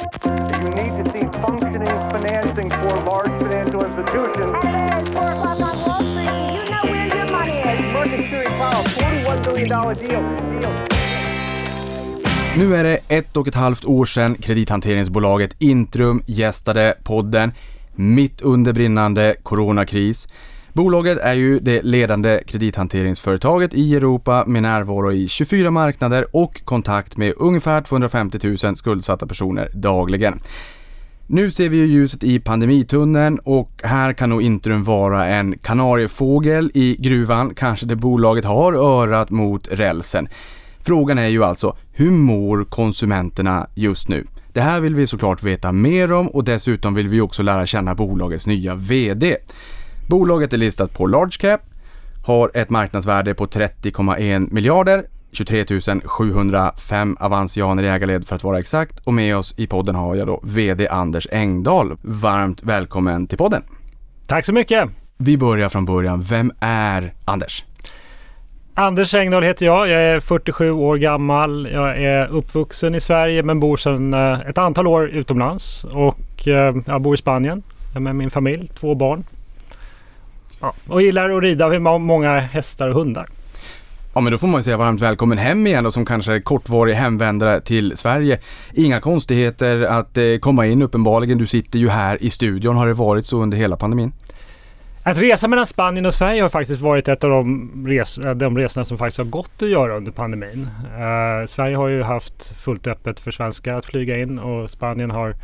You 0.00 0.70
need 0.70 0.92
to 0.96 1.04
see 1.12 1.26
functioning 1.44 1.98
financing 2.12 2.70
for 2.70 2.94
large 3.10 3.34
financial 3.40 3.84
institutions. 3.84 4.52
Hello, 4.62 4.98
it's 4.98 5.08
4 5.08 5.28
o'clock 5.30 5.60
on 5.60 5.74
Wall 5.84 5.98
Street. 6.10 6.30
You 6.56 6.62
know 6.70 6.84
where 6.90 7.06
your 7.16 7.26
money 7.36 7.56
is. 7.72 7.92
Market 7.92 8.18
Security 8.18 8.50
Powell, 8.60 8.84
$41 8.84 9.44
billion 9.44 9.68
deal. 9.68 10.60
deal. 10.60 10.72
Nu 12.56 12.76
är 12.76 12.84
det 12.84 12.98
ett 13.08 13.36
och 13.36 13.48
ett 13.48 13.54
halvt 13.54 13.84
år 13.84 14.04
sedan 14.04 14.34
kredithanteringsbolaget 14.34 15.54
Intrum 15.58 16.22
gästade 16.26 16.94
podden 17.02 17.52
mitt 17.94 18.40
under 18.40 18.72
brinnande 18.72 19.36
coronakris. 19.42 20.28
Bolaget 20.72 21.18
är 21.18 21.34
ju 21.34 21.58
det 21.60 21.82
ledande 21.82 22.40
kredithanteringsföretaget 22.46 23.74
i 23.74 23.96
Europa 23.96 24.44
med 24.46 24.62
närvaro 24.62 25.12
i 25.12 25.28
24 25.28 25.70
marknader 25.70 26.26
och 26.32 26.64
kontakt 26.64 27.16
med 27.16 27.34
ungefär 27.36 27.82
250 27.82 28.56
000 28.64 28.76
skuldsatta 28.76 29.26
personer 29.26 29.70
dagligen. 29.74 30.40
Nu 31.26 31.50
ser 31.50 31.68
vi 31.68 31.76
ju 31.76 31.86
ljuset 31.86 32.24
i 32.24 32.40
pandemitunneln 32.40 33.38
och 33.38 33.70
här 33.82 34.12
kan 34.12 34.30
nog 34.30 34.42
Intrum 34.42 34.82
vara 34.82 35.26
en 35.26 35.58
kanariefågel 35.58 36.70
i 36.74 36.96
gruvan, 36.98 37.54
kanske 37.54 37.86
det 37.86 37.96
bolaget 37.96 38.44
har 38.44 38.72
örat 38.72 39.30
mot 39.30 39.68
rälsen. 39.68 40.28
Frågan 40.80 41.18
är 41.18 41.28
ju 41.28 41.44
alltså, 41.44 41.76
hur 41.92 42.10
mår 42.10 42.64
konsumenterna 42.64 43.66
just 43.74 44.08
nu? 44.08 44.26
Det 44.52 44.60
här 44.60 44.80
vill 44.80 44.94
vi 44.94 45.06
såklart 45.06 45.42
veta 45.42 45.72
mer 45.72 46.12
om 46.12 46.28
och 46.28 46.44
dessutom 46.44 46.94
vill 46.94 47.08
vi 47.08 47.20
också 47.20 47.42
lära 47.42 47.66
känna 47.66 47.94
bolagets 47.94 48.46
nya 48.46 48.74
VD. 48.74 49.36
Bolaget 50.10 50.52
är 50.52 50.56
listat 50.56 50.94
på 50.94 51.06
Large 51.06 51.36
Cap, 51.40 51.60
har 52.24 52.50
ett 52.54 52.70
marknadsvärde 52.70 53.34
på 53.34 53.46
30,1 53.46 54.52
miljarder, 54.52 55.04
23 55.32 55.64
705 56.04 57.16
avansianer 57.20 57.82
i 57.82 57.88
ägarled 57.88 58.26
för 58.26 58.36
att 58.36 58.44
vara 58.44 58.58
exakt 58.58 59.06
och 59.06 59.14
med 59.14 59.36
oss 59.36 59.54
i 59.58 59.66
podden 59.66 59.94
har 59.94 60.14
jag 60.14 60.26
då 60.26 60.40
VD 60.42 60.88
Anders 60.88 61.26
Engdahl. 61.32 61.96
Varmt 62.02 62.62
välkommen 62.62 63.26
till 63.26 63.38
podden! 63.38 63.62
Tack 64.26 64.44
så 64.44 64.52
mycket! 64.52 64.90
Vi 65.16 65.36
börjar 65.36 65.68
från 65.68 65.84
början. 65.84 66.22
Vem 66.22 66.52
är 66.60 67.14
Anders? 67.24 67.64
Anders 68.74 69.14
Engdahl 69.14 69.42
heter 69.42 69.66
jag. 69.66 69.88
Jag 69.88 70.02
är 70.02 70.20
47 70.20 70.70
år 70.70 70.96
gammal. 70.96 71.68
Jag 71.72 72.02
är 72.02 72.26
uppvuxen 72.26 72.94
i 72.94 73.00
Sverige 73.00 73.42
men 73.42 73.60
bor 73.60 73.76
sedan 73.76 74.14
eh, 74.14 74.40
ett 74.40 74.58
antal 74.58 74.86
år 74.86 75.08
utomlands. 75.08 75.84
Och 75.84 76.48
eh, 76.48 76.76
jag 76.86 77.00
bor 77.00 77.14
i 77.14 77.18
Spanien 77.18 77.62
med 77.98 78.16
min 78.16 78.30
familj, 78.30 78.70
två 78.80 78.94
barn. 78.94 79.24
Ja, 80.60 80.72
och 80.88 81.02
gillar 81.02 81.30
att 81.30 81.42
rida 81.42 81.68
med 81.68 81.82
må- 81.82 81.98
många 81.98 82.38
hästar 82.38 82.88
och 82.88 82.94
hundar. 82.94 83.26
Ja 84.14 84.20
men 84.20 84.32
då 84.32 84.38
får 84.38 84.48
man 84.48 84.58
ju 84.60 84.62
säga 84.62 84.76
varmt 84.76 85.00
välkommen 85.00 85.38
hem 85.38 85.66
igen 85.66 85.84
då 85.84 85.90
som 85.90 86.04
kanske 86.04 86.32
är 86.34 86.40
kortvarig 86.40 86.94
hemvändare 86.94 87.60
till 87.60 87.96
Sverige. 87.96 88.38
Inga 88.74 89.00
konstigheter 89.00 89.80
att 89.80 90.16
eh, 90.16 90.24
komma 90.40 90.66
in 90.66 90.82
uppenbarligen. 90.82 91.38
Du 91.38 91.46
sitter 91.46 91.78
ju 91.78 91.88
här 91.88 92.22
i 92.22 92.30
studion. 92.30 92.76
Har 92.76 92.86
det 92.86 92.94
varit 92.94 93.26
så 93.26 93.42
under 93.42 93.58
hela 93.58 93.76
pandemin? 93.76 94.12
Att 95.02 95.18
resa 95.18 95.48
mellan 95.48 95.66
Spanien 95.66 96.06
och 96.06 96.14
Sverige 96.14 96.42
har 96.42 96.48
faktiskt 96.48 96.80
varit 96.80 97.08
ett 97.08 97.24
av 97.24 97.30
de, 97.30 97.70
res 97.88 98.18
eh, 98.18 98.34
de 98.34 98.58
resorna 98.58 98.84
som 98.84 98.98
faktiskt 98.98 99.18
har 99.18 99.24
gått 99.24 99.62
att 99.62 99.68
göra 99.68 99.96
under 99.96 100.12
pandemin. 100.12 100.68
Eh, 100.94 101.46
Sverige 101.46 101.76
har 101.76 101.88
ju 101.88 102.02
haft 102.02 102.52
fullt 102.60 102.86
öppet 102.86 103.20
för 103.20 103.30
svenskar 103.30 103.74
att 103.74 103.86
flyga 103.86 104.18
in 104.18 104.38
och 104.38 104.70
Spanien 104.70 105.10
har 105.10 105.34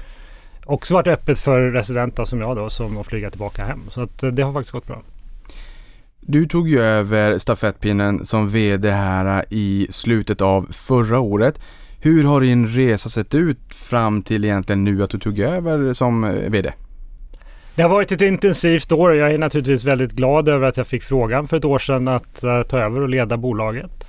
också 0.66 0.94
varit 0.94 1.06
öppet 1.06 1.38
för 1.38 1.70
residenta 1.70 2.26
som 2.26 2.40
jag 2.40 2.56
då 2.56 2.70
som 2.70 2.98
att 2.98 3.06
flyga 3.06 3.30
tillbaka 3.30 3.64
hem. 3.64 3.80
Så 3.90 4.02
att 4.02 4.22
eh, 4.22 4.30
det 4.30 4.42
har 4.42 4.52
faktiskt 4.52 4.72
gått 4.72 4.86
bra. 4.86 5.02
Du 6.20 6.48
tog 6.48 6.68
ju 6.68 6.80
över 6.80 7.38
stafettpinnen 7.38 8.26
som 8.26 8.48
VD 8.48 8.90
här 8.90 9.44
i 9.50 9.86
slutet 9.90 10.40
av 10.40 10.72
förra 10.72 11.20
året. 11.20 11.60
Hur 12.00 12.24
har 12.24 12.40
din 12.40 12.68
resa 12.68 13.08
sett 13.08 13.34
ut 13.34 13.74
fram 13.74 14.22
till 14.22 14.44
egentligen 14.44 14.84
nu 14.84 15.02
att 15.02 15.10
du 15.10 15.18
tog 15.18 15.38
över 15.38 15.92
som 15.92 16.24
eh, 16.24 16.50
VD? 16.50 16.72
Det 17.74 17.82
har 17.82 17.88
varit 17.88 18.12
ett 18.12 18.20
intensivt 18.20 18.92
år 18.92 19.10
och 19.10 19.16
jag 19.16 19.34
är 19.34 19.38
naturligtvis 19.38 19.84
väldigt 19.84 20.12
glad 20.12 20.48
över 20.48 20.66
att 20.66 20.76
jag 20.76 20.86
fick 20.86 21.02
frågan 21.02 21.48
för 21.48 21.56
ett 21.56 21.64
år 21.64 21.78
sedan 21.78 22.08
att 22.08 22.42
eh, 22.42 22.62
ta 22.62 22.78
över 22.78 23.00
och 23.00 23.08
leda 23.08 23.36
bolaget. 23.36 24.05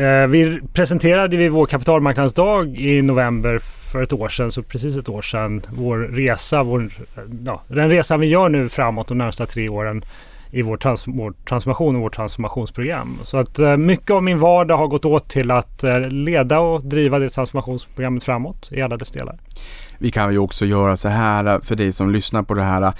Eh, 0.00 0.26
vi 0.26 0.60
presenterade 0.72 1.36
vid 1.36 1.50
vår 1.50 1.66
kapitalmarknadsdag 1.66 2.76
i 2.76 3.02
november 3.02 3.58
för 3.58 4.02
ett 4.02 4.12
år 4.12 4.28
sedan, 4.28 4.50
så 4.50 4.62
precis 4.62 4.96
ett 4.96 5.08
år 5.08 5.22
sedan, 5.22 5.62
vår 5.68 5.98
resa, 5.98 6.62
vår, 6.62 6.82
eh, 6.82 7.22
ja, 7.44 7.62
den 7.68 7.90
resan 7.90 8.20
vi 8.20 8.26
gör 8.26 8.48
nu 8.48 8.68
framåt 8.68 9.08
de 9.08 9.18
närmsta 9.18 9.46
tre 9.46 9.68
åren 9.68 10.04
i 10.50 10.62
vår, 10.62 10.76
trans, 10.76 11.04
vår 11.06 11.34
transformation 11.48 11.96
och 11.96 12.02
vårt 12.02 12.14
transformationsprogram. 12.14 13.18
Så 13.22 13.36
att 13.36 13.58
eh, 13.58 13.76
mycket 13.76 14.10
av 14.10 14.22
min 14.22 14.38
vardag 14.38 14.76
har 14.76 14.86
gått 14.86 15.04
åt 15.04 15.28
till 15.28 15.50
att 15.50 15.84
eh, 15.84 16.00
leda 16.00 16.60
och 16.60 16.84
driva 16.84 17.18
det 17.18 17.30
transformationsprogrammet 17.30 18.24
framåt 18.24 18.68
i 18.72 18.82
alla 18.82 18.96
dess 18.96 19.10
delar. 19.10 19.38
Vi 19.98 20.10
kan 20.10 20.32
ju 20.32 20.38
också 20.38 20.66
göra 20.66 20.96
så 20.96 21.08
här 21.08 21.44
eh, 21.44 21.60
för 21.60 21.76
dig 21.76 21.92
som 21.92 22.10
lyssnar 22.10 22.42
på 22.42 22.54
det 22.54 22.62
här. 22.62 22.82
Eh, 22.82 22.92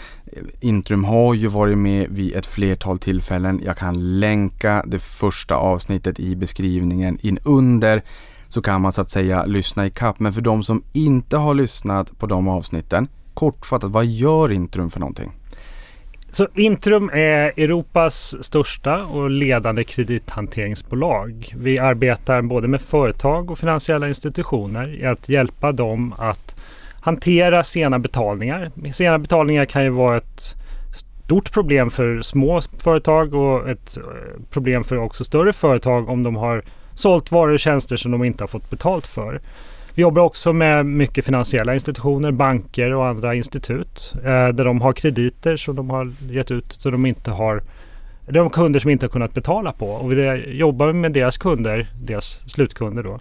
Intrum 0.60 1.04
har 1.04 1.34
ju 1.34 1.46
varit 1.46 1.78
med 1.78 2.06
vid 2.10 2.36
ett 2.36 2.46
flertal 2.46 2.98
tillfällen. 2.98 3.60
Jag 3.64 3.76
kan 3.76 4.20
länka 4.20 4.84
det 4.86 4.98
första 4.98 5.54
avsnittet 5.54 6.20
i 6.20 6.36
beskrivningen 6.36 7.18
in 7.22 7.38
under 7.44 8.02
så 8.48 8.62
kan 8.62 8.80
man 8.80 8.92
så 8.92 9.00
att 9.00 9.10
säga 9.10 9.44
lyssna 9.44 9.86
i 9.86 9.90
kapp. 9.90 10.20
Men 10.20 10.32
för 10.32 10.40
de 10.40 10.62
som 10.62 10.82
inte 10.92 11.36
har 11.36 11.54
lyssnat 11.54 12.18
på 12.18 12.26
de 12.26 12.48
avsnitten, 12.48 13.08
kortfattat, 13.34 13.90
vad 13.90 14.06
gör 14.06 14.52
Intrum 14.52 14.90
för 14.90 15.00
någonting? 15.00 15.39
Så 16.32 16.48
Intrum 16.54 17.10
är 17.12 17.52
Europas 17.56 18.44
största 18.44 19.04
och 19.04 19.30
ledande 19.30 19.84
kredithanteringsbolag. 19.84 21.54
Vi 21.56 21.78
arbetar 21.78 22.42
både 22.42 22.68
med 22.68 22.80
företag 22.80 23.50
och 23.50 23.58
finansiella 23.58 24.08
institutioner 24.08 24.94
i 24.94 25.04
att 25.04 25.28
hjälpa 25.28 25.72
dem 25.72 26.14
att 26.18 26.56
hantera 27.00 27.64
sena 27.64 27.98
betalningar. 27.98 28.70
Sena 28.94 29.18
betalningar 29.18 29.64
kan 29.64 29.84
ju 29.84 29.90
vara 29.90 30.16
ett 30.16 30.56
stort 31.24 31.52
problem 31.52 31.90
för 31.90 32.22
små 32.22 32.60
företag 32.78 33.34
och 33.34 33.68
ett 33.68 33.96
eh, 33.96 34.02
problem 34.50 34.84
för 34.84 34.96
också 34.96 35.24
större 35.24 35.52
företag 35.52 36.08
om 36.08 36.22
de 36.22 36.36
har 36.36 36.62
sålt 36.94 37.32
varor 37.32 37.52
och 37.52 37.60
tjänster 37.60 37.96
som 37.96 38.10
de 38.10 38.24
inte 38.24 38.42
har 38.42 38.48
fått 38.48 38.70
betalt 38.70 39.06
för. 39.06 39.40
Vi 39.94 40.02
jobbar 40.02 40.22
också 40.22 40.52
med 40.52 40.86
mycket 40.86 41.24
finansiella 41.24 41.74
institutioner, 41.74 42.32
banker 42.32 42.94
och 42.94 43.06
andra 43.06 43.34
institut 43.34 44.14
eh, 44.16 44.48
där 44.48 44.64
de 44.64 44.80
har 44.80 44.92
krediter 44.92 45.56
som 45.56 45.76
de 45.76 45.90
har 45.90 46.12
gett 46.30 46.50
ut 46.50 46.72
så 46.72 46.90
de 46.90 47.06
inte 47.06 47.30
har 47.30 47.62
de 48.26 48.50
kunder 48.50 48.80
som 48.80 48.90
inte 48.90 49.06
har 49.06 49.10
kunnat 49.10 49.34
betala 49.34 49.72
på. 49.72 49.86
Och 49.86 50.12
vi 50.12 50.44
jobbar 50.56 50.92
med 50.92 51.12
deras 51.12 51.38
kunder, 51.38 51.92
deras 52.02 52.50
slutkunder 52.50 53.02
då, 53.02 53.18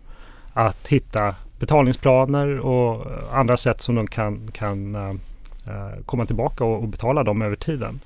att 0.54 0.88
hitta 0.88 1.36
betalningsplaner 1.60 2.60
och 2.60 3.06
andra 3.34 3.58
sätt 3.58 3.82
som 3.82 3.96
de 3.96 4.08
kan, 4.08 4.52
kan 4.52 4.96
eh, 4.96 5.10
eh 5.68 6.04
komma 6.06 6.26
tillbaka 6.26 6.64
och, 6.64 6.82
och 6.82 6.88
betala 6.88 7.24
dem 7.24 7.42
över 7.42 7.56
tiden. 7.56 8.00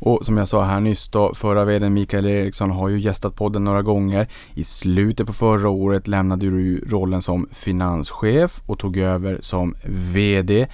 Och 0.00 0.26
som 0.26 0.36
jag 0.36 0.48
sa 0.48 0.64
här 0.64 0.80
nyss 0.80 1.08
då, 1.08 1.34
förra 1.34 1.64
vdn 1.64 1.94
Mikael 1.94 2.26
Eriksson 2.26 2.70
har 2.70 2.88
ju 2.88 3.00
gästat 3.00 3.34
podden 3.34 3.64
några 3.64 3.82
gånger. 3.82 4.28
I 4.54 4.64
slutet 4.64 5.26
på 5.26 5.32
förra 5.32 5.68
året 5.68 6.08
lämnade 6.08 6.46
du 6.46 6.84
rollen 6.88 7.22
som 7.22 7.48
finanschef 7.52 8.62
och 8.66 8.78
tog 8.78 8.96
över 8.96 9.38
som 9.40 9.74
VD. 10.14 10.66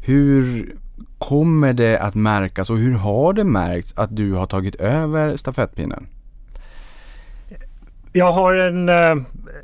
Hur 0.00 0.66
kommer 1.18 1.72
det 1.72 1.98
att 1.98 2.14
märkas 2.14 2.70
och 2.70 2.78
hur 2.78 2.94
har 2.94 3.32
det 3.32 3.44
märkts 3.44 3.94
att 3.96 4.16
du 4.16 4.32
har 4.32 4.46
tagit 4.46 4.74
över 4.74 5.36
stafettpinnen? 5.36 6.06
Jag 8.12 8.32
har 8.32 8.54
en 8.54 8.88
eh, 8.88 9.16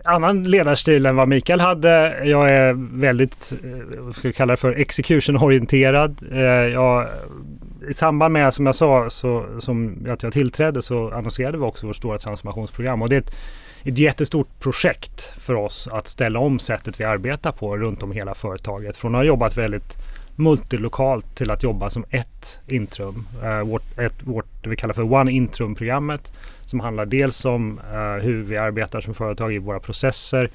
annan 0.04 0.44
ledarstil 0.44 1.06
än 1.06 1.16
vad 1.16 1.28
Mikael 1.28 1.60
hade. 1.60 2.20
Jag 2.24 2.50
är 2.50 2.98
väldigt, 2.98 3.52
eh, 3.64 3.98
vad 3.98 4.16
ska 4.16 4.28
vi 4.28 4.34
kalla 4.34 4.52
det 4.52 4.56
för, 4.56 4.72
execution-orienterad. 4.72 6.22
Eh, 6.32 6.40
jag, 6.72 7.08
i 7.88 7.94
samband 7.94 8.32
med, 8.32 8.54
som 8.54 8.66
jag 8.66 8.74
sa, 8.74 9.10
så, 9.10 9.46
som 9.58 10.06
att 10.08 10.22
jag 10.22 10.32
tillträdde 10.32 10.82
så 10.82 11.10
annonserade 11.10 11.58
vi 11.58 11.64
också 11.64 11.86
vårt 11.86 11.96
stora 11.96 12.18
transformationsprogram. 12.18 13.02
Och 13.02 13.08
det 13.08 13.16
är 13.16 13.20
ett, 13.20 13.34
ett 13.84 13.98
jättestort 13.98 14.48
projekt 14.60 15.20
för 15.38 15.54
oss 15.54 15.88
att 15.92 16.08
ställa 16.08 16.38
om 16.38 16.58
sättet 16.58 17.00
vi 17.00 17.04
arbetar 17.04 17.52
på 17.52 17.76
runt 17.76 18.02
om 18.02 18.12
hela 18.12 18.34
företaget. 18.34 18.96
Från 18.96 19.14
att 19.14 19.18
ha 19.18 19.24
jobbat 19.24 19.56
väldigt 19.56 19.96
multilokalt 20.36 21.36
till 21.36 21.50
att 21.50 21.62
jobba 21.62 21.90
som 21.90 22.04
ett 22.10 22.60
intrum. 22.66 23.26
Eh, 23.42 23.60
vårt, 23.60 23.98
ett, 23.98 24.22
vårt, 24.22 24.46
det 24.62 24.68
vi 24.68 24.76
kallar 24.76 24.94
för 24.94 25.12
One 25.12 25.32
Intrum-programmet 25.32 26.32
som 26.66 26.80
handlar 26.80 27.06
dels 27.06 27.44
om 27.44 27.80
eh, 27.92 28.24
hur 28.24 28.42
vi 28.42 28.56
arbetar 28.56 29.00
som 29.00 29.14
företag 29.14 29.54
i 29.54 29.58
våra 29.58 29.80
processer 29.80 30.50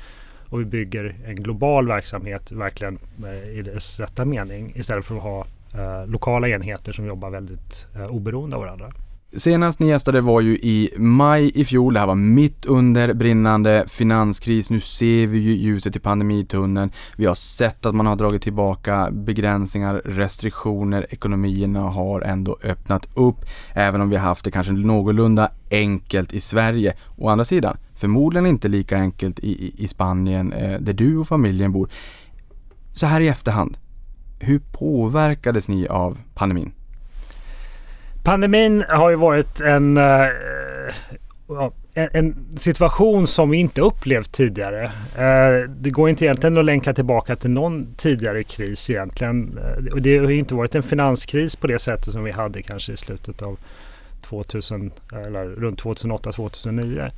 och 0.50 0.62
vi 0.62 0.66
bygger 0.66 1.16
en 1.26 1.36
global 1.36 1.88
verksamhet 1.88 2.52
verkligen 2.52 3.00
eh, 3.26 3.58
i 3.58 3.62
dess 3.62 4.00
rätta 4.00 4.26
mening 4.26 4.74
istället 4.76 5.06
för 5.06 5.16
att 5.16 5.24
ha 5.24 5.46
Eh, 5.74 6.08
lokala 6.08 6.48
enheter 6.48 6.92
som 6.92 7.06
jobbar 7.06 7.30
väldigt 7.30 7.88
eh, 7.96 8.06
oberoende 8.06 8.56
av 8.56 8.62
varandra. 8.62 8.92
Senast 9.38 9.80
ni 9.80 9.88
gästade 9.88 10.22
var 10.22 10.42
ju 10.42 10.56
i 10.56 10.94
maj 10.98 11.52
i 11.56 11.66
fjol. 11.66 11.94
Det 11.94 12.00
här 12.00 12.08
var 12.08 12.16
mitt 12.16 12.66
under 12.66 13.14
brinnande 13.14 13.86
finanskris. 13.88 14.70
Nu 14.70 14.82
ser 14.82 15.28
vi 15.28 15.38
ju 15.38 15.52
ljuset 15.52 15.96
i 15.96 16.00
pandemitunneln. 16.00 16.92
Vi 17.18 17.26
har 17.26 17.36
sett 17.36 17.86
att 17.86 17.96
man 17.96 18.06
har 18.06 18.16
dragit 18.16 18.42
tillbaka 18.42 19.10
begränsningar, 19.12 20.02
restriktioner. 20.06 21.06
Ekonomierna 21.10 21.80
har 21.80 22.22
ändå 22.22 22.58
öppnat 22.64 23.08
upp, 23.14 23.38
även 23.74 24.02
om 24.02 24.10
vi 24.10 24.16
har 24.16 24.24
haft 24.24 24.46
det 24.46 24.52
kanske 24.52 24.74
någorlunda 24.74 25.52
enkelt 25.72 26.34
i 26.34 26.40
Sverige. 26.40 26.94
Å 27.18 27.30
andra 27.30 27.46
sidan, 27.46 27.78
förmodligen 27.96 28.46
inte 28.46 28.68
lika 28.68 28.98
enkelt 28.98 29.40
i, 29.40 29.52
i, 29.52 29.84
i 29.84 29.88
Spanien, 29.88 30.54
eh, 30.54 30.80
där 30.80 30.94
du 30.94 31.18
och 31.18 31.28
familjen 31.28 31.72
bor. 31.72 31.90
Så 32.94 33.06
här 33.06 33.22
i 33.22 33.28
efterhand, 33.28 33.78
hur 34.40 34.60
påverkades 34.72 35.68
ni 35.68 35.88
av 35.88 36.18
pandemin? 36.34 36.72
Pandemin 38.24 38.84
har 38.90 39.10
ju 39.10 39.16
varit 39.16 39.62
en, 39.62 39.98
eh, 39.98 40.28
en, 41.94 42.36
situation 42.58 43.28
som 43.28 43.50
vi 43.50 43.58
inte 43.58 43.82
upplevt 43.82 44.32
tidigare. 44.32 44.84
Eh, 45.18 45.70
det 45.70 45.90
går 45.90 46.10
inte 46.10 46.26
egentligen 46.26 46.58
att 46.58 46.66
länka 46.66 46.94
tillbaka 46.94 47.36
till 47.36 47.50
någon 47.50 47.94
tidigare 47.96 48.44
kris 48.44 48.90
egentligen. 48.90 49.58
Eh, 49.58 49.96
det 49.96 50.18
har 50.18 50.30
ju 50.30 50.40
inte 50.40 50.56
varit 50.56 50.76
en 50.76 50.84
finanskris 50.84 51.56
på 51.56 51.68
det 51.68 51.80
sättet 51.80 52.14
som 52.14 52.24
vi 52.24 52.32
hade 52.32 52.62
kanske 52.62 52.94
i 52.94 52.98
slutet 52.98 53.42
av 53.42 53.58
2000 54.22 54.92
eller 55.12 55.46
runt 55.46 55.82
2008-2009. 55.82 57.12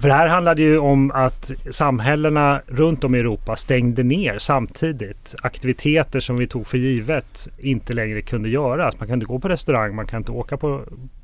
För 0.00 0.08
det 0.08 0.14
här 0.14 0.28
handlade 0.28 0.62
ju 0.62 0.78
om 0.78 1.10
att 1.10 1.50
samhällena 1.70 2.62
runt 2.66 3.04
om 3.04 3.14
i 3.14 3.18
Europa 3.18 3.56
stängde 3.56 4.02
ner 4.02 4.38
samtidigt. 4.38 5.34
Aktiviteter 5.42 6.20
som 6.20 6.36
vi 6.36 6.46
tog 6.46 6.66
för 6.66 6.78
givet 6.78 7.48
inte 7.58 7.92
längre 7.92 8.22
kunde 8.22 8.48
göras. 8.48 8.98
Man 8.98 9.08
kan 9.08 9.14
inte 9.14 9.26
gå 9.26 9.38
på 9.38 9.48
restaurang, 9.48 9.94
man 9.94 10.06
kan 10.06 10.20
inte 10.20 10.32
åka 10.32 10.56
på, 10.56 10.82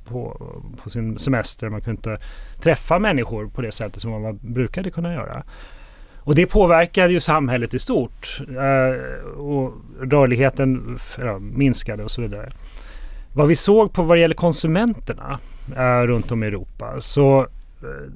på, 0.09 0.43
på 0.83 0.91
sin 0.91 1.19
semester, 1.19 1.69
man 1.69 1.81
kunde 1.81 1.97
inte 1.97 2.25
träffa 2.63 2.99
människor 2.99 3.47
på 3.47 3.63
det 3.63 3.73
sättet 3.73 4.03
som 4.03 4.23
man 4.23 4.39
brukade 4.43 4.91
kunna 4.91 5.15
göra. 5.15 5.43
Och 6.17 6.35
det 6.35 6.47
påverkade 6.47 7.13
ju 7.13 7.21
samhället 7.21 7.75
i 7.75 7.79
stort. 7.79 8.41
Eh, 8.49 9.29
och 9.29 9.73
rörligheten 10.01 10.99
ja, 11.19 11.39
minskade 11.39 12.05
och 12.05 12.11
så 12.11 12.23
vidare. 12.23 12.53
Vad 13.33 13.49
vi 13.49 13.57
såg 13.57 13.93
på 13.93 14.03
vad 14.03 14.17
det 14.17 14.21
gäller 14.21 14.35
konsumenterna 14.35 15.39
eh, 15.77 16.07
runt 16.07 16.33
om 16.33 16.43
i 16.43 16.47
Europa 16.47 16.95
så 16.99 17.47
Eh, 17.85 18.11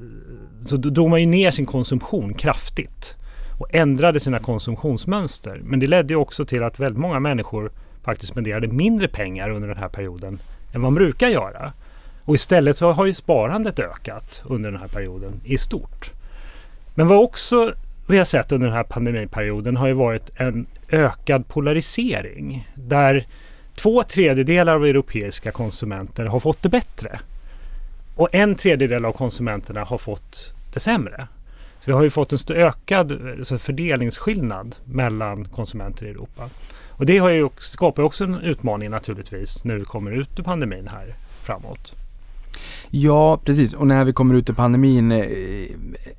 så 0.66 0.76
drog 0.76 1.10
man 1.10 1.20
ju 1.20 1.26
ner 1.26 1.50
sin 1.50 1.66
konsumtion 1.66 2.34
kraftigt 2.34 3.16
och 3.58 3.74
ändrade 3.74 4.20
sina 4.20 4.38
konsumtionsmönster. 4.38 5.60
Men 5.64 5.80
det 5.80 5.86
ledde 5.86 6.16
också 6.16 6.44
till 6.44 6.62
att 6.62 6.80
väldigt 6.80 7.00
många 7.00 7.20
människor 7.20 7.70
faktiskt 8.02 8.32
spenderade 8.32 8.68
mindre 8.68 9.08
pengar 9.08 9.50
under 9.50 9.68
den 9.68 9.78
här 9.78 9.88
perioden 9.88 10.38
än 10.72 10.82
vad 10.82 10.92
man 10.92 10.94
brukar 10.94 11.28
göra. 11.28 11.72
Och 12.24 12.34
istället 12.34 12.76
så 12.76 12.92
har 12.92 13.06
ju 13.06 13.14
sparandet 13.14 13.78
ökat 13.78 14.42
under 14.46 14.70
den 14.70 14.80
här 14.80 14.88
perioden 14.88 15.40
i 15.44 15.58
stort. 15.58 16.12
Men 16.94 17.08
vad 17.08 17.18
också 17.18 17.72
vi 18.08 18.18
har 18.18 18.24
sett 18.24 18.52
under 18.52 18.66
den 18.66 18.76
här 18.76 18.84
pandemiperioden 18.84 19.76
har 19.76 19.86
ju 19.86 19.92
varit 19.92 20.30
en 20.36 20.66
ökad 20.88 21.48
polarisering 21.48 22.68
där 22.74 23.26
två 23.76 24.02
tredjedelar 24.02 24.74
av 24.74 24.84
europeiska 24.84 25.52
konsumenter 25.52 26.24
har 26.24 26.40
fått 26.40 26.62
det 26.62 26.68
bättre. 26.68 27.20
Och 28.18 28.28
en 28.32 28.54
tredjedel 28.54 29.04
av 29.04 29.12
konsumenterna 29.12 29.84
har 29.84 29.98
fått 29.98 30.52
det 30.74 30.80
sämre. 30.80 31.28
Så 31.80 31.84
vi 31.86 31.92
har 31.92 32.02
ju 32.02 32.10
fått 32.10 32.32
en 32.32 32.56
ökad 32.56 33.12
alltså 33.12 33.58
fördelningsskillnad 33.58 34.76
mellan 34.84 35.44
konsumenter 35.44 36.06
i 36.06 36.10
Europa. 36.10 36.48
Och 36.90 37.06
det 37.06 37.18
har 37.18 37.28
ju, 37.28 37.48
skapar 37.58 38.02
också 38.02 38.24
en 38.24 38.34
utmaning 38.34 38.90
naturligtvis 38.90 39.64
när 39.64 39.74
vi 39.74 39.84
kommer 39.84 40.10
ut 40.10 40.38
ur 40.38 40.42
pandemin 40.42 40.88
här 40.88 41.14
framåt. 41.42 41.94
Ja, 42.90 43.40
precis. 43.44 43.72
Och 43.72 43.86
när 43.86 44.04
vi 44.04 44.12
kommer 44.12 44.34
ut 44.34 44.50
ur 44.50 44.54
pandemin. 44.54 45.12
Eh, 45.12 45.26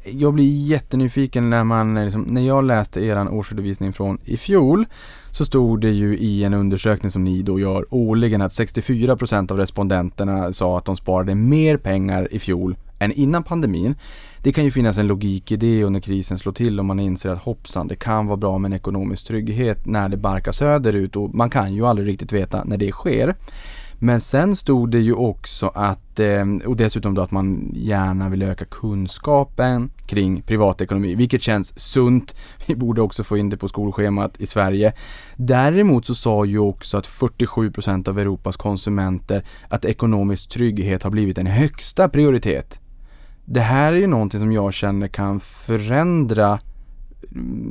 jag 0.05 0.33
blir 0.33 0.67
jättenyfiken 0.67 1.49
när 1.49 1.63
man, 1.63 1.97
eh, 1.97 2.03
liksom, 2.03 2.21
när 2.21 2.41
jag 2.41 2.63
läste 2.63 3.05
er 3.05 3.29
årsredovisning 3.29 3.93
från 3.93 4.19
i 4.25 4.37
fjol 4.37 4.85
så 5.31 5.45
stod 5.45 5.81
det 5.81 5.91
ju 5.91 6.17
i 6.17 6.43
en 6.43 6.53
undersökning 6.53 7.11
som 7.11 7.23
ni 7.23 7.41
då 7.41 7.59
gör 7.59 7.85
årligen 7.89 8.41
att 8.41 8.51
64% 8.51 9.51
av 9.51 9.57
respondenterna 9.57 10.53
sa 10.53 10.77
att 10.77 10.85
de 10.85 10.95
sparade 10.95 11.35
mer 11.35 11.77
pengar 11.77 12.33
i 12.33 12.39
fjol 12.39 12.75
än 12.99 13.11
innan 13.11 13.43
pandemin. 13.43 13.95
Det 14.43 14.51
kan 14.51 14.63
ju 14.63 14.71
finnas 14.71 14.97
en 14.97 15.07
logik 15.07 15.51
i 15.51 15.55
det 15.55 15.85
och 15.85 15.91
när 15.91 15.99
krisen 15.99 16.37
slår 16.37 16.53
till 16.53 16.79
och 16.79 16.85
man 16.85 16.99
inser 16.99 17.29
att 17.29 17.43
hoppsan, 17.43 17.87
det 17.87 17.95
kan 17.95 18.27
vara 18.27 18.37
bra 18.37 18.57
med 18.57 18.69
en 18.69 18.75
ekonomisk 18.75 19.27
trygghet 19.27 19.85
när 19.85 20.09
det 20.09 20.17
barkar 20.17 20.51
söderut 20.51 21.15
och 21.15 21.35
man 21.35 21.49
kan 21.49 21.73
ju 21.73 21.85
aldrig 21.85 22.07
riktigt 22.07 22.33
veta 22.33 22.63
när 22.63 22.77
det 22.77 22.91
sker. 22.91 23.35
Men 24.01 24.19
sen 24.19 24.55
stod 24.55 24.91
det 24.91 24.99
ju 24.99 25.13
också 25.13 25.71
att, 25.75 26.19
eh, 26.19 26.45
och 26.65 26.75
dessutom 26.75 27.13
då 27.13 27.21
att 27.21 27.31
man 27.31 27.71
gärna 27.73 28.29
vill 28.29 28.43
öka 28.43 28.65
kunskapen 28.65 29.91
kring 30.05 30.41
privatekonomi, 30.41 31.15
vilket 31.15 31.41
känns 31.41 31.79
sunt. 31.79 32.35
Vi 32.67 32.75
borde 32.75 33.01
också 33.01 33.23
få 33.23 33.37
in 33.37 33.49
det 33.49 33.57
på 33.57 33.67
skolschemat 33.67 34.41
i 34.41 34.45
Sverige. 34.45 34.93
Däremot 35.35 36.05
så 36.05 36.15
sa 36.15 36.45
ju 36.45 36.59
också 36.59 36.97
att 36.97 37.07
47% 37.07 38.09
av 38.09 38.19
Europas 38.19 38.57
konsumenter 38.57 39.45
att 39.67 39.85
ekonomisk 39.85 40.49
trygghet 40.49 41.03
har 41.03 41.11
blivit 41.11 41.37
en 41.37 41.47
högsta 41.47 42.09
prioritet. 42.09 42.79
Det 43.45 43.61
här 43.61 43.93
är 43.93 43.97
ju 43.97 44.07
någonting 44.07 44.39
som 44.39 44.51
jag 44.51 44.73
känner 44.73 45.07
kan 45.07 45.39
förändra 45.39 46.59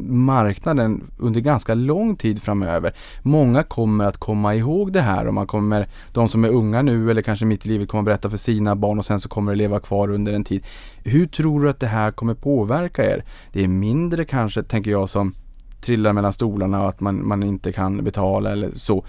marknaden 0.08 1.10
under 1.18 1.40
ganska 1.40 1.74
lång 1.74 2.16
tid 2.16 2.42
framöver. 2.42 2.94
Många 3.22 3.62
kommer 3.62 4.04
att 4.04 4.18
komma 4.18 4.54
ihåg 4.54 4.92
det 4.92 5.00
här 5.00 5.26
och 5.26 5.34
man 5.34 5.46
kommer, 5.46 5.88
de 6.12 6.28
som 6.28 6.44
är 6.44 6.48
unga 6.48 6.82
nu 6.82 7.10
eller 7.10 7.22
kanske 7.22 7.46
mitt 7.46 7.66
i 7.66 7.68
livet 7.68 7.88
kommer 7.88 8.00
att 8.00 8.04
berätta 8.04 8.30
för 8.30 8.36
sina 8.36 8.76
barn 8.76 8.98
och 8.98 9.04
sen 9.04 9.20
så 9.20 9.28
kommer 9.28 9.52
det 9.52 9.58
leva 9.58 9.80
kvar 9.80 10.10
under 10.10 10.32
en 10.32 10.44
tid. 10.44 10.64
Hur 11.04 11.26
tror 11.26 11.62
du 11.62 11.70
att 11.70 11.80
det 11.80 11.86
här 11.86 12.10
kommer 12.10 12.34
påverka 12.34 13.04
er? 13.04 13.24
Det 13.52 13.64
är 13.64 13.68
mindre 13.68 14.24
kanske, 14.24 14.62
tänker 14.62 14.90
jag, 14.90 15.08
som 15.08 15.34
trillar 15.80 16.12
mellan 16.12 16.32
stolarna 16.32 16.82
och 16.82 16.88
att 16.88 17.00
man, 17.00 17.28
man 17.28 17.42
inte 17.42 17.72
kan 17.72 18.04
betala 18.04 18.52
eller 18.52 18.70
så. 18.74 19.04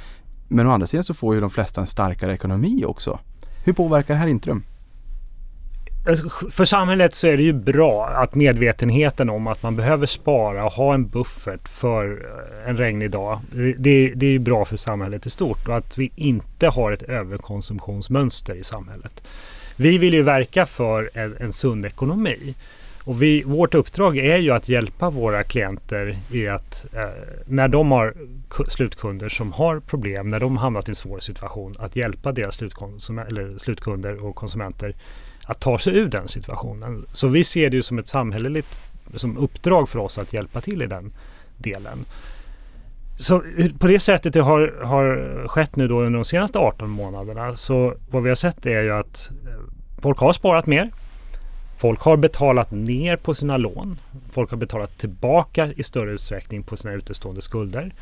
Men 0.48 0.68
å 0.68 0.72
andra 0.72 0.88
sidan 0.88 1.04
så 1.04 1.14
får 1.14 1.36
ju 1.36 1.42
de 1.42 1.50
flesta 1.50 1.82
en 1.82 1.88
starkare 1.88 2.34
ekonomi 2.34 2.84
också. 2.86 3.20
Hur 3.66 3.74
påverkar 3.74 4.14
det 4.14 4.20
här 4.20 4.28
Intrum? 4.28 4.64
Alltså, 6.06 6.50
för 6.50 6.66
samhället 6.66 7.14
så 7.14 7.28
är 7.28 7.38
det 7.38 7.44
ju 7.44 7.54
bra 7.54 8.08
att 8.08 8.36
medvetenheten 8.36 9.30
om 9.30 9.48
att 9.48 9.64
man 9.64 9.76
behöver 9.76 10.06
spara 10.06 10.66
och 10.66 10.72
ha 10.72 10.94
en 10.94 11.08
buffert 11.08 11.70
för 11.70 12.06
eh, 12.06 12.70
en 12.70 12.78
regnig 12.78 13.12
dag. 13.12 13.40
Det, 13.78 14.14
det 14.16 14.26
är 14.26 14.32
ju 14.32 14.40
bra 14.40 14.66
för 14.66 14.78
samhället 14.78 15.26
i 15.26 15.30
stort 15.30 15.68
och 15.68 15.78
att 15.78 15.98
vi 15.98 16.12
inte 16.16 16.68
har 16.68 16.92
ett 16.92 17.04
överkonsumtionsmönster 17.04 18.56
i 18.56 18.64
samhället. 18.64 19.24
Vi 19.76 19.98
vill 19.98 20.14
ju 20.14 20.24
verka 20.24 20.66
för 20.66 21.10
en, 21.14 21.36
en 21.40 21.54
sund 21.54 21.86
ekonomi. 21.86 22.56
Och 23.04 23.22
vi, 23.22 23.44
vårt 23.44 23.76
uppdrag 23.76 24.18
är 24.18 24.38
ju 24.38 24.52
att 24.52 24.70
hjälpa 24.70 25.10
våra 25.10 25.44
klienter 25.44 26.18
i 26.32 26.48
att 26.48 26.86
eh, 26.94 27.08
när 27.46 27.68
de 27.68 27.92
har 27.92 28.14
slutkunder 28.68 29.30
som 29.30 29.54
har 29.54 29.80
problem, 29.80 30.30
när 30.30 30.40
de 30.40 30.58
hamnat 30.58 30.88
i 30.88 30.92
en 30.92 30.96
svår 30.96 31.20
situation, 31.20 31.76
att 31.80 31.96
hjälpa 31.96 32.32
deras 32.32 32.60
slutkunder 33.62 34.26
och 34.26 34.36
konsumenter 34.36 34.96
att 35.50 35.60
ta 35.60 35.80
sig 35.80 35.98
ur 35.98 36.10
den 36.10 36.28
situationen. 36.28 37.06
Så 37.14 37.28
vi 37.28 37.44
ser 37.44 37.70
det 37.70 37.76
ju 37.76 37.82
som 37.84 38.00
ett 38.00 38.08
samhälleligt 38.08 38.68
som 39.16 39.38
uppdrag 39.38 39.90
för 39.90 40.00
oss 40.00 40.18
att 40.18 40.34
hjälpa 40.34 40.62
till 40.62 40.82
i 40.82 40.88
den 40.88 41.12
delen. 41.58 42.06
Så 43.18 43.44
på 43.80 43.88
det 43.88 44.00
sättet 44.00 44.34
det 44.34 44.42
har, 44.42 44.84
har 44.84 45.48
skett 45.48 45.76
nu 45.76 45.88
då 45.88 46.02
under 46.02 46.20
de 46.20 46.26
senaste 46.26 46.60
18 46.60 46.90
månaderna 46.90 47.56
så 47.56 47.94
vad 48.10 48.24
vi 48.24 48.30
har 48.30 48.36
sett 48.36 48.66
är 48.66 48.82
ju 48.82 48.92
att 48.92 49.30
eh, 49.46 50.02
folk 50.02 50.20
har 50.20 50.34
sparat 50.34 50.68
mer. 50.68 50.90
Folk 51.80 52.00
har 52.00 52.18
betalat 52.18 52.72
ner 52.72 53.16
på 53.16 53.34
sina 53.34 53.58
lån. 53.58 53.98
Folk 54.32 54.50
har 54.50 54.58
betalat 54.58 54.98
tillbaka 54.98 55.70
i 55.76 55.84
större 55.84 56.12
utsträckning 56.12 56.64
på 56.64 56.78
sina 56.78 56.94
utestående 56.94 57.42
skulder. 57.42 57.94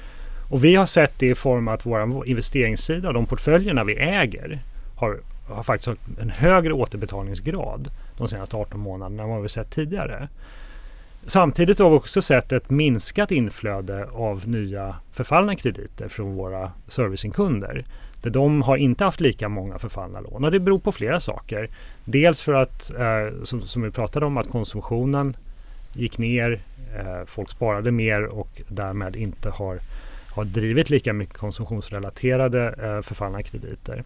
Och 0.50 0.64
vi 0.64 0.76
har 0.76 0.86
sett 0.86 1.20
det 1.20 1.28
i 1.28 1.36
form 1.36 1.68
av 1.68 1.74
att 1.74 1.86
vår 1.86 2.28
investeringssida, 2.28 3.12
de 3.12 3.26
portföljerna 3.26 3.84
vi 3.84 3.94
äger, 3.94 4.60
har 4.96 5.20
har 5.50 5.64
faktiskt 5.64 6.00
en 6.22 6.30
högre 6.30 6.74
återbetalningsgrad 6.74 7.92
de 8.18 8.28
senaste 8.28 8.58
18 8.58 8.80
månaderna 8.80 9.24
än 9.24 9.30
vad 9.30 9.42
vi 9.42 9.50
sett 9.50 9.72
tidigare. 9.72 10.28
Samtidigt 11.26 11.80
har 11.80 11.90
vi 11.90 11.96
också 11.96 12.22
sett 12.22 12.52
ett 12.52 12.70
minskat 12.70 13.32
inflöde 13.32 14.08
av 14.14 14.48
nya 14.48 14.96
förfallna 15.12 15.56
krediter 15.56 16.08
från 16.08 16.36
våra 16.36 16.72
servicingkunder. 16.88 17.86
Där 18.22 18.30
de 18.30 18.62
har 18.62 18.78
inte 18.78 19.04
haft 19.04 19.20
lika 19.20 19.50
många 19.50 19.80
förfallna 19.80 20.20
lån 20.20 20.46
och 20.46 20.52
det 20.52 20.60
beror 20.60 20.80
på 20.80 20.92
flera 20.92 21.20
saker. 21.20 21.70
Dels 22.06 22.42
för 22.42 22.54
att, 22.54 22.92
eh, 22.92 23.44
som, 23.44 23.62
som, 23.62 23.82
vi 23.82 23.92
pratade 23.92 24.26
om, 24.26 24.38
att 24.38 24.50
konsumtionen 24.50 25.38
gick 25.94 26.18
ner, 26.18 26.62
eh, 26.98 27.26
folk 27.26 27.50
sparade 27.50 27.92
mer 27.92 28.26
och 28.26 28.62
därmed 28.68 29.16
inte 29.16 29.50
har, 29.50 29.80
har 30.36 30.46
drivit 30.46 30.90
lika 30.90 31.14
mycket 31.14 31.38
konsumtionsrelaterade 31.38 32.68
eh, 32.68 33.02
förfallna 33.02 33.44
krediter. 33.44 34.04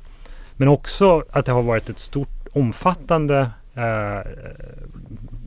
Men 0.62 0.68
också 0.68 1.24
att 1.32 1.46
det 1.46 1.52
har 1.52 1.62
varit 1.62 1.90
ett 1.90 2.00
stort 2.00 2.48
omfattande 2.54 3.50
eh, 3.76 4.32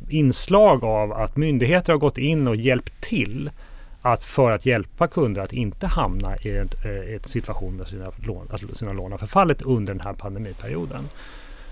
inslag 0.09 0.85
av 0.85 1.13
att 1.13 1.37
myndigheter 1.37 1.93
har 1.93 2.01
gått 2.01 2.19
in 2.19 2.49
och 2.49 2.57
hjälpt 2.57 3.01
till 3.01 3.51
att 4.03 4.25
för 4.25 4.51
att 4.51 4.67
hjälpa 4.67 5.07
kunder 5.09 5.43
att 5.43 5.53
inte 5.53 5.87
hamna 5.87 6.37
i 6.37 6.57
en 6.57 6.69
eh, 6.85 7.21
situation 7.23 7.79
där 7.79 7.85
sina 7.85 8.13
lån, 8.27 8.49
alltså 8.51 8.75
sina 8.75 8.93
lån 8.93 9.11
har 9.13 9.19
förfallit 9.19 9.63
under 9.63 9.95
den 9.95 10.01
här 10.01 10.13
pandemiperioden. 10.13 11.05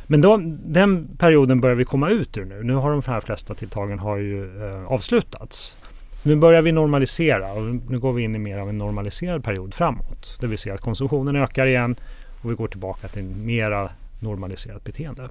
Men 0.07 0.21
då, 0.21 0.41
den 0.65 1.17
perioden 1.17 1.61
börjar 1.61 1.77
vi 1.77 1.85
komma 1.85 2.11
ut 2.11 2.39
ur 2.39 2.45
nu. 2.45 2.63
Nu 2.63 2.75
har 2.75 2.91
de 2.91 3.03
här 3.07 3.21
flesta 3.21 3.55
tilltagen 3.55 3.99
har 3.99 4.17
ju 4.17 4.65
eh, 4.65 4.93
avslutats. 4.93 5.77
Så 6.23 6.29
nu 6.29 6.37
börjar 6.37 6.63
vi 6.63 6.73
normalisera 6.73 7.53
och 7.53 7.63
nu 7.65 7.99
går 7.99 8.13
vi 8.13 8.23
in 8.23 8.35
i 8.35 8.39
mer 8.39 8.59
av 8.59 8.69
en 8.69 8.79
normaliserad 8.79 9.45
period 9.45 9.75
framåt. 9.75 10.39
Det 10.41 10.47
vill 10.47 10.59
säga 10.59 10.75
att 10.75 10.81
konsumtionen 10.81 11.37
ökar 11.37 11.67
igen 11.67 11.97
och 12.43 12.51
vi 12.51 12.55
går 12.55 12.69
tillbaka 12.69 13.09
till 13.09 13.25
mera 13.25 13.91
normaliserat 14.21 14.85
beteende. 14.85 15.29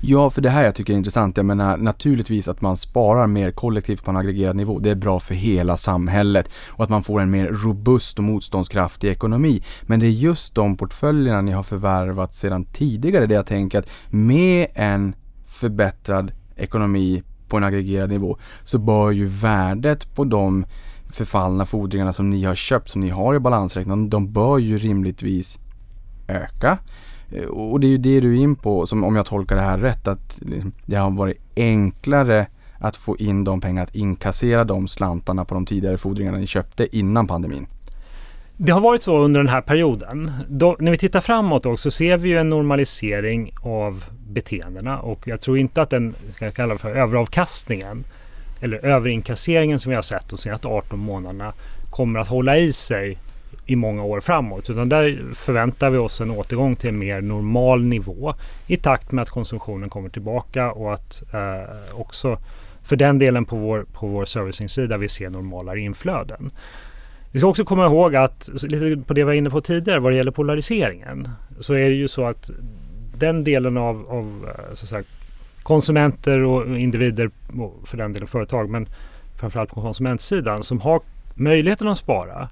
Ja, 0.00 0.30
för 0.30 0.42
det 0.42 0.50
här 0.50 0.64
jag 0.64 0.74
tycker 0.74 0.92
är 0.92 0.96
intressant. 0.96 1.36
Jag 1.36 1.46
menar 1.46 1.76
naturligtvis 1.76 2.48
att 2.48 2.60
man 2.60 2.76
sparar 2.76 3.26
mer 3.26 3.50
kollektivt 3.50 4.04
på 4.04 4.10
en 4.10 4.16
aggregerad 4.16 4.56
nivå. 4.56 4.78
Det 4.78 4.90
är 4.90 4.94
bra 4.94 5.20
för 5.20 5.34
hela 5.34 5.76
samhället 5.76 6.50
och 6.68 6.84
att 6.84 6.90
man 6.90 7.02
får 7.02 7.20
en 7.20 7.30
mer 7.30 7.46
robust 7.46 8.18
och 8.18 8.24
motståndskraftig 8.24 9.08
ekonomi. 9.08 9.62
Men 9.82 10.00
det 10.00 10.06
är 10.06 10.10
just 10.10 10.54
de 10.54 10.76
portföljerna 10.76 11.40
ni 11.40 11.52
har 11.52 11.62
förvärvat 11.62 12.34
sedan 12.34 12.64
tidigare 12.64 13.26
det 13.26 13.34
jag 13.34 13.46
tänker 13.46 13.78
att 13.78 13.90
med 14.10 14.66
en 14.74 15.14
förbättrad 15.46 16.32
ekonomi 16.56 17.22
på 17.48 17.56
en 17.56 17.64
aggregerad 17.64 18.10
nivå 18.10 18.38
så 18.64 18.78
bör 18.78 19.10
ju 19.10 19.26
värdet 19.26 20.14
på 20.14 20.24
de 20.24 20.66
förfallna 21.10 21.64
fordringarna 21.64 22.12
som 22.12 22.30
ni 22.30 22.44
har 22.44 22.54
köpt, 22.54 22.90
som 22.90 23.00
ni 23.00 23.08
har 23.08 23.34
i 23.34 23.38
balansräkningen, 23.38 24.10
de 24.10 24.32
bör 24.32 24.58
ju 24.58 24.78
rimligtvis 24.78 25.58
öka. 26.28 26.78
Eh, 27.30 27.44
och 27.44 27.80
det 27.80 27.86
är 27.86 27.90
ju 27.90 27.98
det 27.98 28.20
du 28.20 28.38
är 28.38 28.42
in 28.42 28.56
på, 28.56 28.86
som 28.86 29.04
om 29.04 29.16
jag 29.16 29.26
tolkar 29.26 29.56
det 29.56 29.62
här 29.62 29.78
rätt, 29.78 30.08
att 30.08 30.38
liksom, 30.40 30.72
det 30.86 30.96
har 30.96 31.10
varit 31.10 31.38
enklare 31.56 32.46
att 32.78 32.96
få 32.96 33.16
in 33.16 33.44
de 33.44 33.60
pengarna, 33.60 33.82
att 33.82 33.96
inkassera 33.96 34.64
de 34.64 34.88
slantarna 34.88 35.44
på 35.44 35.54
de 35.54 35.66
tidigare 35.66 35.98
fordringarna 35.98 36.38
ni 36.38 36.46
köpte 36.46 36.96
innan 36.96 37.26
pandemin. 37.26 37.66
Det 38.56 38.72
har 38.72 38.80
varit 38.80 39.02
så 39.02 39.18
under 39.18 39.40
den 39.40 39.48
här 39.48 39.60
perioden. 39.60 40.32
Då, 40.48 40.76
när 40.78 40.90
vi 40.90 40.98
tittar 40.98 41.20
framåt 41.20 41.66
också 41.66 41.90
ser 41.90 42.16
vi 42.16 42.28
ju 42.28 42.38
en 42.38 42.50
normalisering 42.50 43.50
av 43.62 44.04
beteendena 44.28 44.98
och 44.98 45.28
jag 45.28 45.40
tror 45.40 45.58
inte 45.58 45.82
att 45.82 45.90
den, 45.90 46.14
kan 46.38 46.52
kalla 46.52 46.78
för 46.78 46.94
överavkastningen 46.94 48.04
eller 48.60 48.84
överinkasseringen 48.84 49.78
som 49.78 49.90
vi 49.90 49.96
har 49.96 50.02
sett 50.02 50.28
de 50.28 50.38
senaste 50.38 50.68
18 50.68 50.98
månaderna 50.98 51.52
kommer 51.90 52.20
att 52.20 52.28
hålla 52.28 52.58
i 52.58 52.72
sig 52.72 53.18
i 53.66 53.76
många 53.76 54.04
år 54.04 54.20
framåt. 54.20 54.70
Utan 54.70 54.88
där 54.88 55.34
förväntar 55.34 55.90
vi 55.90 55.98
oss 55.98 56.20
en 56.20 56.30
återgång 56.30 56.76
till 56.76 56.88
en 56.88 56.98
mer 56.98 57.20
normal 57.20 57.84
nivå 57.84 58.34
i 58.66 58.76
takt 58.76 59.12
med 59.12 59.22
att 59.22 59.30
konsumtionen 59.30 59.90
kommer 59.90 60.08
tillbaka 60.08 60.72
och 60.72 60.94
att 60.94 61.22
eh, 61.32 62.00
också 62.00 62.38
för 62.82 62.96
den 62.96 63.18
delen 63.18 63.44
på 63.44 63.56
vår, 63.56 63.86
på 63.92 64.06
vår 64.06 64.24
servicing-sida 64.24 64.96
vi 64.96 65.08
ser 65.08 65.30
normalare 65.30 65.80
inflöden. 65.80 66.50
Vi 67.32 67.38
ska 67.38 67.48
också 67.48 67.64
komma 67.64 67.86
ihåg 67.86 68.16
att, 68.16 68.48
lite 68.62 69.02
på 69.06 69.14
det 69.14 69.20
vi 69.20 69.24
var 69.24 69.32
inne 69.32 69.50
på 69.50 69.60
tidigare 69.60 70.00
vad 70.00 70.12
det 70.12 70.16
gäller 70.16 70.30
polariseringen, 70.30 71.28
så 71.60 71.74
är 71.74 71.88
det 71.88 71.94
ju 71.94 72.08
så 72.08 72.24
att 72.24 72.50
den 73.18 73.44
delen 73.44 73.76
av, 73.76 74.06
av 74.08 74.48
eh, 74.48 74.74
så 74.74 74.84
att 74.84 74.88
säga, 74.88 75.02
konsumenter 75.62 76.44
och 76.44 76.78
individer, 76.78 77.30
och 77.58 77.88
för 77.88 77.96
den 77.96 78.12
delen 78.12 78.28
företag, 78.28 78.70
men 78.70 78.88
framförallt 79.36 79.70
på 79.70 79.80
konsumentsidan 79.80 80.62
som 80.62 80.80
har 80.80 81.00
möjligheten 81.34 81.88
att 81.88 81.98
spara. 81.98 82.48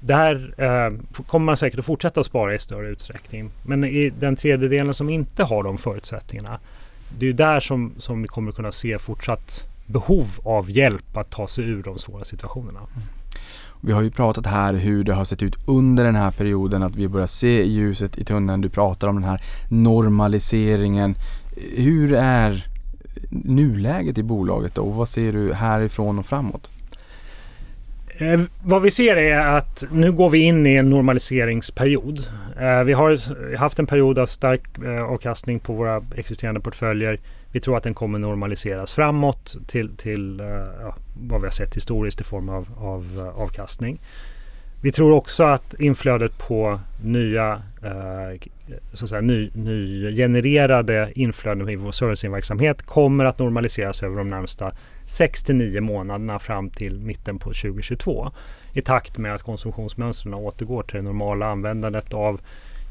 Där 0.00 0.54
eh, 0.56 1.22
kommer 1.26 1.46
man 1.46 1.56
säkert 1.56 1.78
att 1.78 1.84
fortsätta 1.84 2.24
spara 2.24 2.54
i 2.54 2.58
större 2.58 2.88
utsträckning. 2.88 3.50
Men 3.62 3.84
i 3.84 4.10
den 4.20 4.36
tredjedelen 4.36 4.94
som 4.94 5.08
inte 5.08 5.44
har 5.44 5.62
de 5.62 5.78
förutsättningarna, 5.78 6.58
det 7.18 7.28
är 7.28 7.32
där 7.32 7.60
som, 7.60 7.92
som 7.98 8.22
vi 8.22 8.28
kommer 8.28 8.52
kunna 8.52 8.72
se 8.72 8.98
fortsatt 8.98 9.64
behov 9.86 10.28
av 10.44 10.70
hjälp 10.70 11.16
att 11.16 11.30
ta 11.30 11.46
sig 11.46 11.64
ur 11.64 11.82
de 11.82 11.98
svåra 11.98 12.24
situationerna. 12.24 12.78
Mm. 12.78 13.08
Vi 13.80 13.92
har 13.92 14.02
ju 14.02 14.10
pratat 14.10 14.46
här 14.46 14.74
hur 14.74 15.04
det 15.04 15.14
har 15.14 15.24
sett 15.24 15.42
ut 15.42 15.56
under 15.66 16.04
den 16.04 16.14
här 16.14 16.30
perioden, 16.30 16.82
att 16.82 16.96
vi 16.96 17.08
börjar 17.08 17.26
se 17.26 17.64
ljuset 17.64 18.18
i 18.18 18.24
tunneln. 18.24 18.60
Du 18.60 18.68
pratar 18.68 19.08
om 19.08 19.14
den 19.14 19.24
här 19.24 19.42
normaliseringen. 19.68 21.14
Hur 21.76 22.12
är 22.12 22.66
nuläget 23.30 24.18
i 24.18 24.22
bolaget 24.22 24.74
då 24.74 24.82
och 24.82 24.94
vad 24.94 25.08
ser 25.08 25.32
du 25.32 25.54
härifrån 25.54 26.18
och 26.18 26.26
framåt? 26.26 26.70
Eh, 28.20 28.40
vad 28.62 28.82
vi 28.82 28.90
ser 28.90 29.16
är 29.16 29.56
att 29.56 29.84
nu 29.90 30.12
går 30.12 30.30
vi 30.30 30.38
in 30.38 30.66
i 30.66 30.74
en 30.74 30.90
normaliseringsperiod. 30.90 32.18
Eh, 32.60 32.84
vi 32.84 32.92
har 32.92 33.56
haft 33.56 33.78
en 33.78 33.86
period 33.86 34.18
av 34.18 34.26
stark 34.26 34.62
eh, 34.84 35.02
avkastning 35.02 35.60
på 35.60 35.72
våra 35.72 36.02
existerande 36.16 36.60
portföljer. 36.60 37.20
Vi 37.52 37.60
tror 37.60 37.76
att 37.76 37.82
den 37.82 37.94
kommer 37.94 38.18
normaliseras 38.18 38.92
framåt 38.92 39.56
till, 39.66 39.96
till 39.96 40.40
eh, 40.40 40.46
ja, 40.80 40.94
vad 41.20 41.40
vi 41.40 41.46
har 41.46 41.52
sett 41.52 41.76
historiskt 41.76 42.20
i 42.20 42.24
form 42.24 42.48
av, 42.48 42.68
av 42.78 43.04
eh, 43.18 43.42
avkastning. 43.42 43.98
Vi 44.82 44.92
tror 44.92 45.12
också 45.12 45.44
att 45.44 45.74
inflödet 45.74 46.38
på 46.38 46.80
nya, 47.02 47.62
Eh, 47.82 48.48
så 48.92 49.04
att 49.04 49.08
säga, 49.08 49.20
ny, 49.20 49.50
nygenererade 49.54 51.12
inflöden 51.14 51.68
i 51.68 51.76
vår 51.76 51.92
serviceverksamhet 51.92 52.82
kommer 52.82 53.24
att 53.24 53.38
normaliseras 53.38 54.02
över 54.02 54.16
de 54.16 54.28
närmsta 54.28 54.72
6 55.06 55.42
till 55.42 55.56
9 55.56 55.80
månaderna 55.80 56.38
fram 56.38 56.70
till 56.70 57.00
mitten 57.00 57.38
på 57.38 57.52
2022 57.52 58.30
i 58.72 58.82
takt 58.82 59.18
med 59.18 59.34
att 59.34 59.42
konsumtionsmönstren 59.42 60.34
återgår 60.34 60.82
till 60.82 60.96
det 60.96 61.02
normala 61.02 61.46
användandet 61.46 62.14
av 62.14 62.40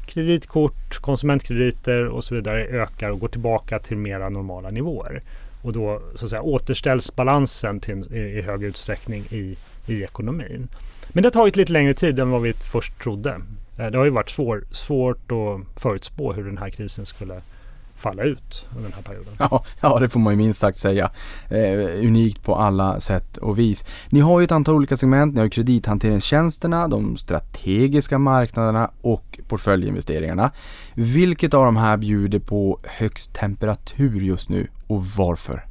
kreditkort, 0.06 0.98
konsumentkrediter 1.00 2.06
och 2.06 2.24
så 2.24 2.34
vidare 2.34 2.64
ökar 2.64 3.10
och 3.10 3.20
går 3.20 3.28
tillbaka 3.28 3.78
till 3.78 3.96
mera 3.96 4.28
normala 4.28 4.70
nivåer. 4.70 5.22
Och 5.62 5.72
då 5.72 6.02
så 6.14 6.24
att 6.24 6.30
säga, 6.30 6.42
återställs 6.42 7.16
balansen 7.16 7.80
till, 7.80 8.14
i, 8.14 8.18
i 8.18 8.42
hög 8.42 8.64
utsträckning 8.64 9.24
i, 9.30 9.56
i 9.86 10.02
ekonomin. 10.02 10.68
Men 11.08 11.22
det 11.22 11.26
har 11.26 11.32
tagit 11.32 11.56
lite 11.56 11.72
längre 11.72 11.94
tid 11.94 12.18
än 12.18 12.30
vad 12.30 12.42
vi 12.42 12.52
först 12.52 12.98
trodde. 12.98 13.40
Eh, 13.78 13.86
det 13.86 13.98
har 13.98 14.04
ju 14.04 14.10
varit 14.10 14.30
svår, 14.30 14.64
svårt 14.70 15.32
att 15.32 15.80
förutspå 15.80 16.32
hur 16.32 16.44
den 16.44 16.58
här 16.58 16.70
krisen 16.70 17.06
skulle 17.06 17.42
falla 17.96 18.22
ut 18.22 18.66
under 18.70 18.82
den 18.82 18.92
här 18.92 19.02
perioden. 19.02 19.34
Ja, 19.38 19.64
ja, 19.80 19.98
det 19.98 20.08
får 20.08 20.20
man 20.20 20.32
ju 20.32 20.36
minst 20.36 20.60
sagt 20.60 20.78
säga. 20.78 21.10
Eh, 21.50 22.06
unikt 22.06 22.42
på 22.42 22.54
alla 22.54 23.00
sätt 23.00 23.36
och 23.36 23.58
vis. 23.58 23.84
Ni 24.08 24.20
har 24.20 24.40
ju 24.40 24.44
ett 24.44 24.52
antal 24.52 24.74
olika 24.74 24.96
segment. 24.96 25.34
Ni 25.34 25.40
har 25.40 25.44
ju 25.44 25.50
kredithanteringstjänsterna, 25.50 26.88
de 26.88 27.16
strategiska 27.16 28.18
marknaderna 28.18 28.90
och 29.00 29.38
portföljinvesteringarna. 29.48 30.50
Vilket 30.94 31.54
av 31.54 31.64
de 31.64 31.76
här 31.76 31.96
bjuder 31.96 32.38
på 32.38 32.78
högst 32.84 33.34
temperatur 33.34 34.20
just 34.20 34.48
nu 34.48 34.68
och 34.86 35.04
varför? 35.04 35.64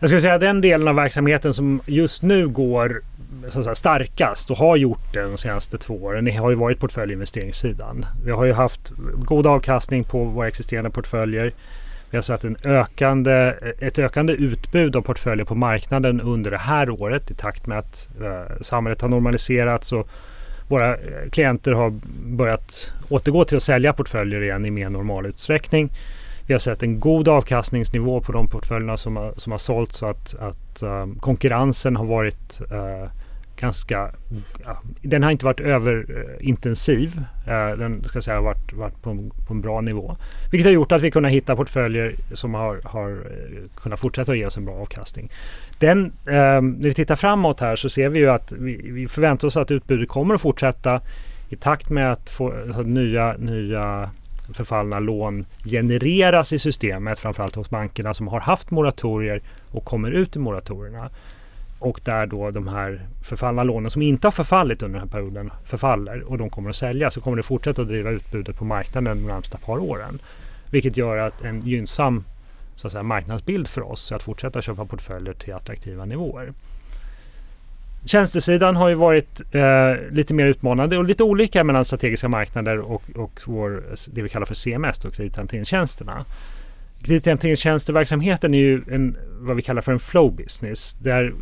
Jag 0.00 0.08
skulle 0.08 0.20
säga 0.20 0.38
den 0.38 0.60
delen 0.60 0.88
av 0.88 0.94
verksamheten 0.94 1.54
som 1.54 1.80
just 1.86 2.22
nu 2.22 2.48
går 2.48 3.02
så 3.48 3.58
att 3.58 3.64
säga, 3.64 3.74
starkast 3.74 4.50
och 4.50 4.56
har 4.56 4.76
gjort 4.76 5.12
det 5.12 5.22
de 5.22 5.38
senaste 5.38 5.78
två 5.78 5.94
åren 5.94 6.24
det 6.24 6.32
har 6.32 6.50
ju 6.50 6.56
varit 6.56 6.80
portföljinvesteringssidan. 6.80 8.06
Vi 8.24 8.30
har 8.30 8.44
ju 8.44 8.52
haft 8.52 8.92
god 9.14 9.46
avkastning 9.46 10.04
på 10.04 10.24
våra 10.24 10.48
existerande 10.48 10.90
portföljer. 10.90 11.52
Vi 12.10 12.16
har 12.16 12.22
sett 12.22 12.44
en 12.44 12.56
ökande, 12.64 13.54
ett 13.80 13.98
ökande 13.98 14.32
utbud 14.32 14.96
av 14.96 15.02
portföljer 15.02 15.44
på 15.44 15.54
marknaden 15.54 16.20
under 16.20 16.50
det 16.50 16.58
här 16.58 16.90
året 16.90 17.30
i 17.30 17.34
takt 17.34 17.66
med 17.66 17.78
att 17.78 18.08
eh, 18.22 18.60
samhället 18.60 19.00
har 19.00 19.08
normaliserats 19.08 19.92
och 19.92 20.08
våra 20.68 20.94
eh, 20.94 21.30
klienter 21.32 21.72
har 21.72 21.90
börjat 22.24 22.92
återgå 23.08 23.44
till 23.44 23.56
att 23.56 23.62
sälja 23.62 23.92
portföljer 23.92 24.42
igen 24.42 24.64
i 24.64 24.70
mer 24.70 24.88
normal 24.88 25.26
utsträckning. 25.26 25.90
Vi 26.46 26.54
har 26.54 26.58
sett 26.58 26.82
en 26.82 27.00
god 27.00 27.28
avkastningsnivå 27.28 28.20
på 28.20 28.32
de 28.32 28.48
portföljerna 28.48 28.96
som 28.96 29.16
har, 29.16 29.32
som 29.36 29.52
har 29.52 29.58
sålts 29.58 29.98
så 29.98 30.06
att, 30.06 30.34
att 30.34 30.82
um, 30.82 31.18
konkurrensen 31.18 31.96
har 31.96 32.04
varit 32.04 32.60
uh, 32.72 33.10
ganska... 33.56 34.10
Ja, 34.64 34.80
den 35.02 35.22
har 35.22 35.30
inte 35.30 35.44
varit 35.44 35.60
överintensiv. 35.60 37.20
Eh, 37.46 37.52
uh, 37.52 37.70
eh, 37.70 37.76
den 37.76 38.04
ska 38.04 38.20
säga 38.20 38.36
har 38.36 38.44
varit, 38.44 38.72
varit 38.72 39.02
på, 39.02 39.10
en, 39.10 39.30
på 39.46 39.54
en 39.54 39.60
bra 39.60 39.80
nivå. 39.80 40.16
Vilket 40.50 40.66
har 40.66 40.72
gjort 40.72 40.92
att 40.92 41.02
vi 41.02 41.10
kunnat 41.10 41.32
hitta 41.32 41.56
portföljer 41.56 42.14
som 42.32 42.54
har, 42.54 42.80
har 42.84 43.18
kunnat 43.76 44.00
fortsätta 44.00 44.32
att 44.32 44.38
ge 44.38 44.46
oss 44.46 44.56
en 44.56 44.64
bra 44.64 44.74
avkastning. 44.74 45.30
Den, 45.78 46.04
um, 46.04 46.12
när 46.70 46.88
vi 46.88 46.94
tittar 46.94 47.16
framåt 47.16 47.60
här 47.60 47.76
så 47.76 47.88
ser 47.88 48.08
vi 48.08 48.18
ju 48.18 48.30
att 48.30 48.52
vi, 48.52 48.90
vi 48.90 49.08
förväntar 49.08 49.48
oss 49.48 49.56
att 49.56 49.70
utbudet 49.70 50.08
kommer 50.08 50.34
att 50.34 50.40
fortsätta 50.40 51.00
i 51.48 51.56
takt 51.56 51.90
med 51.90 52.12
att 52.12 52.30
få, 52.30 52.52
alltså, 52.66 52.82
nya, 52.82 53.36
nya 53.38 54.10
förfallna 54.54 54.98
lån 54.98 55.46
genereras 55.64 56.52
i 56.52 56.58
systemet, 56.58 57.18
framförallt 57.18 57.54
hos 57.54 57.70
bankerna 57.70 58.14
som 58.14 58.28
har 58.28 58.40
haft 58.40 58.70
moratorier 58.70 59.42
och 59.70 59.84
kommer 59.84 60.10
ut 60.10 60.36
i 60.36 60.38
moratorierna. 60.38 61.10
Och 61.78 62.00
där 62.04 62.26
då 62.26 62.50
de 62.50 62.68
här 62.68 63.06
förfallna 63.22 63.64
lånen 63.64 63.90
som 63.90 64.02
inte 64.02 64.26
har 64.26 64.32
förfallit 64.32 64.82
under 64.82 64.98
den 64.98 65.08
här 65.08 65.12
perioden 65.12 65.50
förfaller 65.64 66.30
och 66.30 66.38
de 66.38 66.50
kommer 66.50 66.70
att 66.70 66.76
säljas 66.76 67.14
så 67.14 67.20
kommer 67.20 67.36
det 67.36 67.42
fortsätta 67.42 67.82
att 67.82 67.88
driva 67.88 68.10
utbudet 68.10 68.56
på 68.56 68.64
marknaden 68.64 69.18
de 69.20 69.26
närmsta 69.26 69.58
par 69.58 69.78
åren. 69.78 70.18
Vilket 70.70 70.96
gör 70.96 71.16
att 71.16 71.42
en 71.42 71.62
gynnsam 71.62 72.24
så 72.76 72.86
att 72.86 72.92
säga, 72.92 73.02
marknadsbild 73.02 73.68
för 73.68 73.82
oss 73.82 74.12
att 74.12 74.22
fortsätta 74.22 74.62
köpa 74.62 74.84
portföljer 74.84 75.34
till 75.34 75.54
attraktiva 75.54 76.04
nivåer. 76.04 76.52
Tjänstesidan 78.06 78.76
har 78.76 78.88
ju 78.88 78.94
varit 78.94 79.40
eh, 79.54 80.10
lite 80.10 80.34
mer 80.34 80.46
utmanande 80.46 80.98
och 80.98 81.04
lite 81.04 81.24
olika 81.24 81.64
mellan 81.64 81.84
strategiska 81.84 82.28
marknader 82.28 82.78
och, 82.78 83.02
och 83.14 83.40
vår, 83.46 83.84
det 84.06 84.22
vi 84.22 84.28
kallar 84.28 84.46
för 84.46 84.54
CMS, 84.54 84.98
då, 84.98 85.10
kredithanteringstjänsterna. 85.10 86.24
Kredithanteringstjänsteverksamheten 87.02 88.54
är 88.54 88.58
ju 88.58 88.82
en, 88.90 89.16
vad 89.38 89.56
vi 89.56 89.62
kallar 89.62 89.82
för 89.82 89.92
en 89.92 89.98
flow 89.98 90.36
business. 90.36 90.94
Där 90.94 91.34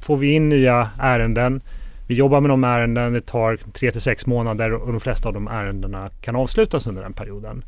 får 0.00 0.16
vi 0.16 0.32
in 0.32 0.48
nya 0.48 0.90
ärenden. 1.00 1.60
Vi 2.06 2.14
jobbar 2.14 2.40
med 2.40 2.50
de 2.50 2.64
ärenden, 2.64 3.12
det 3.12 3.20
tar 3.20 3.58
3 3.72 3.92
till 3.92 4.00
6 4.00 4.26
månader 4.26 4.72
och 4.72 4.92
de 4.92 5.00
flesta 5.00 5.28
av 5.28 5.34
de 5.34 5.48
ärendena 5.48 6.10
kan 6.20 6.36
avslutas 6.36 6.86
under 6.86 7.02
den 7.02 7.12
perioden. 7.12 7.64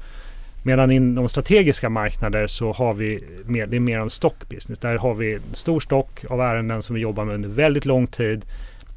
Medan 0.62 0.90
inom 0.90 1.28
strategiska 1.28 1.88
marknader 1.88 2.46
så 2.46 2.72
har 2.72 2.94
vi 2.94 3.24
mer, 3.46 3.66
det 3.66 3.76
är 3.76 3.80
mer 3.80 4.00
en 4.00 4.10
stockbusiness. 4.10 4.78
Där 4.78 4.98
har 4.98 5.14
vi 5.14 5.34
en 5.34 5.40
stor 5.52 5.80
stock 5.80 6.24
av 6.30 6.40
ärenden 6.40 6.82
som 6.82 6.94
vi 6.94 7.00
jobbar 7.00 7.24
med 7.24 7.34
under 7.34 7.48
väldigt 7.48 7.84
lång 7.84 8.06
tid 8.06 8.44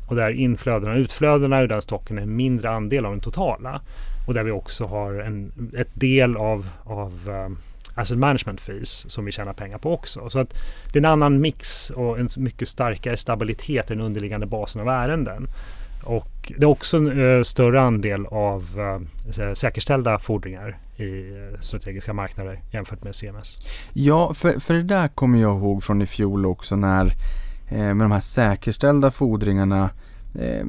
och 0.09 0.15
där 0.15 0.29
inflödena 0.29 0.91
och 0.91 0.97
utflödena 0.97 1.61
ur 1.61 1.67
den 1.67 1.81
stocken 1.81 2.17
är 2.17 2.21
en 2.21 2.35
mindre 2.35 2.69
andel 2.69 3.05
av 3.05 3.11
den 3.11 3.21
totala. 3.21 3.81
Och 4.27 4.33
där 4.33 4.43
vi 4.43 4.51
också 4.51 4.85
har 4.85 5.13
en 5.13 5.51
ett 5.77 5.99
del 5.99 6.37
av, 6.37 6.69
av 6.83 7.11
eh, 7.29 7.49
asset 8.01 8.17
management 8.17 8.61
fees 8.61 9.11
som 9.11 9.25
vi 9.25 9.31
tjänar 9.31 9.53
pengar 9.53 9.77
på 9.77 9.93
också. 9.93 10.29
Så 10.29 10.39
att 10.39 10.53
det 10.93 10.99
är 10.99 11.01
en 11.01 11.11
annan 11.11 11.41
mix 11.41 11.89
och 11.89 12.19
en 12.19 12.29
mycket 12.37 12.67
starkare 12.67 13.17
stabilitet 13.17 13.91
i 13.91 13.93
den 13.93 14.03
underliggande 14.03 14.45
basen 14.45 14.81
av 14.81 14.87
ärenden. 14.87 15.47
Och 16.03 16.51
det 16.57 16.63
är 16.63 16.69
också 16.69 16.97
en 16.97 17.37
eh, 17.37 17.43
större 17.43 17.81
andel 17.81 18.25
av 18.25 18.65
eh, 19.37 19.53
säkerställda 19.53 20.19
fordringar 20.19 20.77
i 20.97 21.31
eh, 21.31 21.59
strategiska 21.59 22.13
marknader 22.13 22.61
jämfört 22.71 23.03
med 23.03 23.15
CMS. 23.15 23.57
Ja, 23.93 24.33
för, 24.33 24.59
för 24.59 24.73
det 24.73 24.83
där 24.83 25.07
kommer 25.07 25.39
jag 25.39 25.57
ihåg 25.57 25.83
från 25.83 26.01
i 26.01 26.05
fjol 26.05 26.45
också 26.45 26.75
när 26.75 27.05
eh, 27.69 27.77
med 27.77 27.97
de 27.97 28.11
här 28.11 28.19
säkerställda 28.19 29.11
fordringarna 29.11 29.89
eh, 30.39 30.65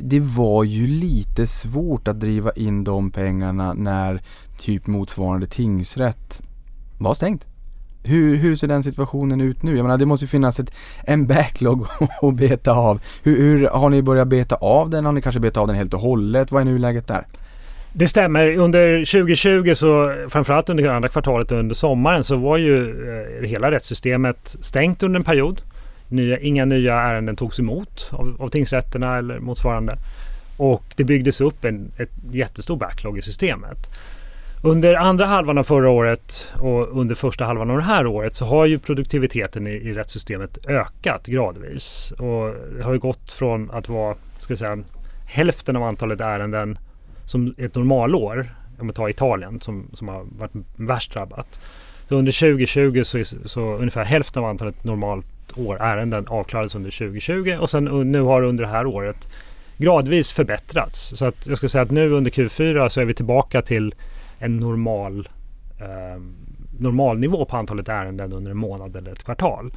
det 0.00 0.20
var 0.20 0.64
ju 0.64 0.86
lite 0.86 1.46
svårt 1.46 2.08
att 2.08 2.20
driva 2.20 2.52
in 2.52 2.84
de 2.84 3.10
pengarna 3.10 3.72
när 3.72 4.22
typ 4.58 4.86
motsvarande 4.86 5.46
tingsrätt 5.46 6.42
var 6.98 7.14
stängt. 7.14 7.46
Hur, 8.02 8.36
hur 8.36 8.56
ser 8.56 8.68
den 8.68 8.82
situationen 8.82 9.40
ut 9.40 9.62
nu? 9.62 9.76
Jag 9.76 9.82
menar 9.82 9.98
det 9.98 10.06
måste 10.06 10.24
ju 10.24 10.28
finnas 10.28 10.60
ett, 10.60 10.72
en 11.04 11.26
backlog 11.26 11.86
att 12.22 12.34
beta 12.34 12.72
av. 12.72 13.00
Hur, 13.22 13.36
hur, 13.36 13.68
har 13.68 13.90
ni 13.90 14.02
börjat 14.02 14.28
beta 14.28 14.54
av 14.54 14.90
den? 14.90 15.04
Har 15.04 15.12
ni 15.12 15.22
kanske 15.22 15.40
betat 15.40 15.60
av 15.60 15.66
den 15.66 15.76
helt 15.76 15.94
och 15.94 16.00
hållet? 16.00 16.52
Vad 16.52 16.60
är 16.60 16.64
nuläget 16.64 17.06
där? 17.08 17.24
Det 17.92 18.08
stämmer. 18.08 18.56
Under 18.56 18.98
2020 18.98 19.74
så 19.74 20.14
framförallt 20.28 20.68
under 20.68 20.88
andra 20.88 21.08
kvartalet 21.08 21.52
och 21.52 21.58
under 21.58 21.74
sommaren 21.74 22.24
så 22.24 22.36
var 22.36 22.56
ju 22.56 22.88
eh, 23.42 23.48
hela 23.48 23.70
rättssystemet 23.70 24.56
stängt 24.60 25.02
under 25.02 25.20
en 25.20 25.24
period. 25.24 25.60
Nya, 26.08 26.38
inga 26.38 26.64
nya 26.64 26.94
ärenden 26.94 27.36
togs 27.36 27.58
emot 27.58 28.08
av, 28.12 28.36
av 28.40 28.48
tingsrätterna 28.48 29.18
eller 29.18 29.38
motsvarande. 29.38 29.96
Och 30.56 30.84
det 30.96 31.04
byggdes 31.04 31.40
upp 31.40 31.64
en 31.64 31.92
ett 31.96 32.12
jättestor 32.32 32.76
backlog 32.76 33.18
i 33.18 33.22
systemet. 33.22 33.78
Under 34.62 34.94
andra 34.94 35.26
halvan 35.26 35.58
av 35.58 35.64
förra 35.64 35.90
året 35.90 36.52
och 36.58 37.00
under 37.00 37.14
första 37.14 37.44
halvan 37.44 37.70
av 37.70 37.76
det 37.76 37.82
här 37.82 38.06
året 38.06 38.36
så 38.36 38.44
har 38.44 38.66
ju 38.66 38.78
produktiviteten 38.78 39.66
i, 39.66 39.70
i 39.70 39.94
rättssystemet 39.94 40.58
ökat 40.66 41.26
gradvis. 41.26 42.12
Och 42.18 42.54
det 42.76 42.82
har 42.82 42.92
ju 42.92 42.98
gått 42.98 43.32
från 43.32 43.70
att 43.70 43.88
vara 43.88 44.14
ska 44.38 44.52
jag 44.52 44.58
säga, 44.58 44.78
hälften 45.26 45.76
av 45.76 45.82
antalet 45.82 46.20
ärenden 46.20 46.78
som 47.24 47.54
ett 47.58 47.74
normalår, 47.74 48.54
om 48.78 48.86
vi 48.86 48.92
tar 48.92 49.08
Italien 49.08 49.60
som, 49.60 49.90
som 49.92 50.08
har 50.08 50.26
varit 50.38 50.52
värst 50.76 51.12
drabbat. 51.12 51.58
Så 52.08 52.16
under 52.16 52.32
2020 52.32 53.02
så, 53.04 53.18
är, 53.18 53.48
så 53.48 53.60
ungefär 53.60 54.04
hälften 54.04 54.42
av 54.42 54.48
antalet 54.48 54.84
normalt 54.84 55.26
år 55.56 55.82
ärenden 55.82 56.26
avklarades 56.26 56.74
under 56.74 56.90
2020 56.90 57.56
och 57.60 57.70
sen 57.70 57.84
nu 58.12 58.20
har 58.20 58.42
under 58.42 58.64
det 58.64 58.70
här 58.70 58.86
året 58.86 59.28
gradvis 59.76 60.32
förbättrats. 60.32 61.12
Så 61.16 61.24
att 61.24 61.46
jag 61.46 61.56
skulle 61.56 61.70
säga 61.70 61.82
att 61.82 61.90
nu 61.90 62.10
under 62.10 62.30
Q4 62.30 62.88
så 62.88 63.00
är 63.00 63.04
vi 63.04 63.14
tillbaka 63.14 63.62
till 63.62 63.94
en 64.40 64.56
normal, 64.56 65.28
eh, 65.80 66.22
normal 66.78 67.18
nivå 67.18 67.44
på 67.44 67.56
antalet 67.56 67.88
ärenden 67.88 68.32
under 68.32 68.50
en 68.50 68.56
månad 68.56 68.96
eller 68.96 69.12
ett 69.12 69.24
kvartal. 69.24 69.72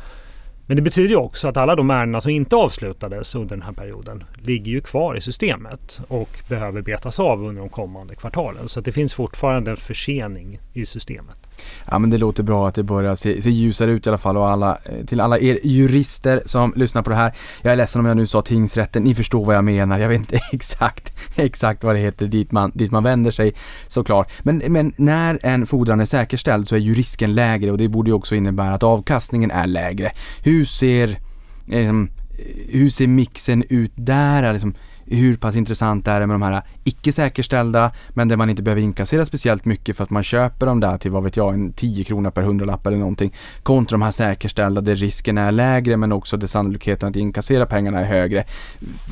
Men 0.65 0.75
det 0.75 0.82
betyder 0.82 1.10
ju 1.10 1.15
också 1.15 1.48
att 1.48 1.58
alla 1.58 1.75
de 1.75 1.89
ärenden 1.89 2.22
som 2.22 2.32
inte 2.32 2.55
avslutades 2.55 3.36
under 3.36 3.55
den 3.55 3.62
här 3.62 3.72
perioden 3.72 4.24
ligger 4.36 4.72
ju 4.72 4.82
kvar 4.82 5.15
i 5.15 5.22
systemet 5.22 6.00
och 6.08 6.29
behöver 6.50 6.82
betas 6.82 7.20
av 7.20 7.43
under 7.43 7.62
de 7.62 7.70
kommande 7.70 8.15
kvartalen. 8.15 8.67
Så 8.67 8.82
det 8.82 8.91
finns 8.91 9.13
fortfarande 9.13 9.72
en 9.72 9.77
försening 9.77 10.60
i 10.74 10.86
systemet. 10.86 11.52
Ja 11.86 12.00
men 12.00 12.10
det 12.10 12.17
låter 12.17 12.43
bra 12.43 12.67
att 12.67 12.75
det 12.75 12.83
börjar 12.83 13.15
se, 13.15 13.41
se 13.41 13.50
ljusare 13.50 13.91
ut 13.91 14.05
i 14.05 14.10
alla 14.10 14.17
fall 14.17 14.38
och 14.38 14.50
alla, 14.50 14.77
eh, 14.86 15.05
till 15.05 15.22
alla 15.22 15.39
er 15.39 15.60
jurister 15.63 16.41
som 16.45 16.74
lyssnar 16.75 17.01
på 17.01 17.10
det 17.10 17.15
här. 17.15 17.33
Jag 17.62 17.74
är 17.74 17.77
ledsen 17.77 18.00
om 18.00 18.05
jag 18.05 18.17
nu 18.17 18.27
sa 18.27 18.41
tingsrätten, 18.41 19.03
ni 19.03 19.15
förstår 19.15 19.45
vad 19.45 19.55
jag 19.55 19.63
menar. 19.63 20.00
Jag 20.00 20.10
vet 20.10 20.19
inte 20.19 20.39
exakt, 20.51 21.13
exakt 21.36 21.83
vad 21.83 21.95
det 21.95 22.00
heter 22.00 22.27
dit 22.27 22.51
man, 22.51 22.72
dit 22.75 22.91
man 22.91 23.03
vänder 23.03 23.31
sig 23.31 23.53
såklart. 23.88 24.31
Men, 24.39 24.57
men 24.67 24.93
när 24.95 25.39
en 25.43 25.65
fordran 25.65 26.01
är 26.01 26.05
säkerställd 26.05 26.67
så 26.67 26.75
är 26.75 26.79
ju 26.79 26.93
risken 26.93 27.33
lägre 27.33 27.72
och 27.72 27.77
det 27.77 27.88
borde 27.88 28.10
ju 28.10 28.13
också 28.13 28.36
innebära 28.36 28.74
att 28.74 28.83
avkastningen 28.83 29.51
är 29.51 29.67
lägre. 29.67 30.12
Hur 30.43 30.65
ser, 30.65 31.07
eh, 31.07 31.79
liksom, 31.79 32.07
eh 32.07 32.24
hur 32.69 32.89
ser 32.89 33.07
mixen 33.07 33.63
ut 33.69 33.91
där? 33.95 34.53
Liksom, 34.53 34.75
hur 35.15 35.38
pass 35.38 35.55
intressant 35.55 36.08
är 36.08 36.20
det 36.20 36.27
med 36.27 36.34
de 36.34 36.41
här 36.41 36.62
icke 36.84 37.12
säkerställda 37.12 37.91
men 38.10 38.28
där 38.28 38.36
man 38.36 38.49
inte 38.49 38.63
behöver 38.63 38.82
inkassera 38.82 39.26
speciellt 39.26 39.65
mycket 39.65 39.97
för 39.97 40.04
att 40.04 40.10
man 40.10 40.23
köper 40.23 40.65
dem 40.65 40.80
där 40.80 40.97
till 40.97 41.12
vad 41.12 41.23
vet 41.23 41.38
jag, 41.38 41.54
en 41.54 41.73
10 41.73 42.04
krona 42.04 42.32
per 42.32 42.41
hundralapp 42.41 42.88
eller 42.88 42.97
någonting 42.97 43.34
kontra 43.63 43.93
de 43.93 44.02
här 44.02 44.12
säkerställda 44.12 44.82
där 44.82 44.95
risken 44.95 45.38
är 45.38 45.52
lägre 45.52 45.97
men 45.97 46.12
också 46.12 46.38
där 46.38 46.47
sannolikheten 46.47 47.10
att 47.10 47.15
inkassera 47.15 47.65
pengarna 47.65 47.99
är 47.99 48.06
högre. 48.06 48.43